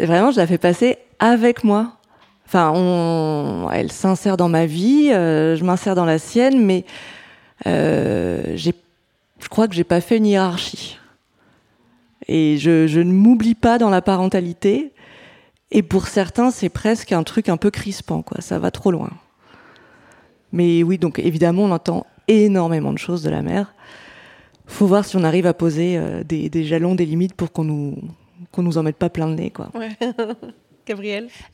Vraiment, 0.00 0.30
je 0.30 0.36
la 0.36 0.46
fais 0.46 0.58
passer 0.58 0.98
avec 1.18 1.64
moi. 1.64 1.92
Enfin, 2.46 3.68
elle 3.72 3.92
s'insère 3.92 4.36
dans 4.38 4.48
ma 4.48 4.64
vie, 4.64 5.10
euh, 5.12 5.54
je 5.56 5.64
m'insère 5.64 5.94
dans 5.94 6.06
la 6.06 6.18
sienne, 6.18 6.64
mais 6.64 6.86
euh, 7.66 8.42
j'ai, 8.54 8.74
je 9.40 9.48
crois 9.48 9.68
que 9.68 9.74
j'ai 9.74 9.84
pas 9.84 10.00
fait 10.00 10.16
une 10.16 10.26
hiérarchie. 10.26 10.98
Et 12.26 12.56
je, 12.58 12.86
je 12.86 13.00
ne 13.00 13.12
m'oublie 13.12 13.54
pas 13.54 13.78
dans 13.78 13.90
la 13.90 14.00
parentalité. 14.00 14.92
Et 15.70 15.82
pour 15.82 16.06
certains, 16.06 16.50
c'est 16.50 16.70
presque 16.70 17.12
un 17.12 17.22
truc 17.22 17.50
un 17.50 17.58
peu 17.58 17.70
crispant, 17.70 18.22
quoi. 18.22 18.40
Ça 18.40 18.58
va 18.58 18.70
trop 18.70 18.90
loin. 18.90 19.10
Mais 20.52 20.82
oui, 20.82 20.96
donc 20.96 21.18
évidemment, 21.18 21.64
on 21.64 21.70
entend 21.70 22.06
énormément 22.28 22.92
de 22.92 22.98
choses 22.98 23.22
de 23.22 23.30
la 23.30 23.42
mère. 23.42 23.74
Faut 24.68 24.86
voir 24.86 25.04
si 25.04 25.16
on 25.16 25.24
arrive 25.24 25.46
à 25.46 25.54
poser 25.54 25.98
euh, 25.98 26.22
des, 26.22 26.48
des 26.48 26.64
jalons, 26.64 26.94
des 26.94 27.06
limites 27.06 27.34
pour 27.34 27.50
qu'on 27.52 27.64
nous 27.64 27.96
qu'on 28.52 28.62
nous 28.62 28.78
en 28.78 28.82
mette 28.82 28.96
pas 28.96 29.10
plein 29.10 29.26
le 29.26 29.34
nez, 29.34 29.50
quoi. 29.50 29.70
Ouais. 29.74 29.90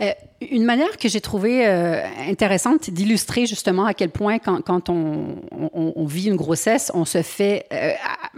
Euh, 0.03 0.11
une 0.51 0.65
manière 0.65 0.97
que 0.99 1.09
j'ai 1.09 1.21
trouvée 1.21 1.67
euh, 1.67 2.03
intéressante 2.29 2.91
d'illustrer 2.91 3.47
justement 3.47 3.87
à 3.87 3.95
quel 3.95 4.11
point 4.11 4.39
quand, 4.39 4.89
on, 4.89 6.05
vit 6.07 6.29
une 6.29 6.37
grossesse, 6.37 6.91
on 6.95 7.05
se 7.05 7.23
fait 7.23 7.67
euh, 7.73 7.93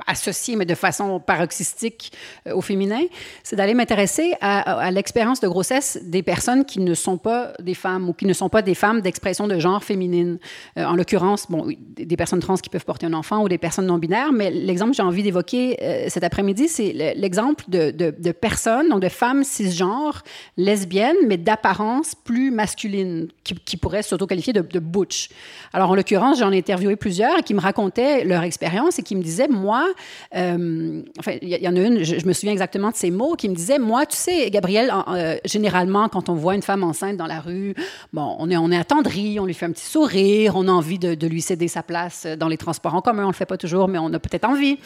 associer, 0.06 0.56
mais 0.56 0.66
de 0.66 0.74
façon 0.74 1.20
paroxystique 1.20 2.12
au 2.52 2.60
féminin, 2.60 3.00
c'est 3.42 3.56
d'aller 3.56 3.74
m'intéresser 3.74 4.34
à, 4.40 4.90
l'expérience 4.90 5.40
de 5.40 5.48
grossesse 5.48 5.98
des 6.02 6.22
personnes 6.22 6.64
qui 6.64 6.80
ne 6.80 6.94
sont 6.94 7.18
pas 7.18 7.52
des 7.60 7.74
femmes 7.74 8.08
ou 8.08 8.12
qui 8.12 8.26
ne 8.26 8.32
sont 8.32 8.48
pas 8.48 8.62
des 8.62 8.74
femmes 8.74 9.00
d'expression 9.00 9.48
de 9.48 9.58
genre 9.58 9.82
féminine. 9.82 10.38
En 10.76 10.94
l'occurrence, 10.94 11.46
bon, 11.50 11.66
des 11.96 12.16
personnes 12.16 12.40
trans 12.40 12.56
qui 12.56 12.68
peuvent 12.68 12.84
porter 12.84 13.06
un 13.06 13.14
enfant 13.14 13.42
ou 13.42 13.48
des 13.48 13.58
personnes 13.58 13.86
non 13.86 13.98
binaires, 13.98 14.32
mais 14.32 14.50
l'exemple 14.50 14.92
que 14.92 14.96
j'ai 14.96 15.02
envie 15.02 15.22
d'évoquer 15.22 16.06
cet 16.08 16.24
après-midi, 16.24 16.68
c'est 16.68 16.92
le- 16.92 17.20
l'exemple 17.20 17.64
de 17.68 18.32
personnes, 18.32 18.88
donc 18.88 19.00
de 19.00 19.08
femmes 19.08 19.44
cisgenres, 19.44 20.22
lesbiennes, 20.56 20.85
mais 21.26 21.36
d'apparence 21.36 22.14
plus 22.14 22.50
masculine, 22.50 23.28
qui, 23.44 23.76
pourraient 23.76 24.02
s'auto-qualifier 24.02 24.52
de, 24.52 24.60
de 24.60 24.78
butch. 24.78 25.28
Alors, 25.72 25.90
en 25.90 25.94
l'occurrence, 25.94 26.38
j'en 26.38 26.50
ai 26.52 26.58
interviewé 26.58 26.96
plusieurs 26.96 27.42
qui 27.44 27.54
me 27.54 27.60
racontaient 27.60 28.24
leur 28.24 28.42
expérience 28.42 28.98
et 28.98 29.02
qui 29.02 29.14
me 29.16 29.22
disaient, 29.22 29.48
moi, 29.48 29.86
euh, 30.34 31.02
enfin, 31.18 31.32
il 31.42 31.48
y, 31.48 31.68
en 31.68 31.76
a 31.76 31.80
une, 31.80 32.02
je, 32.02 32.26
me 32.26 32.32
souviens 32.32 32.52
exactement 32.52 32.90
de 32.90 32.96
ces 32.96 33.10
mots, 33.10 33.34
qui 33.34 33.48
me 33.48 33.54
disait, 33.54 33.78
moi, 33.78 34.06
tu 34.06 34.16
sais, 34.16 34.50
Gabriel, 34.50 34.90
en- 34.90 35.14
euh, 35.14 35.36
généralement, 35.44 36.08
quand 36.08 36.28
on 36.28 36.34
voit 36.34 36.54
une 36.54 36.62
femme 36.62 36.82
enceinte 36.82 37.16
dans 37.16 37.26
la 37.26 37.40
rue, 37.40 37.74
bon, 38.12 38.36
on 38.38 38.50
est, 38.50 38.56
on 38.56 38.70
est 38.70 38.78
attendri, 38.78 39.38
on 39.40 39.46
lui 39.46 39.54
fait 39.54 39.66
un 39.66 39.72
petit 39.72 39.84
sourire, 39.84 40.54
on 40.56 40.68
a 40.68 40.72
envie 40.72 40.98
de, 40.98 41.26
lui 41.26 41.42
céder 41.42 41.66
sa 41.66 41.82
place 41.82 42.24
dans 42.38 42.46
les 42.46 42.56
transports 42.56 42.94
en 42.94 43.00
commun. 43.00 43.24
On 43.24 43.28
le 43.28 43.34
fait 43.34 43.46
pas 43.46 43.56
toujours, 43.56 43.88
mais 43.88 43.98
on 43.98 44.12
a 44.12 44.18
peut-être 44.18 44.44
envie. 44.44 44.78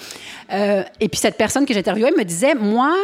Euh, 0.52 0.82
et 1.00 1.08
puis, 1.08 1.20
cette 1.20 1.36
personne 1.36 1.66
que 1.66 1.74
j'interviewais 1.74 2.12
me 2.16 2.24
disait, 2.24 2.54
moi, 2.54 2.96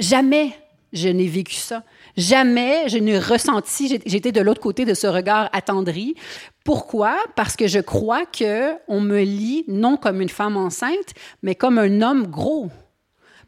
jamais 0.00 0.52
je 0.92 1.08
n'ai 1.08 1.26
vécu 1.26 1.54
ça. 1.54 1.82
Jamais 2.16 2.88
je 2.88 2.98
n'ai 2.98 3.18
ressenti, 3.18 4.00
j'étais 4.04 4.32
de 4.32 4.40
l'autre 4.40 4.60
côté 4.60 4.84
de 4.84 4.94
ce 4.94 5.06
regard 5.06 5.48
attendri. 5.52 6.14
Pourquoi? 6.64 7.16
Parce 7.36 7.56
que 7.56 7.66
je 7.66 7.78
crois 7.78 8.26
que 8.26 8.72
on 8.88 9.00
me 9.00 9.22
lit 9.22 9.64
non 9.68 9.96
comme 9.96 10.20
une 10.20 10.28
femme 10.28 10.56
enceinte, 10.56 11.14
mais 11.42 11.54
comme 11.54 11.78
un 11.78 12.02
homme 12.02 12.26
gros. 12.26 12.68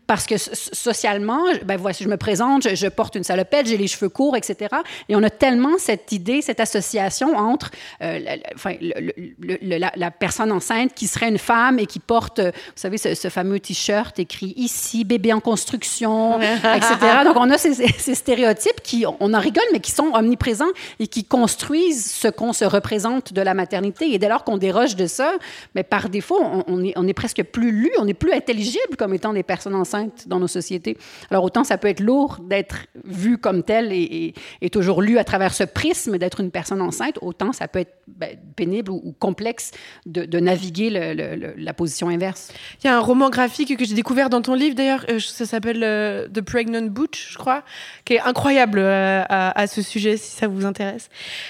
Parce 0.07 0.27
que 0.27 0.37
so- 0.37 0.51
socialement, 0.73 1.41
ben 1.65 1.79
voici, 1.79 2.05
je 2.05 2.09
me 2.11 2.19
présente, 2.19 2.69
je, 2.69 2.75
je 2.75 2.87
porte 2.89 3.15
une 3.15 3.25
salopette, 3.25 3.67
j'ai 3.67 3.79
les 3.79 3.87
cheveux 3.89 4.11
courts, 4.11 4.37
etc. 4.37 4.69
Et 5.09 5.17
on 5.17 5.23
a 5.23 5.31
tellement 5.31 5.79
cette 5.79 6.13
idée, 6.13 6.43
cette 6.43 6.61
association 6.61 7.35
entre 7.39 7.71
euh, 8.03 8.19
la, 8.19 8.37
la- 8.37 8.43
enfin, 8.55 8.75
le- 8.83 9.13
le- 9.17 9.59
le- 9.63 9.79
la, 9.79 9.93
la 9.97 10.11
personne 10.11 10.53
enceinte 10.53 10.93
qui 10.95 11.07
serait 11.07 11.29
une 11.31 11.39
femme 11.39 11.79
et 11.79 11.87
qui 11.87 12.01
porte, 12.01 12.39
euh, 12.39 12.51
vous 12.55 12.73
savez, 12.77 12.99
ce, 12.99 13.15
ce 13.15 13.29
fameux 13.31 13.59
t-shirt 13.61 14.19
écrit 14.19 14.53
ici, 14.57 15.05
bébé 15.05 15.33
en 15.33 15.41
construction, 15.41 16.39
etc. 16.77 16.97
Donc 17.25 17.37
on 17.37 17.49
a 17.51 17.57
ces, 17.57 17.73
ces- 17.73 17.89
ces 17.97 18.15
stéréotypes 18.15 18.83
qui, 18.83 19.07
on 19.21 19.33
en 19.33 19.41
rigole, 19.41 19.65
mais 19.73 19.81
qui 19.81 19.91
sont 19.91 20.11
omniprésents 20.13 20.73
et 21.01 21.07
qui 21.07 21.25
construisent 21.25 22.11
ce 22.13 22.29
qu'on 22.29 22.53
se 22.53 22.67
représente 22.67 23.33
de 23.33 23.41
la 23.41 23.55
maternité. 23.55 24.13
Et 24.13 24.19
dès 24.19 24.29
lors 24.29 24.45
qu'on 24.45 24.59
déroge 24.59 24.97
de 24.97 25.07
ça, 25.07 25.33
mais 25.75 25.83
par 25.83 26.11
défaut, 26.11 26.39
on, 26.43 26.63
on 26.67 26.85
est, 26.85 26.93
on 26.97 27.09
est 27.09 27.15
presque 27.15 27.43
plus 27.43 27.71
lu, 27.73 27.91
on 27.99 28.07
est 28.07 28.13
plus 28.13 28.33
intelligible 28.35 28.97
comme 28.99 29.15
étant 29.15 29.33
des 29.33 29.43
personnes 29.43 29.75
enceintes 29.75 29.94
dans 30.27 30.41
nos 30.41 30.49
sociétés. 30.49 30.97
Alors 31.31 31.45
autant 31.45 31.65
ça 31.65 31.79
peut 31.79 31.89
être 31.89 32.01
lourd 32.01 32.39
d'être 32.43 32.87
vu 33.05 33.39
comme 33.39 33.63
tel 33.63 33.93
et, 33.93 34.35
et- 34.61 34.71
toujours 34.71 35.03
lu 35.03 35.19
à 35.19 35.25
travers 35.25 35.55
ce 35.55 35.63
prisme 35.63 36.19
d'être 36.19 36.41
une 36.41 36.51
personne 36.51 36.83
enceinte, 36.83 37.19
autant 37.21 37.53
ça 37.53 37.69
peut 37.69 37.79
être 37.79 37.95
ben, 38.09 38.37
pénible 38.57 38.91
ou, 38.91 39.15
complexe 39.21 39.71
de, 40.05 40.41
naviguer 40.41 40.91
la 40.91 41.73
position 41.75 42.09
inverse. 42.09 42.53
Il 42.83 42.89
y 42.89 42.91
a 42.91 42.97
un 42.97 43.01
roman 43.01 43.31
graphique 43.31 43.77
que 43.77 43.85
j'ai 43.85 43.95
découvert 43.95 44.31
dans 44.31 44.43
ton 44.43 44.55
livre, 44.55 44.75
d'ailleurs, 44.75 45.05
euh, 45.09 45.19
ça 45.21 45.47
s'appelle 45.47 45.83
euh, 45.83 46.29
The 46.29 46.41
Pregnant 46.41 46.87
Butch, 46.87 47.33
je 47.33 47.39
crois, 47.39 47.63
qui 48.05 48.15
est 48.15 48.21
incroyable 48.21 48.79
euh, 48.79 49.23
à, 49.29 49.67
ce 49.67 49.83
sujet, 49.83 50.17
si 50.17 50.37
ça 50.37 50.49
vous 50.49 50.65
intéresse. 50.65 51.09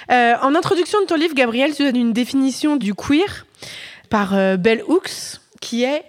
En 0.09 0.55
introduction 0.55 1.01
de 1.01 1.07
ton 1.07 1.17
livre, 1.17 1.35
Gabriel, 1.35 1.75
tu 1.75 1.83
donnes 1.83 1.97
une 1.97 2.13
définition 2.13 2.77
du 2.77 2.95
queer 2.95 3.47
par 4.11 4.59
Bell 4.59 4.83
Hooks, 4.87 5.41
qui 5.61 5.85
est 5.85 6.05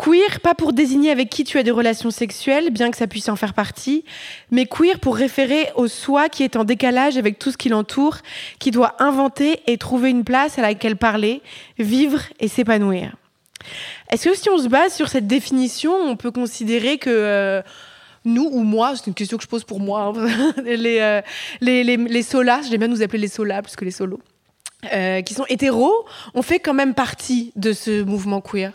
queer, 0.00 0.40
pas 0.40 0.54
pour 0.54 0.72
désigner 0.72 1.10
avec 1.10 1.28
qui 1.28 1.44
tu 1.44 1.58
as 1.58 1.62
des 1.62 1.70
relations 1.70 2.10
sexuelles, 2.10 2.70
bien 2.70 2.90
que 2.90 2.96
ça 2.96 3.06
puisse 3.06 3.28
en 3.28 3.36
faire 3.36 3.54
partie, 3.54 4.04
mais 4.50 4.66
queer 4.66 4.98
pour 4.98 5.16
référer 5.16 5.68
au 5.74 5.88
soi 5.88 6.28
qui 6.28 6.42
est 6.42 6.56
en 6.56 6.64
décalage 6.64 7.18
avec 7.18 7.38
tout 7.38 7.50
ce 7.50 7.56
qui 7.56 7.68
l'entoure, 7.68 8.18
qui 8.58 8.70
doit 8.70 8.94
inventer 8.98 9.60
et 9.66 9.76
trouver 9.76 10.10
une 10.10 10.24
place 10.24 10.58
à 10.58 10.62
laquelle 10.62 10.96
parler, 10.96 11.42
vivre 11.78 12.20
et 12.38 12.48
s'épanouir. 12.48 13.14
Est-ce 14.10 14.30
que 14.30 14.36
si 14.36 14.48
on 14.48 14.58
se 14.58 14.68
base 14.68 14.94
sur 14.94 15.08
cette 15.08 15.26
définition, 15.26 15.92
on 15.92 16.16
peut 16.16 16.30
considérer 16.30 16.96
que 16.96 17.10
euh, 17.10 17.62
nous 18.24 18.48
ou 18.50 18.62
moi, 18.62 18.94
c'est 18.96 19.06
une 19.06 19.14
question 19.14 19.36
que 19.36 19.42
je 19.42 19.48
pose 19.48 19.64
pour 19.64 19.80
moi, 19.80 20.14
hein, 20.16 20.52
les, 20.64 20.98
euh, 21.00 21.20
les, 21.60 21.84
les, 21.84 21.96
les 21.98 22.22
solas, 22.22 22.62
j'aime 22.62 22.78
bien 22.78 22.88
nous 22.88 23.02
appeler 23.02 23.18
les 23.18 23.28
solas 23.28 23.60
plus 23.60 23.76
que 23.76 23.84
les 23.84 23.90
solos, 23.90 24.20
euh, 24.94 25.20
qui 25.20 25.34
sont 25.34 25.44
hétéros, 25.50 26.06
on 26.34 26.40
fait 26.40 26.58
quand 26.58 26.74
même 26.74 26.94
partie 26.94 27.52
de 27.56 27.74
ce 27.74 28.02
mouvement 28.02 28.40
queer 28.40 28.72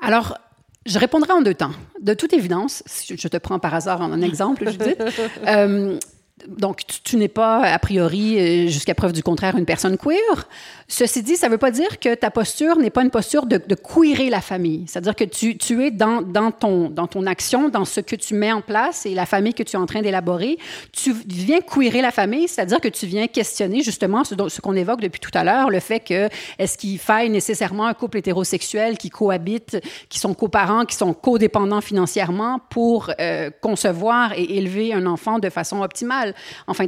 Alors, 0.00 0.38
je 0.86 0.98
répondrai 0.98 1.32
en 1.32 1.42
deux 1.42 1.54
temps. 1.54 1.72
De 2.00 2.14
toute 2.14 2.32
évidence, 2.32 2.82
si 2.86 3.16
je 3.16 3.28
te 3.28 3.36
prends 3.36 3.58
par 3.58 3.74
hasard 3.74 4.00
en 4.00 4.12
un 4.12 4.22
exemple, 4.22 4.68
Judith, 4.70 5.02
euh, 5.46 5.98
donc 6.46 6.82
tu, 7.04 7.16
n'es 7.16 7.28
pas, 7.28 7.62
a 7.62 7.78
priori, 7.78 8.38
euh, 8.38 8.68
jusqu'à 8.68 8.94
preuve 8.94 9.12
du 9.12 9.22
contraire, 9.22 9.56
une 9.56 9.64
personne 9.64 9.96
queer. 9.96 10.48
Ceci 10.86 11.22
dit, 11.22 11.36
ça 11.36 11.48
ne 11.48 11.52
veut 11.52 11.58
pas 11.58 11.70
dire 11.70 11.98
que 11.98 12.14
ta 12.14 12.30
posture 12.30 12.76
n'est 12.78 12.90
pas 12.90 13.02
une 13.02 13.10
posture 13.10 13.46
de, 13.46 13.58
de 13.58 13.74
queerer 13.74 14.30
la 14.30 14.40
famille. 14.40 14.84
C'est-à-dire 14.86 15.14
que 15.14 15.24
tu, 15.24 15.84
es 15.84 15.90
dans, 15.90 16.22
ton, 16.50 17.26
action, 17.26 17.68
dans 17.68 17.84
ce 17.84 18.00
que 18.00 18.16
tu 18.16 18.34
mets 18.34 18.52
en 18.52 18.62
place 18.62 19.04
et 19.04 19.14
la 19.14 19.26
famille 19.26 19.52
que 19.52 19.62
tu 19.62 19.76
es 19.76 19.78
en 19.78 19.86
train 19.86 20.00
d'élaborer. 20.00 20.58
Tu 20.92 21.14
viens 21.26 21.60
queerer 21.60 22.00
la 22.00 22.10
famille, 22.10 22.48
c'est-à-dire 22.48 22.80
que 22.80 22.88
tu 22.88 23.06
viens 23.06 23.26
questionner 23.26 23.82
justement 23.82 24.24
ce 24.24 24.60
qu'on 24.60 24.74
évoque 24.74 25.00
depuis 25.00 25.20
tout 25.20 25.30
à 25.34 25.44
l'heure, 25.44 25.68
le 25.70 25.80
fait 25.80 26.00
que 26.00 26.28
est-ce 26.58 26.78
qu'il 26.78 26.98
faille 26.98 27.28
nécessairement 27.28 27.86
un 27.86 27.94
couple 27.94 28.18
hétérosexuel 28.18 28.96
qui 28.96 29.10
cohabite, 29.10 29.78
qui 30.08 30.18
sont 30.18 30.32
coparents, 30.32 30.86
qui 30.86 30.96
sont 30.96 31.12
codépendants 31.12 31.82
financièrement 31.82 32.60
pour 32.70 33.10
euh, 33.20 33.50
concevoir 33.60 34.32
et 34.32 34.56
élever 34.56 34.94
un 34.94 35.04
enfant 35.04 35.38
de 35.38 35.50
façon 35.50 35.82
optimale? 35.82 36.27
Enfin, 36.66 36.86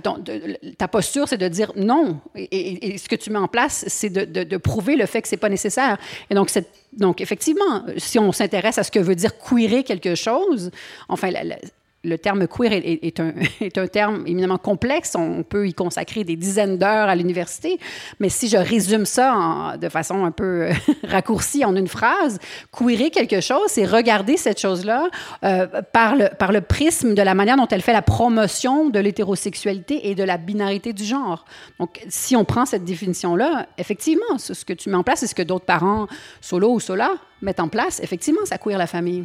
ta 0.79 0.89
posture, 0.89 1.29
c'est 1.29 1.39
de 1.39 1.49
dire 1.49 1.73
non. 1.77 2.21
Et, 2.35 2.99
ce 2.99 3.09
que 3.09 3.17
tu 3.17 3.31
mets 3.31 3.39
en 3.39 3.49
place, 3.49 3.85
c'est 3.89 4.11
de, 4.11 4.57
prouver 4.57 4.97
le 4.97 5.07
fait 5.07 5.23
que 5.23 5.29
c'est 5.29 5.37
pas 5.37 5.49
nécessaire. 5.49 5.99
Et 6.29 6.35
donc, 6.35 6.51
donc, 6.93 7.21
effectivement, 7.21 7.85
si 7.97 8.19
on 8.19 8.33
s'intéresse 8.33 8.79
à 8.79 8.85
ce 8.85 8.91
que 8.91 8.99
veut 8.99 9.15
dire 9.15 9.33
queerer 9.39 9.85
quelque 9.85 10.15
chose, 10.15 10.71
enfin, 11.09 11.31
la- 11.31 11.57
le 12.03 12.17
terme 12.17 12.47
queer 12.49 12.73
est, 12.73 13.21
un, 13.21 13.33
est 13.61 13.77
un 13.77 13.87
terme 13.87 14.27
éminemment 14.27 14.59
complexe. 14.59 15.15
On 15.17 15.43
peut 15.43 15.69
y 15.69 15.75
consacrer 15.75 16.25
des 16.25 16.37
dizaines 16.37 16.79
d'heures 16.79 17.09
à 17.09 17.15
l'université. 17.15 17.79
Mais 18.21 18.29
si 18.29 18.49
je 18.49 18.57
résume 18.57 19.07
ça 19.07 19.77
de 19.81 19.89
façon 19.89 20.25
un 20.25 20.31
peu 20.31 20.69
euh, 20.69 20.73
raccourcie 21.09 21.65
en 21.65 21.77
une 21.77 21.89
phrase, 21.89 22.39
queerer 22.77 23.11
quelque 23.11 23.41
chose, 23.41 23.69
c'est 23.69 23.85
regarder 23.85 24.37
cette 24.37 24.61
chose-là 24.61 25.09
euh, 25.45 25.67
par, 25.93 26.17
le, 26.17 26.29
par 26.39 26.53
le 26.53 26.61
prisme 26.61 27.15
de 27.15 27.23
la 27.23 27.35
manière 27.35 27.57
dont 27.57 27.69
elle 27.69 27.83
fait 27.83 27.93
la 27.93 28.03
promotion 28.03 28.89
de 28.89 28.99
l'hétérosexualité 28.99 30.09
et 30.09 30.15
de 30.15 30.25
la 30.25 30.39
binarité 30.39 30.93
du 30.93 31.05
genre. 31.05 31.45
Donc, 31.79 32.01
si 32.09 32.37
on 32.37 32.45
prend 32.45 32.65
cette 32.67 32.85
définition-là, 32.85 33.67
effectivement, 33.79 34.39
ce 34.39 34.65
que 34.65 34.73
tu 34.73 34.89
mets 34.89 34.97
en 34.97 35.03
place, 35.03 35.21
c'est 35.21 35.27
ce 35.27 35.35
que 35.35 35.43
d'autres 35.43 35.65
parents, 35.65 36.07
solo 36.41 36.73
ou 36.73 36.81
sola, 36.81 37.13
mettent 37.43 37.61
en 37.61 37.69
place. 37.69 38.01
Effectivement, 38.01 38.45
ça 38.45 38.59
queer 38.59 38.79
la 38.79 38.87
famille. 38.87 39.25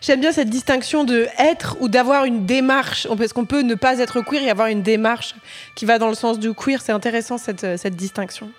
J'aime 0.00 0.20
bien 0.20 0.32
cette 0.32 0.50
distinction 0.50 1.04
de 1.04 1.26
être 1.38 1.76
ou 1.80 1.88
d'avoir 1.88 2.24
une 2.24 2.46
démarche, 2.46 3.08
parce 3.16 3.32
qu'on 3.32 3.46
peut 3.46 3.62
ne 3.62 3.74
pas 3.74 3.98
être 3.98 4.20
queer 4.20 4.42
et 4.42 4.50
avoir 4.50 4.68
une 4.68 4.82
démarche 4.82 5.34
qui 5.74 5.84
va 5.84 5.98
dans 5.98 6.08
le 6.08 6.14
sens 6.14 6.38
du 6.38 6.52
queer? 6.54 6.80
C'est 6.82 6.92
intéressant 6.92 7.38
cette, 7.38 7.64
euh, 7.64 7.76
cette 7.76 7.96
distinction. 7.96 8.50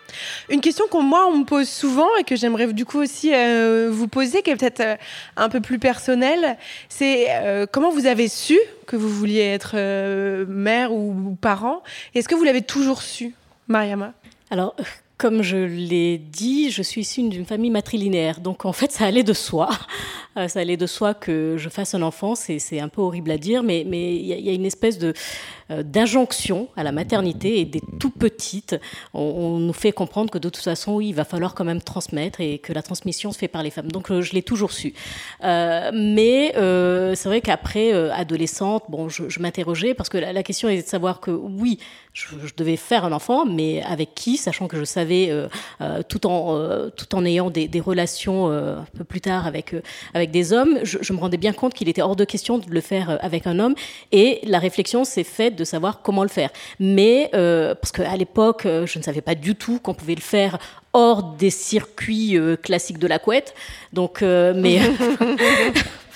Une 0.50 0.62
question 0.62 0.86
qu'on 0.90 1.04
moi 1.04 1.28
on 1.28 1.38
me 1.40 1.46
pose 1.46 1.70
souvent 1.70 2.10
et 2.20 2.24
que 2.24 2.36
j'aimerais 2.36 2.72
du 2.74 2.86
coup 2.86 3.00
aussi 3.00 3.32
euh, 3.34 3.90
vous 3.92 4.08
poser, 4.08 4.42
qui 4.42 4.50
est 4.50 4.56
peut-être 4.56 4.82
euh, 4.82 4.96
un 5.36 5.50
peu 5.50 5.62
plus 5.62 5.80
personnelle, 5.80 6.58
c'est 6.90 7.28
euh, 7.30 7.66
comment 7.72 7.92
vous 7.92 8.06
avez 8.06 8.28
su 8.28 8.58
que 8.88 8.96
vous 8.96 9.10
vouliez 9.10 9.42
être 9.42 9.74
euh, 9.76 10.46
mère 10.48 10.92
ou, 10.92 11.12
ou 11.12 11.36
parent? 11.36 11.84
Est-ce 12.14 12.28
que 12.28 12.36
vous 12.36 12.44
l'avez 12.44 12.62
toujours 12.62 13.02
su, 13.02 13.34
Mariama? 13.68 14.14
Alors, 14.50 14.76
comme 15.18 15.42
je 15.42 15.58
l'ai 15.58 16.18
dit, 16.18 16.72
je 16.72 16.82
suis 16.82 17.02
issue 17.02 17.28
d'une 17.30 17.46
famille 17.46 17.72
matrilinéaire. 17.72 18.40
Donc 18.42 18.66
en 18.66 18.74
fait, 18.74 18.92
ça 18.92 19.06
allait 19.06 19.24
de 19.24 19.34
soi. 19.34 19.70
Euh, 20.38 20.50
ça 20.50 20.60
allait 20.60 20.76
de 20.76 20.86
soi 20.86 21.14
que 21.14 21.56
je 21.58 21.70
fasse 21.70 21.96
un 21.96 22.02
enfant. 22.02 22.36
C'est 22.36 22.82
un 22.82 22.90
peu 22.90 23.02
horrible 23.02 23.32
à 23.32 23.38
dire, 23.38 23.64
mais 23.64 23.84
il 23.84 24.26
y, 24.26 24.50
a 24.50 24.52
une 24.52 24.66
espèce 24.66 24.98
de 24.98 25.14
d'injonction 25.70 26.68
à 26.76 26.84
la 26.84 26.92
maternité 26.92 27.60
et 27.60 27.66
des 27.66 27.82
tout 28.00 28.12
petites. 28.12 28.76
On, 29.14 29.58
nous 29.58 29.74
fait 29.74 29.92
comprendre 29.92 30.30
que 30.30 30.38
de 30.38 30.50
toute 30.50 30.64
façon, 30.64 30.96
oui, 30.96 31.10
il 31.10 31.16
va 31.16 31.26
falloir 31.26 31.56
quand 31.56 31.64
même 31.64 31.82
transmettre 31.82 32.42
et 32.42 32.60
que 32.60 32.74
la 32.74 32.82
transmission 32.82 33.32
se 33.32 33.38
fait 33.38 33.48
par 33.48 33.64
les 33.64 33.72
femmes. 33.72 33.92
Donc 33.92 34.12
euh, 34.12 34.22
je 34.22 34.34
l'ai 34.34 34.44
toujours 34.44 34.72
su. 34.72 34.94
mais 35.42 36.52
c'est 36.56 37.30
vrai 37.30 37.42
qu'après, 37.42 37.94
adolescente, 38.12 38.84
bon, 38.90 39.10
je, 39.10 39.40
m'interrogeais 39.40 39.94
parce 39.94 40.10
que 40.10 40.18
la, 40.18 40.44
question 40.44 40.70
est 40.70 40.82
de 40.82 40.88
savoir 40.88 41.20
que 41.20 41.32
oui, 41.32 41.80
je, 42.14 42.26
devais 42.56 42.78
faire 42.78 43.06
un 43.06 43.12
enfant, 43.12 43.46
mais 43.46 43.84
avec 43.84 44.16
qui, 44.16 44.38
sachant 44.38 44.68
que 44.68 44.78
je 44.78 44.86
savais 44.86 45.30
euh, 45.30 45.48
euh, 45.82 46.02
tout, 46.08 46.26
en, 46.26 46.56
euh, 46.56 46.90
tout 46.90 47.14
en 47.16 47.26
ayant 47.26 47.50
des, 47.50 47.70
relations 47.86 48.48
un 48.50 48.86
peu 48.98 49.04
plus 49.04 49.22
tard 49.22 49.46
avec, 49.46 49.76
avec 50.14 50.32
des 50.32 50.54
hommes, 50.54 50.80
je, 50.84 51.14
me 51.14 51.20
rendais 51.20 51.38
bien 51.38 51.54
compte 51.54 51.74
qu'il 51.74 51.90
était 51.90 52.02
hors 52.02 52.16
de 52.16 52.24
question 52.24 52.58
de 52.58 52.70
le 52.70 52.82
faire 52.82 53.20
avec 53.22 53.46
un 53.48 53.60
homme. 53.60 53.76
Et 54.12 54.40
la 54.44 54.60
réflexion 54.60 55.04
s'est 55.04 55.26
faite 55.26 55.55
de 55.56 55.64
savoir 55.64 56.02
comment 56.02 56.24
le 56.24 56.30
faire. 56.30 56.50
Mais, 56.80 57.30
parce 57.32 57.92
qu'à 57.92 58.16
l'époque, 58.16 58.64
je 58.64 58.98
ne 59.00 59.04
savais 59.04 59.22
pas 59.22 59.36
du 59.36 59.56
tout 59.56 59.80
qu'on 59.80 59.94
pouvait 59.94 60.16
le 60.16 60.22
faire 60.22 60.58
hors 60.94 61.24
des 61.24 61.50
circuits 61.50 62.38
classiques 62.64 63.00
de 63.00 63.08
la 63.08 63.20
couette. 63.20 63.54
Donc, 63.94 64.22
mais 64.22 64.80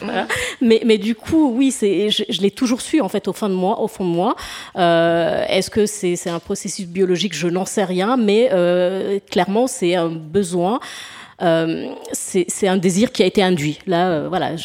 Mais, 0.62 0.82
mais 0.86 0.98
du 0.98 1.16
coup, 1.16 1.54
oui, 1.56 1.72
c'est, 1.72 2.10
je, 2.10 2.24
je 2.30 2.42
l'ai 2.42 2.52
toujours 2.52 2.82
su 2.82 3.02
en 3.02 3.10
fait 3.10 3.28
au 3.28 3.34
fond 3.34 3.50
de 3.50 3.54
moi. 3.54 3.82
Au 3.82 3.88
fond 3.88 4.06
de 4.06 4.10
moi, 4.10 4.36
euh, 4.78 5.44
est-ce 5.48 5.70
que 5.70 5.86
c'est, 5.86 6.16
c'est 6.16 6.30
un 6.30 6.40
processus 6.40 6.86
biologique? 6.88 7.36
Je 7.36 7.48
n'en 7.48 7.66
sais 7.66 7.84
rien, 7.84 8.18
mais 8.18 8.50
euh, 8.52 9.20
clairement, 9.30 9.68
c'est 9.68 9.96
un 9.96 10.10
besoin. 10.10 10.80
Euh, 11.42 11.94
c'est 12.12 12.68
un 12.68 12.78
désir 12.78 13.12
qui 13.12 13.24
a 13.24 13.26
été 13.26 13.42
induit. 13.42 13.80
Là, 13.88 14.10
euh, 14.10 14.30
voilà, 14.30 14.56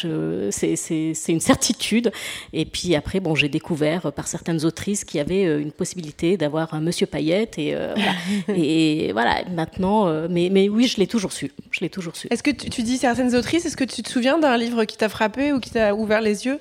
c'est 0.51 1.09
une 1.29 1.39
certitude. 1.39 2.11
Et 2.53 2.65
puis 2.65 2.95
après, 2.95 3.19
bon, 3.19 3.35
j'ai 3.35 3.49
découvert 3.49 4.11
par 4.13 4.27
certaines 4.27 4.65
autrices 4.65 5.03
qu'il 5.03 5.17
y 5.17 5.21
avait 5.21 5.45
euh, 5.45 5.61
une 5.61 5.71
possibilité 5.71 6.37
d'avoir 6.37 6.73
un 6.73 6.81
Monsieur 6.81 7.07
Paillette 7.07 7.57
et, 7.57 7.75
voilà. 7.75 8.11
et 8.59 9.11
voilà. 9.13 9.43
Maintenant, 9.53 10.27
mais, 10.29 10.49
mais 10.51 10.69
oui, 10.69 10.87
je 10.87 10.97
l'ai 10.97 11.07
toujours 11.07 11.31
su. 11.31 11.51
Je 11.71 11.81
l'ai 11.81 11.89
toujours 11.89 12.15
su. 12.15 12.27
Est-ce 12.29 12.43
que 12.43 12.51
tu, 12.51 12.69
tu, 12.69 12.83
dis 12.83 12.97
certaines 12.97 13.35
autrices 13.35 13.65
Est-ce 13.65 13.77
que 13.77 13.83
tu 13.83 14.03
te 14.03 14.09
souviens 14.09 14.37
d'un 14.37 14.57
livre 14.57 14.85
qui 14.85 14.97
t'a 14.97 15.09
frappé 15.09 15.53
ou 15.53 15.59
qui 15.59 15.71
t'a 15.71 15.95
ouvert 15.95 16.21
les 16.21 16.45
yeux? 16.45 16.59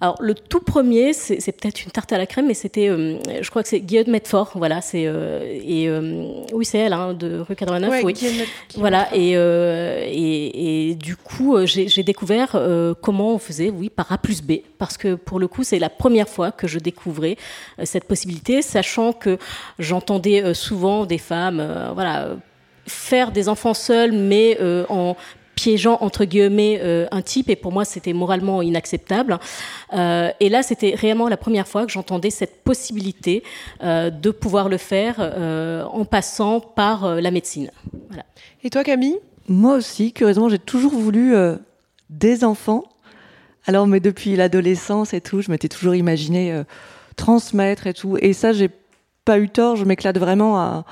Alors, 0.00 0.16
le 0.20 0.34
tout 0.34 0.60
premier, 0.60 1.12
c'est 1.12 1.52
peut-être 1.52 1.84
une 1.84 1.90
tarte 1.90 2.12
à 2.12 2.18
la 2.18 2.26
crème, 2.26 2.48
mais 2.48 2.54
c'était, 2.54 2.90
euh, 2.90 3.16
je 3.40 3.48
crois 3.48 3.62
que 3.62 3.68
c'est 3.68 3.80
Guillaume 3.80 4.10
Medfort, 4.10 4.50
voilà, 4.56 4.80
c'est, 4.80 5.04
euh, 5.06 5.40
et 5.64 5.88
euh, 5.88 6.42
oui, 6.52 6.64
c'est 6.64 6.78
elle, 6.78 6.92
hein, 6.92 7.14
de 7.14 7.38
rue 7.38 7.54
89, 7.54 8.02
oui. 8.02 8.14
voilà, 8.76 9.08
et, 9.14 9.32
et, 9.32 10.90
et, 10.90 10.94
du 10.96 11.16
coup, 11.16 11.56
j'ai 11.64 12.02
découvert 12.02 12.60
comment 13.00 13.34
on 13.34 13.38
faisait, 13.38 13.70
oui, 13.70 13.88
par 13.88 14.10
A 14.10 14.18
plus 14.18 14.42
B, 14.42 14.54
parce 14.78 14.96
que 14.98 15.14
pour 15.14 15.38
le 15.38 15.46
coup, 15.46 15.62
c'est 15.62 15.78
la 15.78 15.90
première 15.90 16.28
fois 16.28 16.50
que 16.50 16.66
je 16.66 16.80
découvrais 16.80 17.36
cette 17.84 18.04
possibilité, 18.04 18.62
sachant 18.62 19.12
que 19.12 19.38
j'entendais 19.78 20.54
souvent 20.54 21.06
des 21.06 21.18
femmes, 21.18 21.92
voilà, 21.94 22.36
faire 22.86 23.30
des 23.30 23.48
enfants 23.48 23.74
seuls, 23.74 24.12
mais 24.12 24.58
en 24.88 25.16
piégeant 25.54 25.98
entre 26.00 26.24
guillemets 26.24 26.80
euh, 26.82 27.06
un 27.10 27.22
type 27.22 27.48
et 27.50 27.56
pour 27.56 27.72
moi 27.72 27.84
c'était 27.84 28.12
moralement 28.12 28.62
inacceptable. 28.62 29.38
Euh, 29.92 30.30
et 30.40 30.48
là 30.48 30.62
c'était 30.62 30.94
réellement 30.94 31.28
la 31.28 31.36
première 31.36 31.68
fois 31.68 31.86
que 31.86 31.92
j'entendais 31.92 32.30
cette 32.30 32.62
possibilité 32.62 33.42
euh, 33.82 34.10
de 34.10 34.30
pouvoir 34.30 34.68
le 34.68 34.76
faire 34.76 35.20
en 35.92 36.04
passant 36.04 36.60
par 36.60 37.16
la 37.16 37.30
médecine. 37.30 37.70
Voilà. 38.08 38.24
Et 38.62 38.70
toi 38.70 38.84
Camille? 38.84 39.18
Moi 39.48 39.74
aussi, 39.74 40.12
curieusement 40.12 40.48
j'ai 40.48 40.58
toujours 40.58 40.92
voulu 40.92 41.34
des 42.10 42.44
enfants. 42.44 42.84
Alors 43.66 43.86
mais 43.86 44.00
depuis 44.00 44.36
l'adolescence 44.36 45.14
et 45.14 45.20
tout, 45.20 45.40
je 45.40 45.50
m'étais 45.50 45.68
toujours 45.68 45.94
imaginé 45.94 46.62
transmettre 47.16 47.86
et 47.86 47.94
tout. 47.94 48.16
Et 48.20 48.32
ça 48.32 48.52
j'ai 48.52 48.70
pas 49.24 49.38
eu 49.38 49.48
tort, 49.48 49.76
je 49.76 49.84
m'éclate 49.84 50.18
vraiment 50.18 50.58
à 50.58 50.84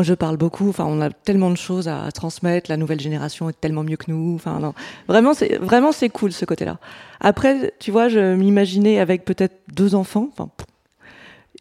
je 0.00 0.14
parle 0.14 0.38
beaucoup. 0.38 0.68
Enfin, 0.70 0.86
on 0.88 1.00
a 1.02 1.10
tellement 1.10 1.50
de 1.50 1.56
choses 1.56 1.88
à 1.88 2.10
transmettre. 2.12 2.70
La 2.70 2.78
nouvelle 2.78 3.00
génération 3.00 3.50
est 3.50 3.60
tellement 3.60 3.84
mieux 3.84 3.96
que 3.96 4.10
nous. 4.10 4.34
Enfin, 4.34 4.58
non. 4.58 4.72
Vraiment, 5.08 5.34
c'est 5.34 5.56
vraiment 5.56 5.92
c'est 5.92 6.08
cool 6.08 6.32
ce 6.32 6.46
côté-là. 6.46 6.78
Après, 7.20 7.74
tu 7.78 7.90
vois, 7.90 8.08
je 8.08 8.34
m'imaginais 8.34 8.98
avec 8.98 9.24
peut-être 9.24 9.60
deux 9.74 9.94
enfants. 9.94 10.30
Enfin, 10.32 10.48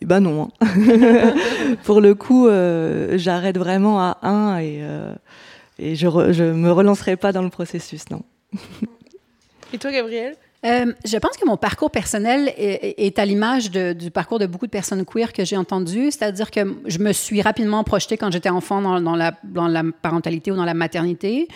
eh 0.02 0.06
ben 0.06 0.22
non. 0.22 0.50
Hein. 0.62 1.34
Pour 1.84 2.00
le 2.00 2.16
coup, 2.16 2.48
euh, 2.48 3.18
j'arrête 3.18 3.58
vraiment 3.58 4.00
à 4.00 4.18
un 4.24 4.58
et, 4.60 4.80
euh, 4.82 5.14
et 5.78 5.96
je, 5.96 6.08
je 6.32 6.44
me 6.44 6.72
relancerai 6.72 7.18
pas 7.18 7.32
dans 7.32 7.44
le 7.44 7.50
processus, 7.50 8.10
non. 8.10 8.24
et 9.74 9.78
toi, 9.78 9.92
Gabrielle? 9.92 10.36
Euh, 10.64 10.94
je 11.06 11.18
pense 11.18 11.38
que 11.38 11.46
mon 11.46 11.58
parcours 11.58 11.90
personnel 11.90 12.54
est, 12.56 13.18
à 13.18 13.26
l'image 13.26 13.72
du 13.72 14.12
parcours 14.12 14.38
de 14.38 14.46
beaucoup 14.46 14.68
de 14.68 14.72
personnes 14.72 15.04
queer 15.06 15.34
que 15.34 15.44
j'ai 15.44 15.58
entendu, 15.58 16.12
c'est-à-dire 16.12 16.52
que 16.52 16.62
je 16.86 17.00
me 17.00 17.14
suis 17.14 17.42
rapidement 17.42 17.84
projetée 17.84 18.18
quand 18.18 18.32
j'étais 18.32 18.50
enfant 18.50 18.82
dans, 19.02 19.16
la, 19.16 19.34
dans 19.44 19.68
la 19.68 19.84
parentalité 20.02 20.52
ou 20.52 20.56
dans 20.56 20.66
la 20.66 20.76
maternité. 20.76 21.48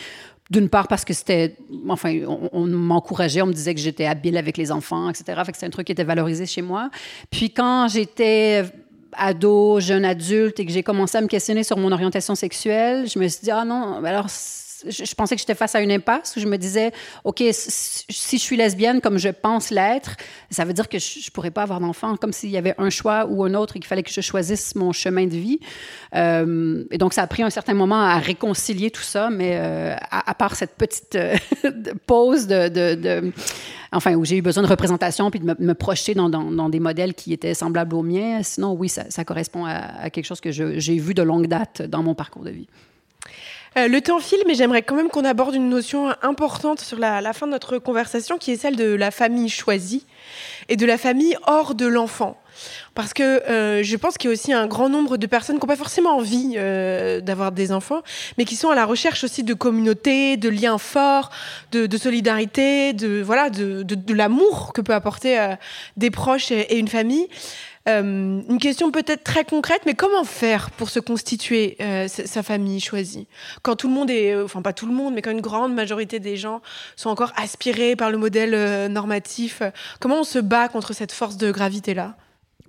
D'une 0.51 0.69
part 0.69 0.87
parce 0.87 1.05
que 1.05 1.13
c'était, 1.13 1.55
enfin, 1.89 2.19
on, 2.51 2.67
m'encourageait, 2.67 3.41
on 3.41 3.47
me 3.47 3.53
disait 3.53 3.73
que 3.73 3.81
j'étais 3.81 4.05
habile 4.05 4.37
avec 4.37 4.57
les 4.57 4.71
enfants, 4.71 5.09
etc. 5.09 5.41
Fait 5.43 5.51
que 5.51 5.57
c'est 5.57 5.65
un 5.65 5.71
truc 5.71 5.87
qui 5.87 5.91
était 5.91 6.03
valorisé 6.03 6.45
chez 6.45 6.61
moi. 6.61 6.91
Puis 7.31 7.49
quand 7.49 7.87
j'étais 7.87 8.63
ado, 9.13 9.79
jeune 9.79 10.05
adulte 10.05 10.59
et 10.59 10.65
que 10.65 10.71
j'ai 10.71 10.83
commencé 10.83 11.17
à 11.17 11.21
me 11.21 11.27
questionner 11.27 11.63
sur 11.63 11.77
mon 11.77 11.91
orientation 11.91 12.35
sexuelle, 12.35 13.07
je 13.07 13.17
me 13.17 13.27
suis 13.27 13.41
dit, 13.43 13.51
ah 13.51 13.65
non, 13.65 14.03
alors 14.05 14.29
je, 14.87 15.15
pensais 15.15 15.35
que 15.35 15.39
j'étais 15.39 15.55
face 15.55 15.75
à 15.75 15.81
une 15.81 15.91
impasse 15.91 16.35
où 16.35 16.39
je 16.39 16.47
me 16.47 16.57
disais, 16.57 16.91
OK, 17.23 17.43
si 17.51 18.37
je 18.37 18.41
suis 18.41 18.57
lesbienne 18.57 19.01
comme 19.01 19.17
je 19.17 19.29
pense 19.29 19.69
l'être, 19.71 20.15
ça 20.49 20.65
veut 20.65 20.73
dire 20.73 20.89
que 20.89 20.99
je 20.99 21.19
ne 21.19 21.31
pourrais 21.31 21.51
pas 21.51 21.63
avoir 21.63 21.79
d'enfant, 21.79 22.15
comme 22.17 22.33
s'il 22.33 22.49
y 22.49 22.57
avait 22.57 22.75
un 22.77 22.89
choix 22.89 23.25
ou 23.29 23.43
un 23.43 23.53
autre 23.53 23.75
et 23.75 23.79
qu'il 23.79 23.87
fallait 23.87 24.03
que 24.03 24.11
je 24.11 24.21
choisisse 24.21 24.75
mon 24.75 24.91
chemin 24.91 25.25
de 25.25 25.35
vie. 25.35 25.59
Euh, 26.15 26.83
et 26.91 26.97
donc, 26.97 27.13
ça 27.13 27.23
a 27.23 27.27
pris 27.27 27.43
un 27.43 27.49
certain 27.49 27.73
moment 27.73 28.01
à 28.01 28.17
réconcilier 28.17 28.91
tout 28.91 29.01
ça, 29.01 29.29
mais 29.29 29.51
euh, 29.55 29.95
à, 30.11 30.33
part 30.33 30.55
cette 30.55 30.75
petite 30.75 31.15
euh, 31.15 31.35
pause 32.07 32.47
de, 32.47 33.31
enfin, 33.91 34.15
où 34.15 34.25
j'ai 34.25 34.37
eu 34.37 34.41
besoin 34.41 34.63
de 34.63 34.67
représentation 34.67 35.29
puis 35.31 35.39
de 35.39 35.45
me, 35.45 35.73
projeter 35.73 36.13
dans, 36.13 36.69
des 36.69 36.79
modèles 36.79 37.13
qui 37.13 37.33
étaient 37.33 37.53
semblables 37.53 37.95
aux 37.95 38.03
miens. 38.03 38.41
Sinon, 38.43 38.73
oui, 38.73 38.89
ça, 38.89 39.25
correspond 39.25 39.65
à, 39.65 40.09
quelque 40.09 40.25
chose 40.25 40.41
que 40.41 40.51
j'ai 40.51 40.97
vu 40.97 41.13
de 41.13 41.21
longue 41.21 41.47
date 41.47 41.81
dans 41.81 42.03
mon 42.03 42.15
parcours 42.15 42.43
de 42.43 42.51
vie. 42.51 42.67
Euh, 43.77 43.89
le 43.89 43.99
temps 43.99 44.19
file, 44.19 44.39
mais 44.47 44.55
j'aimerais 44.55 44.83
quand 44.83 44.95
même 44.95 45.09
qu'on 45.09 45.25
aborde 45.25 45.53
une 45.53 45.67
notion 45.67 46.13
importante 46.21 46.79
sur 46.79 46.97
la, 46.97 47.33
fin 47.33 47.45
de 47.45 47.51
notre 47.51 47.77
conversation, 47.77 48.37
qui 48.37 48.51
est 48.51 48.55
celle 48.55 48.77
de 48.77 48.95
la 48.95 49.11
famille 49.11 49.49
choisie 49.49 50.05
et 50.69 50.77
de 50.77 50.85
la 50.85 50.97
famille 50.97 51.35
hors 51.45 51.75
de 51.75 51.85
l'enfant. 51.85 52.37
Parce 52.93 53.13
que 53.13 53.23
euh, 53.49 53.83
je 53.83 53.97
pense 53.97 54.17
qu'il 54.17 54.29
y 54.29 54.31
a 54.31 54.33
aussi 54.33 54.53
un 54.53 54.65
grand 54.65 54.87
nombre 54.87 55.17
de 55.17 55.27
personnes 55.27 55.57
qui 55.57 55.61
n'ont 55.61 55.67
pas 55.67 55.75
forcément 55.75 56.15
envie 56.15 56.53
euh, 56.55 57.19
d'avoir 57.19 57.51
des 57.51 57.73
enfants, 57.73 58.01
mais 58.37 58.45
qui 58.45 58.55
sont 58.55 58.69
à 58.69 58.75
la 58.75 58.85
recherche 58.85 59.25
aussi 59.25 59.43
de 59.43 59.53
communauté, 59.53 60.37
de 60.37 60.47
liens 60.47 60.77
forts, 60.77 61.31
de, 61.73 61.97
solidarité, 61.97 62.93
de 62.93 63.21
voilà, 63.21 63.49
de, 63.49 64.13
l'amour 64.13 64.71
que 64.71 64.79
peut 64.79 64.93
apporter 64.93 65.55
des 65.97 66.11
proches 66.11 66.49
et 66.51 66.77
une 66.77 66.87
famille. 66.87 67.27
Euh, 67.87 68.41
une 68.49 68.57
question 68.57 68.91
peut-être 68.91 69.23
très 69.23 69.45
concrète, 69.45 69.81
mais 69.85 69.93
comment 69.93 70.23
faire 70.23 70.71
pour 70.71 70.89
se 70.89 70.99
constituer 70.99 71.77
euh, 71.81 72.07
sa 72.07 72.41
famille 72.41 72.79
choisie? 72.79 73.27
Quand 73.61 73.75
tout 73.75 73.87
le 73.87 73.93
monde 73.93 74.09
est, 74.09 74.33
euh, 74.33 74.45
enfin 74.45 74.63
pas 74.63 74.73
tout 74.73 74.87
le 74.87 74.93
monde, 74.93 75.13
mais 75.13 75.21
quand 75.21 75.31
une 75.31 75.41
grande 75.41 75.73
majorité 75.73 76.19
des 76.19 76.35
gens 76.35 76.61
sont 76.95 77.09
encore 77.09 77.31
aspirés 77.35 77.95
par 77.95 78.09
le 78.09 78.17
modèle 78.17 78.91
normatif, 78.91 79.61
comment 79.99 80.21
on 80.21 80.23
se 80.23 80.39
bat 80.39 80.67
contre 80.67 80.93
cette 80.93 81.11
force 81.11 81.37
de 81.37 81.51
gravité-là? 81.51 82.15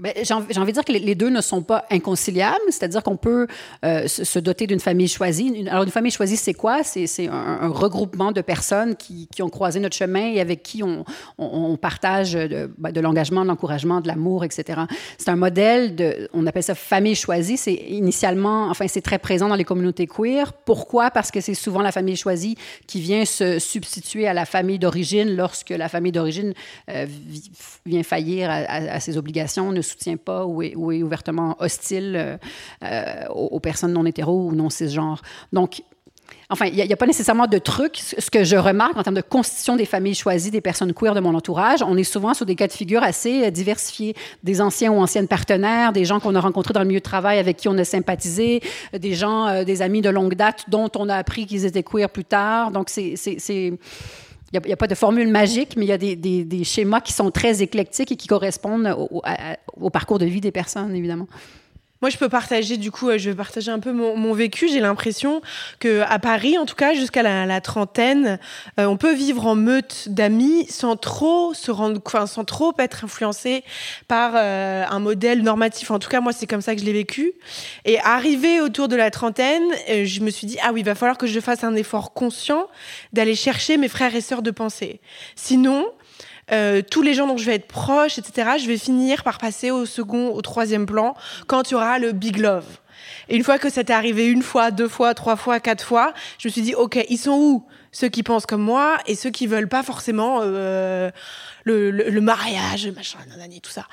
J'ai 0.02 0.34
envie 0.34 0.48
de 0.48 0.70
dire 0.72 0.84
que 0.84 0.92
les 0.92 1.14
deux 1.14 1.30
ne 1.30 1.40
sont 1.40 1.62
pas 1.62 1.86
inconciliables, 1.90 2.56
c'est-à-dire 2.68 3.02
qu'on 3.02 3.16
peut 3.16 3.46
euh, 3.84 4.06
se 4.06 4.38
doter 4.38 4.66
d'une 4.66 4.80
famille 4.80 5.08
choisie. 5.08 5.66
Alors, 5.70 5.84
une 5.84 5.90
famille 5.90 6.12
choisie, 6.12 6.36
c'est 6.36 6.54
quoi? 6.54 6.82
C'est 6.84 7.28
un, 7.28 7.68
regroupement 7.68 8.32
de 8.32 8.40
personnes 8.40 8.96
qui, 8.96 9.28
ont 9.40 9.48
croisé 9.48 9.80
notre 9.80 9.96
chemin 9.96 10.32
et 10.32 10.40
avec 10.40 10.62
qui 10.62 10.82
on, 10.82 11.76
partage 11.76 12.32
de, 12.32 12.70
ben, 12.78 12.90
de 12.90 13.00
l'engagement, 13.00 13.42
de 13.42 13.48
l'encouragement, 13.48 14.00
de 14.00 14.08
l'amour, 14.08 14.44
etc. 14.44 14.82
C'est 15.18 15.30
un 15.30 15.36
modèle 15.36 15.94
on 16.32 16.46
appelle 16.46 16.62
ça 16.62 16.74
famille 16.74 17.14
choisie. 17.14 17.56
C'est 17.56 17.74
initialement, 17.74 18.68
enfin, 18.68 18.86
c'est 18.88 19.00
très 19.00 19.18
présent 19.18 19.48
dans 19.48 19.54
les 19.54 19.64
communautés 19.64 20.06
queer. 20.06 20.52
Pourquoi? 20.52 21.10
Parce 21.10 21.30
que 21.30 21.40
c'est 21.40 21.54
souvent 21.54 21.82
la 21.82 21.92
famille 21.92 22.16
choisie 22.16 22.56
qui 22.86 23.00
vient 23.00 23.24
se 23.24 23.58
substituer 23.58 24.26
à 24.26 24.34
la 24.34 24.44
famille 24.44 24.78
d'origine 24.78 25.36
lorsque 25.36 25.70
la 25.70 25.88
famille 25.88 26.12
d'origine 26.12 26.54
euh, 26.90 27.06
vient 27.84 28.02
faillir 28.02 28.50
à, 28.50 28.56
à, 28.56 29.00
ses 29.00 29.16
obligations, 29.16 29.72
ne 29.72 29.82
soutient 29.86 30.16
pas 30.16 30.46
ou 30.46 30.62
est, 30.62 30.74
ouvertement 30.76 31.56
hostile 31.60 32.14
euh, 32.16 32.36
euh, 32.82 33.28
aux, 33.28 33.60
personnes 33.60 33.92
non 33.92 34.04
hétéro 34.06 34.48
ou 34.48 34.54
non 34.54 34.70
cisgenres. 34.70 35.22
Donc, 35.52 35.82
Enfin, 36.48 36.66
il 36.66 36.74
n'y 36.74 36.92
a, 36.92 36.96
pas 36.96 37.06
nécessairement 37.06 37.46
de 37.46 37.58
trucs. 37.58 37.98
Ce 37.98 38.30
que 38.30 38.44
je 38.44 38.56
remarque 38.56 38.96
en 38.96 39.02
termes 39.02 39.16
de 39.16 39.20
constitution 39.20 39.76
des 39.76 39.84
familles 39.84 40.14
choisies 40.14 40.50
des 40.50 40.60
personnes 40.60 40.92
queer 40.92 41.14
de 41.14 41.20
mon 41.20 41.34
entourage, 41.34 41.82
on 41.82 41.96
est 41.96 42.04
souvent 42.04 42.34
sur 42.34 42.46
des 42.46 42.54
cas 42.54 42.66
de 42.68 42.72
figure 42.72 43.02
assez 43.02 43.44
euh, 43.44 43.50
diversifiés. 43.50 44.14
Des 44.42 44.60
anciens 44.60 44.92
ou 44.92 45.00
anciennes 45.00 45.28
partenaires, 45.28 45.92
des 45.92 46.04
gens 46.04 46.20
qu'on 46.20 46.34
a 46.34 46.40
rencontrés 46.40 46.72
dans 46.72 46.80
le 46.80 46.86
milieu 46.86 47.00
de 47.00 47.04
travail 47.04 47.38
avec 47.38 47.56
qui 47.56 47.68
on 47.68 47.78
a 47.78 47.84
sympathisé, 47.84 48.60
des 48.96 49.14
gens, 49.14 49.64
des 49.64 49.82
amis 49.82 50.02
de 50.02 50.10
longue 50.10 50.34
date 50.34 50.64
dont 50.68 50.90
on 50.96 51.08
a 51.08 51.16
appris 51.16 51.46
qu'ils 51.46 51.64
étaient 51.64 51.84
queer 51.84 52.08
plus 52.08 52.24
tard. 52.24 52.70
Donc, 52.70 52.90
c'est... 52.90 53.16
Il 54.52 54.60
n'y 54.64 54.72
a, 54.72 54.76
pas 54.76 54.86
de 54.86 54.94
formule 54.94 55.28
magique, 55.28 55.74
mais 55.76 55.84
il 55.84 55.88
y 55.88 55.92
a 55.92 55.98
des, 55.98 56.64
schémas 56.64 57.00
qui 57.00 57.12
sont 57.12 57.30
très 57.30 57.62
éclectiques 57.62 58.12
et 58.12 58.16
qui 58.16 58.28
correspondent 58.28 58.96
au 59.76 59.90
parcours 59.90 60.18
de 60.18 60.24
vie 60.24 60.40
des 60.40 60.52
personnes, 60.52 60.94
évidemment. 60.94 61.26
Moi, 62.02 62.10
je 62.10 62.18
peux 62.18 62.28
partager, 62.28 62.76
du 62.76 62.90
coup, 62.90 63.08
euh, 63.08 63.18
je 63.18 63.30
vais 63.30 63.36
partager 63.36 63.70
un 63.70 63.78
peu 63.78 63.92
mon, 63.92 64.32
vécu. 64.34 64.68
J'ai 64.68 64.80
l'impression 64.80 65.40
que 65.80 66.02
à 66.02 66.18
Paris, 66.18 66.58
en 66.58 66.66
tout 66.66 66.74
cas, 66.74 66.92
jusqu'à 66.94 67.22
la, 67.22 67.60
trentaine, 67.60 68.38
euh, 68.78 68.84
on 68.84 68.96
peut 68.96 69.14
vivre 69.14 69.46
en 69.46 69.54
meute 69.54 70.08
d'amis 70.08 70.66
sans 70.68 70.96
trop 70.96 71.54
se 71.54 71.70
rendre, 71.70 72.00
enfin, 72.04 72.26
sans 72.26 72.44
trop 72.44 72.74
être 72.78 73.04
influencé 73.04 73.64
par 74.08 74.32
euh, 74.34 74.84
un 74.88 74.98
modèle 74.98 75.42
normatif. 75.42 75.90
En 75.90 75.98
tout 75.98 76.08
cas, 76.10 76.20
moi, 76.20 76.32
c'est 76.32 76.46
comme 76.46 76.60
ça 76.60 76.74
que 76.74 76.80
je 76.80 76.86
l'ai 76.86 76.92
vécu. 76.92 77.32
Et 77.86 77.98
arrivé 78.00 78.60
autour 78.60 78.88
de 78.88 78.96
la 78.96 79.10
trentaine, 79.10 79.64
je 79.88 80.20
me 80.20 80.30
suis 80.30 80.46
dit, 80.46 80.58
ah 80.62 80.72
oui, 80.72 80.80
il 80.80 80.84
va 80.84 80.94
falloir 80.94 81.16
que 81.16 81.26
je 81.26 81.40
fasse 81.40 81.64
un 81.64 81.74
effort 81.76 82.12
conscient 82.12 82.66
d'aller 83.14 83.34
chercher 83.34 83.78
mes 83.78 83.88
frères 83.88 84.14
et 84.14 84.20
sœurs 84.20 84.42
de 84.42 84.50
pensée. 84.50 85.00
Sinon, 85.34 85.86
euh, 86.52 86.82
tous 86.88 87.02
les 87.02 87.14
gens 87.14 87.26
dont 87.26 87.36
je 87.36 87.44
vais 87.44 87.54
être 87.54 87.66
proche, 87.66 88.18
etc., 88.18 88.52
je 88.60 88.66
vais 88.66 88.78
finir 88.78 89.24
par 89.24 89.38
passer 89.38 89.70
au 89.70 89.86
second, 89.86 90.28
au 90.28 90.42
troisième 90.42 90.86
plan 90.86 91.14
quand 91.46 91.70
il 91.70 91.74
y 91.74 91.76
aura 91.76 91.98
le 91.98 92.12
big 92.12 92.38
love. 92.38 92.66
Et 93.28 93.36
une 93.36 93.44
fois 93.44 93.58
que 93.58 93.68
c'était 93.68 93.92
arrivé 93.92 94.26
une 94.26 94.42
fois, 94.42 94.70
deux 94.70 94.88
fois, 94.88 95.14
trois 95.14 95.36
fois, 95.36 95.60
quatre 95.60 95.84
fois, 95.84 96.12
je 96.38 96.48
me 96.48 96.52
suis 96.52 96.62
dit, 96.62 96.74
OK, 96.74 97.04
ils 97.08 97.18
sont 97.18 97.36
où? 97.36 97.64
Ceux 97.92 98.08
qui 98.08 98.22
pensent 98.22 98.46
comme 98.46 98.62
moi 98.62 98.98
et 99.06 99.14
ceux 99.14 99.30
qui 99.30 99.46
veulent 99.46 99.68
pas 99.68 99.82
forcément 99.82 100.40
euh, 100.42 101.10
le, 101.64 101.90
le, 101.90 102.20
mariage, 102.20 102.88
machin, 102.88 103.18
nanani, 103.30 103.60
tout 103.60 103.70
ça. 103.70 103.86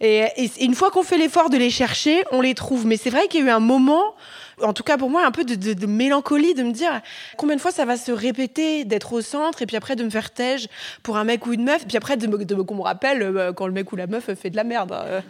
Et 0.00 0.28
une 0.60 0.74
fois 0.74 0.90
qu'on 0.90 1.02
fait 1.02 1.18
l'effort 1.18 1.50
de 1.50 1.56
les 1.56 1.70
chercher, 1.70 2.24
on 2.30 2.40
les 2.40 2.54
trouve. 2.54 2.86
Mais 2.86 2.96
c'est 2.96 3.10
vrai 3.10 3.26
qu'il 3.26 3.40
y 3.40 3.42
a 3.42 3.46
eu 3.46 3.50
un 3.50 3.60
moment 3.60 4.14
en 4.62 4.72
tout 4.72 4.82
cas 4.82 4.96
pour 4.96 5.10
moi, 5.10 5.24
un 5.26 5.30
peu 5.30 5.44
de, 5.44 5.86
mélancolie, 5.86 6.54
de 6.54 6.62
me 6.62 6.72
dire 6.72 7.00
combien 7.36 7.56
de 7.56 7.60
fois 7.60 7.70
ça 7.70 7.84
va 7.84 7.96
se 7.96 8.12
répéter 8.12 8.84
d'être 8.84 9.12
au 9.12 9.20
centre 9.20 9.62
et 9.62 9.66
puis 9.66 9.76
après 9.76 9.96
de 9.96 10.04
me 10.04 10.10
faire 10.10 10.30
tège 10.30 10.68
pour 11.02 11.16
un 11.16 11.24
mec 11.24 11.46
ou 11.46 11.52
une 11.52 11.64
meuf, 11.64 11.82
et 11.82 11.86
puis 11.86 11.96
après 11.96 12.16
de 12.16 12.26
me, 12.26 12.62
qu'on 12.64 12.74
me 12.74 12.82
rappelle 12.82 13.22
euh, 13.22 13.52
quand 13.52 13.66
le 13.66 13.72
mec 13.72 13.92
ou 13.92 13.96
la 13.96 14.06
meuf 14.06 14.32
fait 14.34 14.50
de 14.50 14.56
la 14.56 14.64
merde. 14.64 14.92
Hein. 14.92 15.22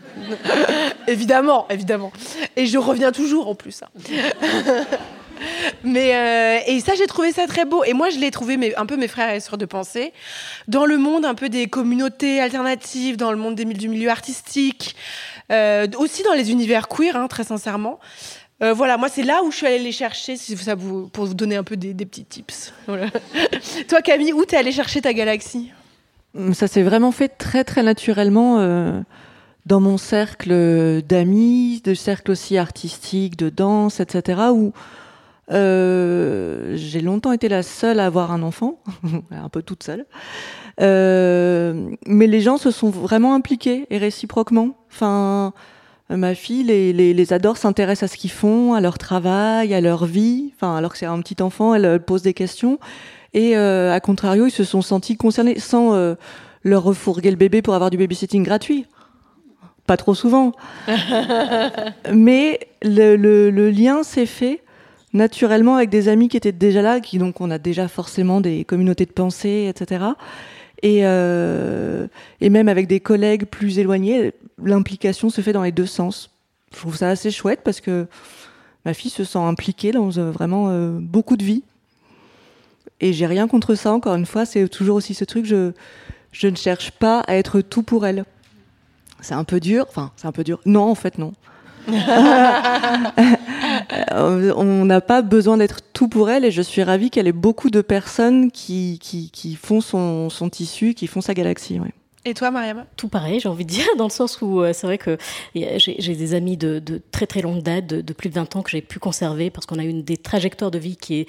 évidemment, 1.06 1.66
évidemment. 1.70 2.12
Et 2.56 2.66
je 2.66 2.78
reviens 2.78 3.12
toujours 3.12 3.48
en 3.48 3.54
plus. 3.54 3.82
Hein. 3.82 3.88
Mais 5.84 6.14
euh, 6.14 6.60
et 6.66 6.80
ça, 6.80 6.94
j'ai 6.96 7.06
trouvé 7.06 7.32
ça 7.32 7.46
très 7.46 7.64
beau. 7.64 7.84
Et 7.84 7.92
moi, 7.92 8.10
je 8.10 8.18
l'ai 8.18 8.30
trouvé 8.30 8.74
un 8.76 8.86
peu 8.86 8.96
mes 8.96 9.08
frères 9.08 9.32
et 9.32 9.40
sœurs 9.40 9.58
de 9.58 9.66
pensée 9.66 10.12
dans 10.66 10.84
le 10.84 10.98
monde 10.98 11.24
un 11.24 11.34
peu 11.34 11.48
des 11.48 11.68
communautés 11.68 12.40
alternatives, 12.40 13.16
dans 13.16 13.30
le 13.30 13.38
monde 13.38 13.54
du 13.54 13.88
milieu 13.88 14.10
artistique, 14.10 14.96
euh, 15.52 15.86
aussi 15.98 16.22
dans 16.22 16.34
les 16.34 16.50
univers 16.50 16.88
queer, 16.88 17.16
hein, 17.16 17.28
très 17.28 17.44
sincèrement. 17.44 17.98
Euh, 18.61 18.72
voilà, 18.72 18.96
moi 18.96 19.09
c'est 19.09 19.22
là 19.22 19.42
où 19.44 19.52
je 19.52 19.56
suis 19.56 19.66
allée 19.66 19.78
les 19.78 19.92
chercher, 19.92 20.36
si 20.36 20.56
ça 20.56 20.74
vous, 20.74 21.09
pour 21.09 21.26
vous 21.26 21.34
donner 21.34 21.56
un 21.56 21.62
peu 21.62 21.76
des, 21.76 21.94
petits 21.94 22.24
tips. 22.24 22.72
Toi 23.88 24.02
Camille, 24.02 24.32
où 24.32 24.44
t'es 24.44 24.56
allée 24.56 24.72
chercher 24.72 25.00
ta 25.00 25.12
galaxie? 25.12 25.70
Hum, 26.36 26.54
Ça 26.54 26.66
s'est 26.66 26.82
vraiment 26.82 27.12
fait 27.12 27.28
très 27.28 27.62
très 27.62 27.84
naturellement 27.84 28.59
euh, 28.59 29.00
dans 29.64 29.80
mon 29.80 29.96
cercle 29.96 31.02
d'amis, 31.02 31.82
de 31.84 31.94
cercle 31.94 32.32
aussi 32.32 32.59
artistique, 32.59 33.36
de 33.36 33.48
danse, 33.48 34.00
etc. 34.00 34.42
Où 34.52 34.72
euh, 35.52 36.76
j'ai 36.76 37.00
longtemps 37.00 37.32
été 37.32 37.48
la 37.48 37.62
seule 37.62 38.00
à 38.00 38.06
avoir 38.06 38.32
un 38.32 38.42
enfant, 38.42 38.80
un 39.30 39.48
peu 39.48 39.62
toute 39.62 39.84
seule. 39.84 40.04
mais 40.80 42.26
les 42.26 42.40
gens 42.40 42.59
se 42.59 42.72
sont 42.72 42.90
vraiment 42.90 43.34
impliqués 43.34 43.86
et 43.90 43.98
réciproquement. 43.98 44.76
Enfin, 44.90 45.52
ma 46.11 46.34
fille 46.34 46.62
les, 46.64 46.92
les, 46.92 47.32
adore, 47.32 47.56
s'intéresse 47.56 48.02
à 48.02 48.09
ce 48.09 48.16
qu'ils 48.16 48.30
font, 48.30 48.74
à 48.74 48.80
leur 48.80 48.98
travail, 48.98 49.74
à 49.74 49.80
leur 49.80 50.06
vie. 50.06 50.52
Enfin, 50.56 50.76
alors 50.76 50.92
que 50.92 50.98
c'est 50.98 51.06
un 51.06 51.20
petit 51.20 51.42
enfant, 51.42 51.74
elle, 51.74 52.00
pose 52.00 52.22
des 52.22 52.34
questions. 52.34 52.78
Et 53.34 53.56
euh, 53.56 53.92
à 53.92 54.00
contrario, 54.00 54.46
ils 54.46 54.50
se 54.50 54.64
sont 54.64 54.80
sentis 54.80 55.16
concernés 55.16 55.59
sans 55.59 55.94
euh, 55.94 56.14
leur 56.62 56.82
refourguer 56.82 57.30
le 57.30 57.36
bébé 57.36 57.61
pour 57.61 57.74
avoir 57.74 57.90
du 57.90 57.98
babysitting 57.98 58.42
gratuit. 58.42 58.86
Pas 59.86 59.96
trop 59.96 60.14
souvent. 60.14 60.52
Mais 62.12 62.61
le, 62.82 63.16
le 63.16 63.70
lien 63.70 64.02
s'est 64.02 64.26
fait 64.26 64.62
naturellement 65.12 65.76
avec 65.76 65.90
des 65.90 66.09
amis 66.09 66.28
qui 66.28 66.36
étaient 66.36 66.52
déjà 66.52 66.82
là, 66.82 67.00
qui 67.00 67.18
donc 67.18 67.40
on 67.40 67.50
a 67.50 67.59
déjà 67.59 67.88
forcément 67.88 68.40
des 68.40 68.64
communautés 68.64 69.06
de 69.06 69.12
pensée, 69.12 69.66
etc. 69.68 70.04
Et, 70.82 71.00
euh, 71.02 72.06
et 72.40 72.50
même 72.50 72.68
avec 72.68 72.86
des 72.86 73.00
collègues 73.00 73.46
plus 73.46 73.78
éloignés, 73.78 74.32
l'implication 74.62 75.30
se 75.30 75.40
fait 75.40 75.52
dans 75.52 75.62
les 75.62 75.72
deux 75.72 75.86
sens. 75.86 76.30
Je 76.72 76.78
trouve 76.78 76.96
ça 76.96 77.08
assez 77.08 77.30
chouette 77.30 77.60
parce 77.64 77.80
que 77.80 78.06
ma 78.84 78.94
fille 78.94 79.10
se 79.10 79.24
sent 79.24 79.38
impliquée 79.38 79.90
dans 79.90 80.16
euh, 80.18 80.30
vraiment 80.30 80.68
euh, 80.68 80.98
beaucoup 81.00 81.36
de 81.36 81.44
vie. 81.44 81.62
Et 83.00 83.12
j'ai 83.12 83.26
rien 83.26 83.48
contre 83.48 83.74
ça, 83.74 83.92
encore 83.92 84.14
une 84.14 84.26
fois, 84.26 84.44
c'est 84.44 84.68
toujours 84.68 84.96
aussi 84.96 85.14
ce 85.14 85.24
truc, 85.24 85.46
je, 85.46 85.72
je 86.32 86.48
ne 86.48 86.56
cherche 86.56 86.90
pas 86.90 87.20
à 87.20 87.36
être 87.36 87.60
tout 87.60 87.82
pour 87.82 88.06
elle. 88.06 88.24
C'est 89.20 89.34
un 89.34 89.44
peu 89.44 89.60
dur, 89.60 89.86
enfin, 89.88 90.12
c'est 90.16 90.26
un 90.26 90.32
peu 90.32 90.44
dur. 90.44 90.60
Non, 90.64 90.90
en 90.90 90.94
fait, 90.94 91.18
non. 91.18 91.32
Euh, 94.12 94.52
on 94.56 94.84
n'a 94.84 95.00
pas 95.00 95.22
besoin 95.22 95.56
d'être 95.56 95.80
tout 95.92 96.08
pour 96.08 96.30
elle 96.30 96.44
et 96.44 96.50
je 96.50 96.62
suis 96.62 96.82
ravie 96.82 97.10
qu'elle 97.10 97.26
ait 97.26 97.32
beaucoup 97.32 97.70
de 97.70 97.80
personnes 97.80 98.50
qui, 98.50 98.98
qui, 99.00 99.54
font 99.54 99.80
son, 99.80 100.30
son, 100.30 100.48
tissu, 100.48 100.94
qui 100.94 101.06
font 101.06 101.20
sa 101.20 101.34
galaxie. 101.34 101.80
Et 102.28 102.34
toi, 102.34 102.50
Mariam 102.50 102.84
Tout 102.98 103.08
pareil, 103.08 103.40
j'ai 103.40 103.48
envie 103.48 103.64
de 103.64 103.70
dire, 103.70 103.86
dans 103.96 104.04
le 104.04 104.10
sens 104.10 104.42
où 104.42 104.60
euh, 104.60 104.74
c'est 104.74 104.86
vrai 104.86 104.98
que 104.98 105.16
j'ai 105.54 106.14
des 106.14 106.34
amis 106.34 106.58
de, 106.58 106.82
très 107.10 107.26
très 107.26 107.40
longue 107.40 107.62
date, 107.62 107.86
de, 107.86 108.12
plus 108.12 108.28
de 108.28 108.34
20 108.34 108.56
ans, 108.56 108.62
que 108.62 108.70
j'ai 108.70 108.82
pu 108.82 108.98
conserver 108.98 109.48
parce 109.48 109.64
qu'on 109.64 109.78
a 109.78 109.84
eu 109.84 110.02
des 110.02 110.18
trajectoires 110.18 110.70
de 110.70 110.78
vie 110.78 110.98
qui, 110.98 111.26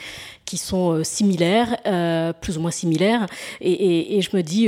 sont 0.57 0.91
euh, 0.91 1.03
similaires, 1.05 1.77
euh, 1.85 2.33
plus 2.33 2.57
ou 2.57 2.61
moins 2.61 2.71
similaires. 2.71 3.27
Et, 3.61 4.19
je 4.21 4.35
me 4.35 4.41
dis, 4.41 4.67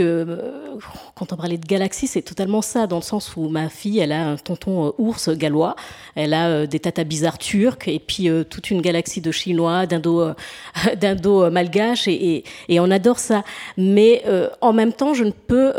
quand 1.15 1.34
on 1.34 1.36
parlait 1.36 1.57
de 1.57 1.65
galaxie, 1.65 2.07
c'est 2.07 2.21
totalement 2.21 2.61
ça, 2.61 2.88
dans 2.88 2.95
le 2.95 3.01
sens 3.01 3.36
où 3.36 3.49
ma 3.49 3.67
fille, 3.67 3.99
elle 3.99 4.13
a 4.13 4.25
un 4.25 4.38
tonton 4.38 4.93
ours 4.97 5.29
gallois, 5.29 5.75
elle 6.15 6.34
a 6.34 6.65
des 6.65 6.79
tatas 6.79 7.03
bizarres 7.03 7.38
turcs, 7.38 7.88
et 7.88 7.99
puis 7.99 8.29
toute 8.49 8.71
une 8.71 8.82
galaxie 8.82 9.19
de 9.19 9.32
chinois, 9.32 9.86
d'indo 9.86 10.34
malgaches, 11.51 12.07
et, 12.07 12.45
et, 12.69 12.79
on 12.79 12.89
adore 12.89 13.19
ça. 13.19 13.43
Mais 13.75 14.23
en 14.61 14.71
même 14.71 14.93
temps, 14.93 15.13
je 15.13 15.25
ne 15.25 15.32
peux 15.32 15.73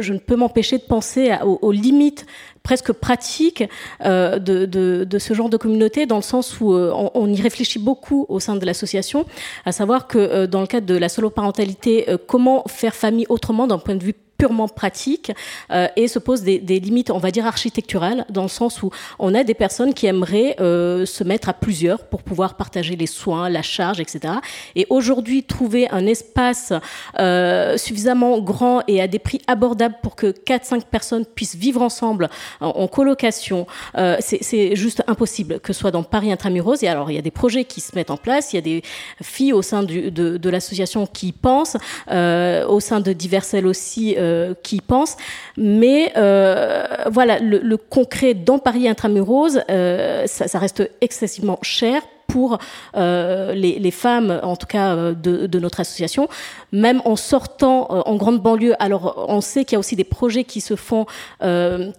je 0.00 0.12
ne 0.12 0.18
peux 0.18 0.36
m'empêcher 0.36 0.78
de 0.78 0.82
penser 0.82 1.32
aux, 1.42 1.72
limites 1.72 2.26
presque 2.66 2.90
pratiques 2.90 3.62
euh, 4.04 4.40
de, 4.40 5.18
ce 5.20 5.34
genre 5.34 5.48
de 5.48 5.56
communauté, 5.56 6.04
dans 6.04 6.16
le 6.16 6.22
sens 6.22 6.60
où 6.60 6.72
euh, 6.72 6.92
on, 7.14 7.32
y 7.32 7.40
réfléchit 7.40 7.78
beaucoup 7.78 8.26
au 8.28 8.40
sein 8.40 8.56
de 8.56 8.66
l'association, 8.66 9.24
à 9.64 9.70
savoir 9.70 10.08
que 10.08 10.46
dans 10.46 10.62
le 10.62 10.66
cadre 10.66 10.84
de 10.84 10.96
la 10.96 11.08
solo-parentalité, 11.08 12.06
comment 12.26 12.64
faire 12.66 12.96
famille 12.96 13.26
autrement 13.28 13.68
d'un 13.68 13.78
point 13.78 13.94
de 13.94 14.02
vue 14.02 14.16
purement 14.38 14.68
pratique 14.68 15.32
euh, 15.70 15.88
et 15.96 16.08
se 16.08 16.18
pose 16.18 16.42
des, 16.42 16.58
limites, 16.58 17.10
on 17.10 17.18
va 17.18 17.30
dire 17.30 17.46
architecturales, 17.46 18.24
dans 18.30 18.42
le 18.42 18.48
sens 18.48 18.82
où 18.82 18.90
on 19.18 19.34
a 19.34 19.44
des 19.44 19.54
personnes 19.54 19.94
qui 19.94 20.06
aimeraient 20.06 20.56
euh, 20.60 21.06
se 21.06 21.24
mettre 21.24 21.48
à 21.48 21.52
plusieurs 21.52 22.04
pour 22.04 22.22
pouvoir 22.22 22.56
partager 22.56 22.96
les 22.96 23.06
soins, 23.06 23.48
la 23.48 23.62
charge, 23.62 24.00
etc. 24.00 24.34
Et 24.74 24.86
aujourd'hui, 24.90 25.42
trouver 25.42 25.88
un 25.90 26.06
espace 26.06 26.72
euh, 27.18 27.76
suffisamment 27.76 28.38
grand 28.40 28.82
et 28.88 29.00
à 29.00 29.08
des 29.08 29.18
prix 29.18 29.40
abordables 29.46 29.96
pour 30.02 30.16
que 30.16 30.26
4-5 30.26 30.82
personnes 30.90 31.24
puissent 31.24 31.56
vivre 31.56 31.82
ensemble 31.82 32.28
en, 32.60 32.86
colocation, 32.88 33.66
euh, 33.96 34.16
c'est 34.20 34.76
juste 34.76 35.02
impossible, 35.06 35.60
que 35.60 35.72
ce 35.72 35.80
soit 35.80 35.90
dans 35.90 36.02
Paris 36.02 36.32
intramuros. 36.32 36.82
Et 36.82 36.88
alors, 36.88 37.10
il 37.10 37.14
y 37.14 37.18
a 37.18 37.22
des 37.22 37.30
projets 37.30 37.64
qui 37.64 37.80
se 37.80 37.94
mettent 37.94 38.10
en 38.10 38.16
place, 38.16 38.52
il 38.52 38.56
y 38.56 38.58
a 38.58 38.62
des 38.62 38.82
filles 39.22 39.52
au 39.52 39.62
sein 39.62 39.82
de, 39.82 40.48
l'association 40.48 41.06
qui 41.06 41.32
pensent, 41.32 41.76
euh, 42.10 42.66
au 42.66 42.80
sein 42.80 43.00
de 43.00 43.12
Diversel 43.12 43.66
aussi, 43.66 44.14
euh, 44.18 44.54
qui 44.62 44.80
pensent. 44.80 45.16
Mais 45.56 46.12
euh, 46.16 46.86
voilà, 47.10 47.38
le, 47.38 47.76
concret 47.76 48.34
dans 48.34 48.58
Paris 48.58 48.88
intramuros, 48.88 49.58
ça 49.58 50.58
reste 50.58 50.90
excessivement 51.00 51.58
cher 51.62 52.02
pour 52.36 52.58
euh, 52.98 53.54
les, 53.54 53.90
femmes, 53.90 54.40
en 54.42 54.56
tout 54.56 54.66
cas 54.66 54.94
euh, 54.94 55.14
de, 55.14 55.58
notre 55.58 55.80
association, 55.80 56.28
même 56.70 57.00
en 57.06 57.16
sortant 57.16 57.88
euh, 57.90 58.02
en 58.04 58.16
grande 58.16 58.42
banlieue. 58.42 58.74
Alors, 58.78 59.24
on 59.28 59.40
sait 59.40 59.64
qu'il 59.64 59.72
y 59.72 59.76
a 59.76 59.78
aussi 59.78 59.96
des 59.96 60.04
projets 60.04 60.44
qui 60.44 60.60
se 60.60 60.76
font, 60.76 61.06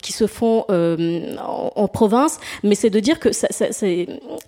qui 0.04 0.14
se 0.14 0.28
font 0.28 0.66
en, 0.68 1.88
province, 1.88 2.40
mais 2.62 2.76
c'est 2.76 2.92
de 2.92 3.00
dire 3.00 3.20
que 3.20 3.32
ça, 3.32 3.48
ça, 3.50 3.66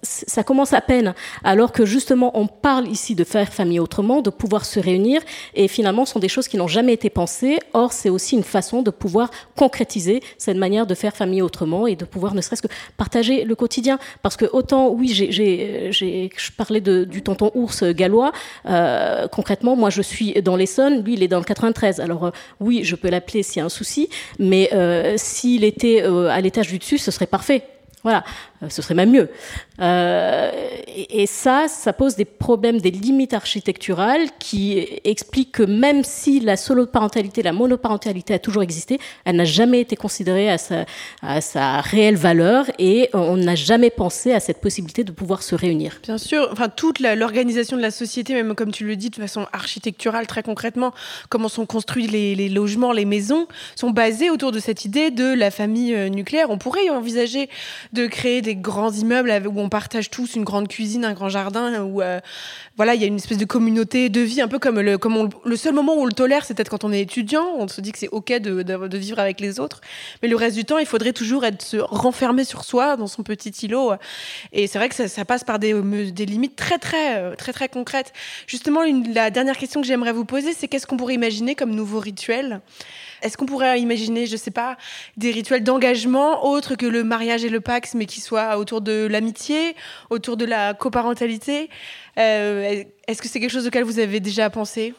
ça, 0.04 0.44
commence 0.44 0.74
à 0.74 0.82
peine, 0.82 1.16
alors 1.44 1.72
que 1.72 1.86
justement, 1.86 2.30
on 2.36 2.46
parle 2.46 2.88
ici 2.88 3.16
de 3.16 3.24
faire 3.24 3.52
famille 3.52 3.80
autrement, 3.80 4.22
de 4.22 4.30
pouvoir 4.30 4.66
se 4.66 4.80
réunir, 4.80 5.22
et 5.56 5.68
finalement, 5.68 6.06
ce 6.06 6.14
sont 6.14 6.20
des 6.20 6.30
choses 6.30 6.48
qui 6.48 6.58
n'ont 6.58 6.68
jamais 6.68 6.94
été 6.94 7.10
pensées. 7.10 7.58
Or, 7.74 7.94
c'est 7.94 8.10
aussi 8.10 8.36
une 8.36 8.44
façon 8.44 8.84
de 8.84 8.92
pouvoir 8.92 9.32
concrétiser 9.56 10.22
cette 10.38 10.58
manière 10.58 10.86
de 10.86 10.94
faire 10.94 11.16
famille 11.16 11.42
autrement 11.42 11.88
et 11.88 11.96
de 11.96 12.06
pouvoir 12.06 12.36
ne 12.36 12.42
serait-ce 12.42 12.62
que 12.62 12.74
partager 12.98 13.44
le 13.44 13.56
quotidien. 13.56 13.98
Parce 14.22 14.38
que 14.38 14.46
autant, 14.54 14.90
oui, 14.90 15.08
j'ai 15.08 15.79
je 15.92 16.52
parlais 16.58 16.82
du 16.82 17.22
tonton 17.22 17.52
ours 17.54 17.84
gallois. 17.84 18.32
Euh, 18.66 19.28
concrètement, 19.28 19.76
moi, 19.76 19.90
je 19.90 20.02
suis 20.02 20.34
dans 20.42 20.56
l'Essonne, 20.56 21.04
lui, 21.04 21.14
il 21.14 21.24
est 21.24 21.28
dans 21.28 21.40
le 21.40 21.46
93. 21.46 22.00
Alors 22.00 22.26
euh, 22.26 22.32
oui, 22.60 22.82
je 22.84 22.96
peux 22.96 23.10
l'appeler 23.10 23.44
s'il 23.44 23.60
y 23.60 23.62
a 23.62 23.66
un 23.66 23.70
souci, 23.70 24.10
mais 24.38 24.70
euh, 24.74 25.16
s'il 25.18 25.64
était 25.64 26.02
à 26.02 26.40
l'étage 26.42 26.68
du 26.68 26.78
dessus, 26.78 26.98
ce 26.98 27.12
serait 27.12 27.28
parfait. 27.28 27.64
Voilà, 28.04 28.24
ce 28.68 28.82
serait 28.82 28.96
même 28.96 29.12
mieux. 29.12 29.30
Euh, 29.80 30.52
et, 30.88 31.26
ça, 31.26 31.68
ça 31.70 31.94
pose 31.94 32.16
des 32.16 32.26
problèmes, 32.26 32.80
des 32.80 32.92
limites 32.92 33.34
architecturales 33.34 34.28
qui 34.40 34.86
expliquent 35.06 35.54
que 35.54 35.64
même 35.64 36.04
si 36.04 36.42
la 36.42 36.58
soloparentalité, 36.58 37.42
la 37.42 37.54
monoparentalité 37.54 38.34
a 38.34 38.40
toujours 38.40 38.64
existé, 38.64 39.00
elle 39.24 39.38
n'a 39.38 39.46
jamais 39.46 39.80
été 39.80 39.96
considérée 39.96 40.50
à 40.50 40.58
sa, 40.58 40.86
à 41.22 41.40
sa 41.40 41.80
réelle 41.80 42.18
valeur 42.18 42.66
et 42.80 43.10
on 43.14 43.38
n'a 43.38 43.56
jamais 43.56 43.90
pensé 43.90 44.34
à 44.34 44.42
cette 44.42 44.60
possibilité 44.60 45.04
de 45.06 45.12
pouvoir 45.12 45.42
se 45.44 45.56
réunir. 45.56 46.00
Bien 46.04 46.18
sûr, 46.18 46.50
enfin 46.52 46.68
toute 46.68 47.00
l'organisation 47.00 47.78
de 47.78 47.82
la 47.82 47.92
société, 47.92 48.34
même 48.34 48.56
comme 48.56 48.72
tu 48.72 48.86
le 48.86 48.96
dis 48.98 49.10
de 49.10 49.16
façon 49.16 49.48
architecturale, 49.54 50.28
très 50.28 50.44
concrètement, 50.44 50.94
comment 51.30 51.48
sont 51.48 51.66
construits 51.66 52.08
les, 52.08 52.36
les 52.36 52.50
logements, 52.50 52.92
les 52.92 53.06
maisons, 53.06 53.48
sont 53.76 53.92
basés 53.92 54.30
autour 54.30 54.52
de 54.52 54.60
cette 54.60 54.84
idée 54.84 55.12
de 55.12 55.34
la 55.34 55.52
famille 55.52 55.94
euh, 55.94 56.10
nucléaire. 56.10 56.50
On 56.50 56.58
pourrait 56.58 56.90
envisager 56.90 57.50
de 57.94 58.08
créer 58.08 58.42
des 58.42 58.49
grands 58.56 58.92
immeubles 58.92 59.32
où 59.48 59.60
on 59.60 59.70
partage 59.70 60.10
tous 60.10 60.36
une 60.36 60.44
grande 60.44 60.68
cuisine, 60.68 61.06
un 61.06 61.14
grand 61.14 61.30
jardin, 61.30 61.84
où 61.84 62.02
euh, 62.02 62.20
voilà, 62.78 62.96
il 62.96 63.02
y 63.02 63.04
a 63.04 63.08
une 63.08 63.18
espèce 63.18 63.38
de 63.38 63.46
communauté 63.46 64.10
de 64.10 64.22
vie, 64.22 64.42
un 64.42 64.48
peu 64.48 64.60
comme 64.60 64.80
le, 64.80 65.56
seul 65.56 65.74
moment 65.74 65.96
où 65.96 66.02
on 66.02 66.06
le 66.06 66.14
tolère, 66.14 66.46
c'est 66.46 66.54
peut-être 66.54 66.70
quand 66.70 66.84
on 66.84 66.92
est 66.92 67.02
étudiant, 67.02 67.46
on 67.58 67.68
se 67.68 67.82
dit 67.82 67.92
que 67.92 68.00
c'est 68.00 68.10
ok 68.10 68.34
de, 68.34 68.98
vivre 68.98 69.20
avec 69.20 69.40
les 69.40 69.60
autres, 69.60 69.82
mais 70.22 70.28
le 70.28 70.36
reste 70.36 70.56
du 70.56 70.66
temps, 70.66 70.78
il 70.78 70.86
faudrait 70.86 71.14
toujours 71.14 71.46
être 71.46 71.62
se 71.62 71.78
renfermer 71.78 72.44
sur 72.44 72.64
soi 72.64 72.98
dans 72.98 73.08
son 73.08 73.24
petit 73.24 73.50
îlot, 73.50 73.94
et 74.52 74.68
c'est 74.68 74.78
vrai 74.78 74.90
que 74.90 75.08
ça, 75.08 75.26
passe 75.26 75.44
par 75.44 75.60
des, 75.60 75.74
des 76.12 76.26
limites 76.26 76.56
très 76.56 76.78
très 76.78 77.36
très 77.36 77.54
très 77.54 77.70
concrètes. 77.70 78.14
Justement, 78.48 78.82
la 79.14 79.30
dernière 79.30 79.58
question 79.58 79.82
que 79.82 79.88
j'aimerais 79.88 80.12
vous 80.12 80.26
poser, 80.26 80.54
c'est 80.54 80.68
qu'est-ce 80.68 80.88
qu'on 80.88 80.98
pourrait 80.98 81.16
imaginer 81.16 81.56
comme 81.56 81.72
nouveau 81.76 82.00
rituel? 82.00 82.62
Est-ce 83.22 83.38
qu'on 83.38 83.46
pourrait 83.46 83.80
imaginer, 83.80 84.26
je 84.26 84.38
sais 84.38 84.52
pas, 84.52 84.78
des 85.18 85.32
rituels 85.32 85.64
d'engagement 85.64 86.46
autres 86.46 86.76
que 86.76 86.86
le 86.86 87.04
mariage 87.04 87.44
et 87.44 87.50
le 87.50 87.62
Pax, 87.62 87.94
mais 87.96 88.06
qui 88.06 88.22
soient 88.22 88.58
autour 88.58 88.82
de 88.82 89.08
l'amitié, 89.10 89.76
autour 90.10 90.38
de 90.38 90.46
la 90.46 90.74
coparentalité? 90.74 91.70
Euh, 92.18 92.84
Est-ce 93.08 93.22
que 93.22 93.28
c'est 93.28 93.40
quelque 93.40 93.52
chose 93.52 93.68
auquel 93.68 93.84
vous 93.84 94.00
avez 94.00 94.20
déjà 94.20 94.50
pensé? 94.50 94.94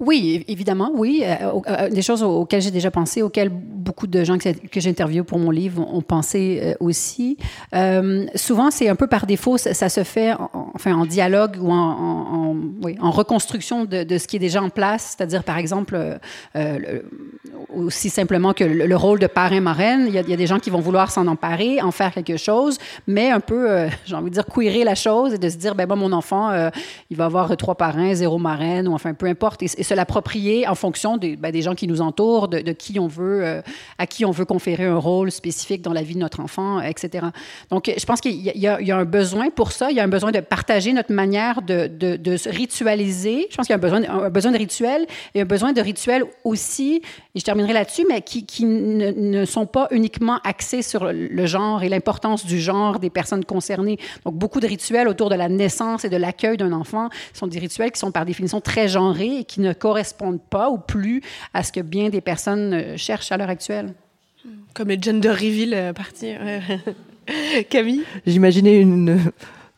Oui, 0.00 0.44
évidemment, 0.48 0.90
oui. 0.94 1.22
Euh, 1.24 1.60
euh, 1.68 1.88
des 1.90 2.02
choses 2.02 2.22
auxquelles 2.22 2.62
j'ai 2.62 2.70
déjà 2.70 2.90
pensé, 2.90 3.20
auxquelles 3.20 3.50
beaucoup 3.80 4.06
de 4.06 4.22
gens 4.24 4.38
que, 4.38 4.88
interviewés 4.88 5.24
pour 5.24 5.38
mon 5.38 5.50
livre 5.50 5.86
ont 5.92 6.02
pensé 6.02 6.60
euh, 6.62 6.74
aussi. 6.80 7.36
Euh, 7.74 8.26
souvent, 8.34 8.70
c'est 8.70 8.88
un 8.88 8.94
peu 8.94 9.06
par 9.06 9.26
défaut, 9.26 9.58
ça, 9.58 9.88
se 9.88 10.04
fait 10.04 10.32
en, 10.32 10.70
enfin, 10.74 10.94
en 10.94 11.06
dialogue 11.06 11.56
ou 11.60 11.70
en, 11.72 13.10
reconstruction 13.10 13.84
de, 13.84 14.18
ce 14.18 14.26
qui 14.28 14.36
est 14.36 14.40
déjà 14.40 14.62
en 14.62 14.70
place, 14.70 15.16
c'est-à-dire, 15.16 15.42
par 15.42 15.58
exemple, 15.58 15.96
euh, 15.96 16.18
le, 16.78 17.04
aussi 17.74 18.08
simplement 18.08 18.52
que 18.52 18.64
le, 18.64 18.86
le 18.86 18.96
rôle 18.96 19.18
de 19.18 19.26
parrain-marraine, 19.26 20.04
il, 20.06 20.14
y 20.14 20.18
a 20.18 20.36
des 20.36 20.46
gens 20.46 20.58
qui 20.58 20.70
vont 20.70 20.80
vouloir 20.80 21.10
s'en 21.10 21.26
emparer, 21.26 21.82
en 21.82 21.90
faire 21.90 22.12
quelque 22.12 22.36
chose, 22.36 22.78
mais 23.06 23.30
un 23.30 23.40
peu, 23.40 23.70
euh, 23.70 23.88
j'ai 24.06 24.14
envie 24.14 24.30
de 24.30 24.34
dire, 24.34 24.46
queerer 24.46 24.84
la 24.84 24.94
chose 24.94 25.34
et 25.34 25.38
de 25.38 25.48
se 25.48 25.56
dire, 25.56 25.74
ben 25.74 25.86
moi, 25.86 25.96
mon 25.96 26.12
enfant, 26.12 26.50
il 27.10 27.16
va 27.16 27.24
avoir 27.24 27.56
trois 27.56 27.74
parrains, 27.74 28.14
zéro 28.14 28.38
marraine, 28.38 28.86
ou 28.86 28.94
enfin, 28.94 29.14
peu 29.14 29.26
importe, 29.26 29.62
se 29.90 29.94
l'approprier 29.94 30.68
en 30.68 30.76
fonction 30.76 31.16
des, 31.16 31.36
ben, 31.36 31.50
des 31.50 31.62
gens 31.62 31.74
qui 31.74 31.88
nous 31.88 32.00
entourent, 32.00 32.46
de, 32.46 32.72
qui 32.72 33.00
on 33.00 33.08
veut, 33.08 33.44
euh, 33.44 33.62
à 33.98 34.06
qui 34.06 34.24
on 34.24 34.30
veut 34.30 34.44
conférer 34.44 34.84
un 34.84 34.96
rôle 34.96 35.32
spécifique 35.32 35.82
dans 35.82 35.92
la 35.92 36.02
vie 36.02 36.14
de 36.14 36.20
notre 36.20 36.38
enfant, 36.40 36.80
etc. 36.80 37.26
Donc, 37.70 37.92
je 37.96 38.06
pense 38.06 38.20
qu'il 38.20 38.36
y, 38.36 38.66
a 38.66 38.96
un 38.96 39.04
besoin 39.04 39.50
pour 39.50 39.72
ça. 39.72 39.90
Il 39.90 39.96
y 39.96 40.00
a 40.00 40.04
un 40.04 40.08
besoin 40.08 40.30
de 40.30 40.38
partager 40.38 40.92
notre 40.92 41.12
manière 41.12 41.62
de, 41.62 42.36
se 42.36 42.48
ritualiser. 42.48 43.48
Je 43.50 43.56
pense 43.56 43.66
qu'il 43.66 43.72
y 43.72 43.78
a 43.78 43.78
un 43.78 43.80
besoin, 43.80 44.02
un 44.08 44.30
besoin 44.30 44.52
de 44.52 44.58
rituel 44.58 45.06
et 45.34 45.40
un 45.40 45.44
besoin 45.44 45.72
de 45.72 45.80
rituel 45.80 46.24
aussi, 46.44 47.02
et 47.34 47.40
je 47.40 47.44
terminerai 47.44 47.72
là-dessus, 47.72 48.04
mais 48.08 48.22
qui, 48.22 48.46
qui 48.46 48.64
ne, 48.64 49.10
ne, 49.10 49.44
sont 49.44 49.66
pas 49.66 49.88
uniquement 49.90 50.38
axés 50.44 50.82
sur 50.82 51.10
le 51.12 51.46
genre 51.46 51.82
et 51.82 51.88
l'importance 51.88 52.46
du 52.46 52.60
genre 52.60 53.00
des 53.00 53.10
personnes 53.10 53.44
concernées. 53.44 53.98
Donc, 54.24 54.34
beaucoup 54.34 54.60
de 54.60 54.68
rituels 54.68 55.08
autour 55.08 55.30
de 55.30 55.34
la 55.34 55.48
naissance 55.48 56.04
et 56.04 56.08
de 56.08 56.16
l'accueil 56.16 56.56
d'un 56.56 56.72
enfant 56.72 57.08
sont 57.32 57.48
des 57.48 57.58
rituels 57.58 57.90
qui 57.90 57.98
sont 57.98 58.12
par 58.12 58.24
définition 58.24 58.60
très 58.60 58.86
genrés 58.86 59.38
et 59.38 59.44
qui 59.44 59.60
ne 59.60 59.72
correspondent 59.80 60.40
pas 60.40 60.70
ou 60.70 60.78
plus 60.78 61.22
à 61.54 61.62
ce 61.64 61.72
que 61.72 61.80
bien 61.80 62.10
des 62.10 62.20
personnes 62.20 62.74
euh, 62.74 62.96
cherchent 62.96 63.32
à 63.32 63.36
l'heure 63.36 63.50
actuelle. 63.50 63.94
Comme 64.74 64.88
les 64.88 64.98
gender 65.00 65.30
reveal 65.30 65.92
partie. 65.94 66.32
Camille? 67.68 68.04
J'imaginais 68.26 68.80
une 68.80 69.18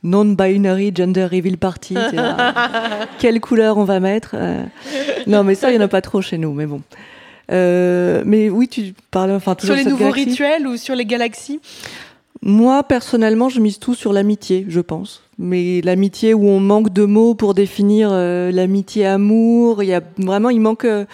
non-binary 0.03 0.92
gender 0.94 1.24
reveal 1.24 1.57
party. 1.57 1.96
Quelle 3.18 3.40
couleur 3.40 3.78
on 3.78 3.84
va 3.84 4.00
mettre 4.00 4.34
euh... 4.34 4.64
Non, 5.26 5.44
mais 5.44 5.55
ça, 5.55 5.70
il 5.70 5.78
n'y 5.78 5.82
en 5.82 5.86
a 5.86 5.88
pas 5.88 6.00
trop 6.00 6.20
chez 6.20 6.38
nous, 6.38 6.53
mais 6.53 6.66
bon. 6.66 6.82
Euh, 7.50 8.22
mais 8.24 8.48
oui, 8.48 8.68
tu 8.68 8.94
parles 9.11 9.32
enfin 9.32 9.57
sur 9.59 9.74
les 9.74 9.84
nouveaux 9.84 10.11
galaxie. 10.11 10.24
rituels 10.24 10.66
ou 10.66 10.76
sur 10.76 10.94
les 10.94 11.05
galaxies? 11.05 11.61
Moi, 12.45 12.82
personnellement, 12.82 13.49
je 13.49 13.61
mise 13.61 13.78
tout 13.78 13.95
sur 13.95 14.12
l'amitié, 14.12 14.66
je 14.68 14.80
pense. 14.80 15.22
Mais 15.38 15.80
l'amitié 15.80 16.34
où 16.34 16.49
on 16.49 16.59
manque 16.59 16.93
de 16.93 17.05
mots 17.05 17.34
pour 17.36 17.55
définir 17.55 18.11
euh, 18.12 18.51
l'amitié 18.51 19.07
amour, 19.07 19.84
il 19.84 19.90
y 19.90 19.95
a 19.95 20.01
vraiment, 20.18 20.51
il 20.51 20.61
manque, 20.61 20.84
euh, 20.84 21.05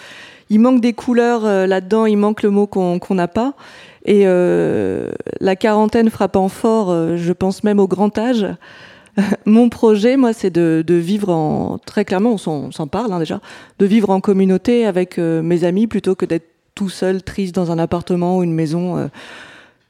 il 0.49 0.59
manque 0.59 0.81
des 0.81 0.93
couleurs 0.93 1.45
euh, 1.45 1.67
là-dedans, 1.67 2.07
il 2.07 2.17
manque 2.17 2.41
le 2.41 2.49
mot 2.49 2.65
qu'on 2.65 2.99
n'a 3.11 3.27
pas. 3.27 3.53
Et 4.05 4.23
la 4.25 5.55
quarantaine 5.55 6.09
frappant 6.09 6.47
fort, 6.47 7.15
je 7.15 7.33
pense 7.33 7.63
même 7.63 7.79
au 7.79 7.87
grand 7.87 8.17
âge. 8.17 8.47
Mon 9.45 9.69
projet, 9.69 10.17
moi, 10.17 10.33
c'est 10.33 10.49
de, 10.49 10.83
de, 10.87 10.95
vivre 10.95 11.29
en 11.29 11.77
très 11.85 12.05
clairement, 12.05 12.37
on 12.47 12.71
s'en 12.71 12.87
parle 12.87 13.11
hein, 13.11 13.19
déjà, 13.19 13.39
de 13.77 13.85
vivre 13.85 14.09
en 14.09 14.19
communauté 14.19 14.87
avec 14.87 15.19
mes 15.19 15.63
amis 15.63 15.85
plutôt 15.85 16.15
que 16.15 16.25
d'être 16.25 16.47
tout 16.73 16.89
seul, 16.89 17.21
triste 17.21 17.53
dans 17.53 17.71
un 17.71 17.77
appartement 17.77 18.37
ou 18.37 18.43
une 18.43 18.53
maison 18.53 19.09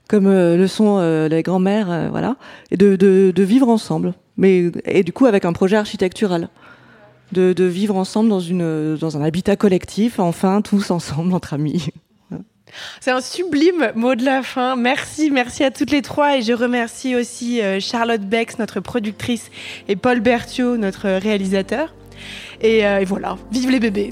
comme 0.09 0.27
euh, 0.27 0.57
le 0.57 0.67
sont 0.67 0.97
euh, 0.99 1.29
les 1.29 1.43
grands-mères, 1.43 1.89
euh, 1.89 2.09
voilà, 2.09 2.35
et 2.71 2.77
de, 2.77 2.97
de, 2.97 3.31
de, 3.33 3.43
vivre 3.43 3.69
ensemble. 3.69 4.13
Mais 4.35 4.71
et 4.85 5.03
du 5.03 5.13
coup 5.13 5.27
avec 5.27 5.45
un 5.45 5.53
projet 5.53 5.77
architectural, 5.77 6.49
de, 7.31 7.53
de 7.53 7.63
vivre 7.63 7.95
ensemble 7.95 8.27
dans 8.27 8.39
une 8.39 8.97
dans 8.97 9.17
un 9.17 9.21
habitat 9.21 9.55
collectif, 9.55 10.19
enfin 10.19 10.61
tous 10.61 10.91
ensemble 10.91 11.33
entre 11.33 11.53
amis. 11.53 11.89
C'est 12.99 13.11
un 13.11 13.21
sublime 13.21 13.91
mot 13.95 14.13
de 14.15 14.23
la 14.23 14.43
fin. 14.43 14.75
Merci, 14.75 15.31
merci 15.31 15.63
à 15.63 15.71
toutes 15.71 15.91
les 15.91 16.03
trois 16.03 16.37
et 16.37 16.43
je 16.43 16.53
remercie 16.53 17.15
aussi 17.15 17.61
Charlotte 17.79 18.21
Bex, 18.21 18.59
notre 18.59 18.79
productrice, 18.79 19.49
et 19.87 19.95
Paul 19.95 20.19
Berthiaud, 20.19 20.77
notre 20.77 21.09
réalisateur. 21.09 21.95
Et, 22.61 22.85
euh, 22.85 22.99
et 22.99 23.05
voilà, 23.05 23.37
vive 23.51 23.69
les 23.69 23.79
bébés. 23.79 24.11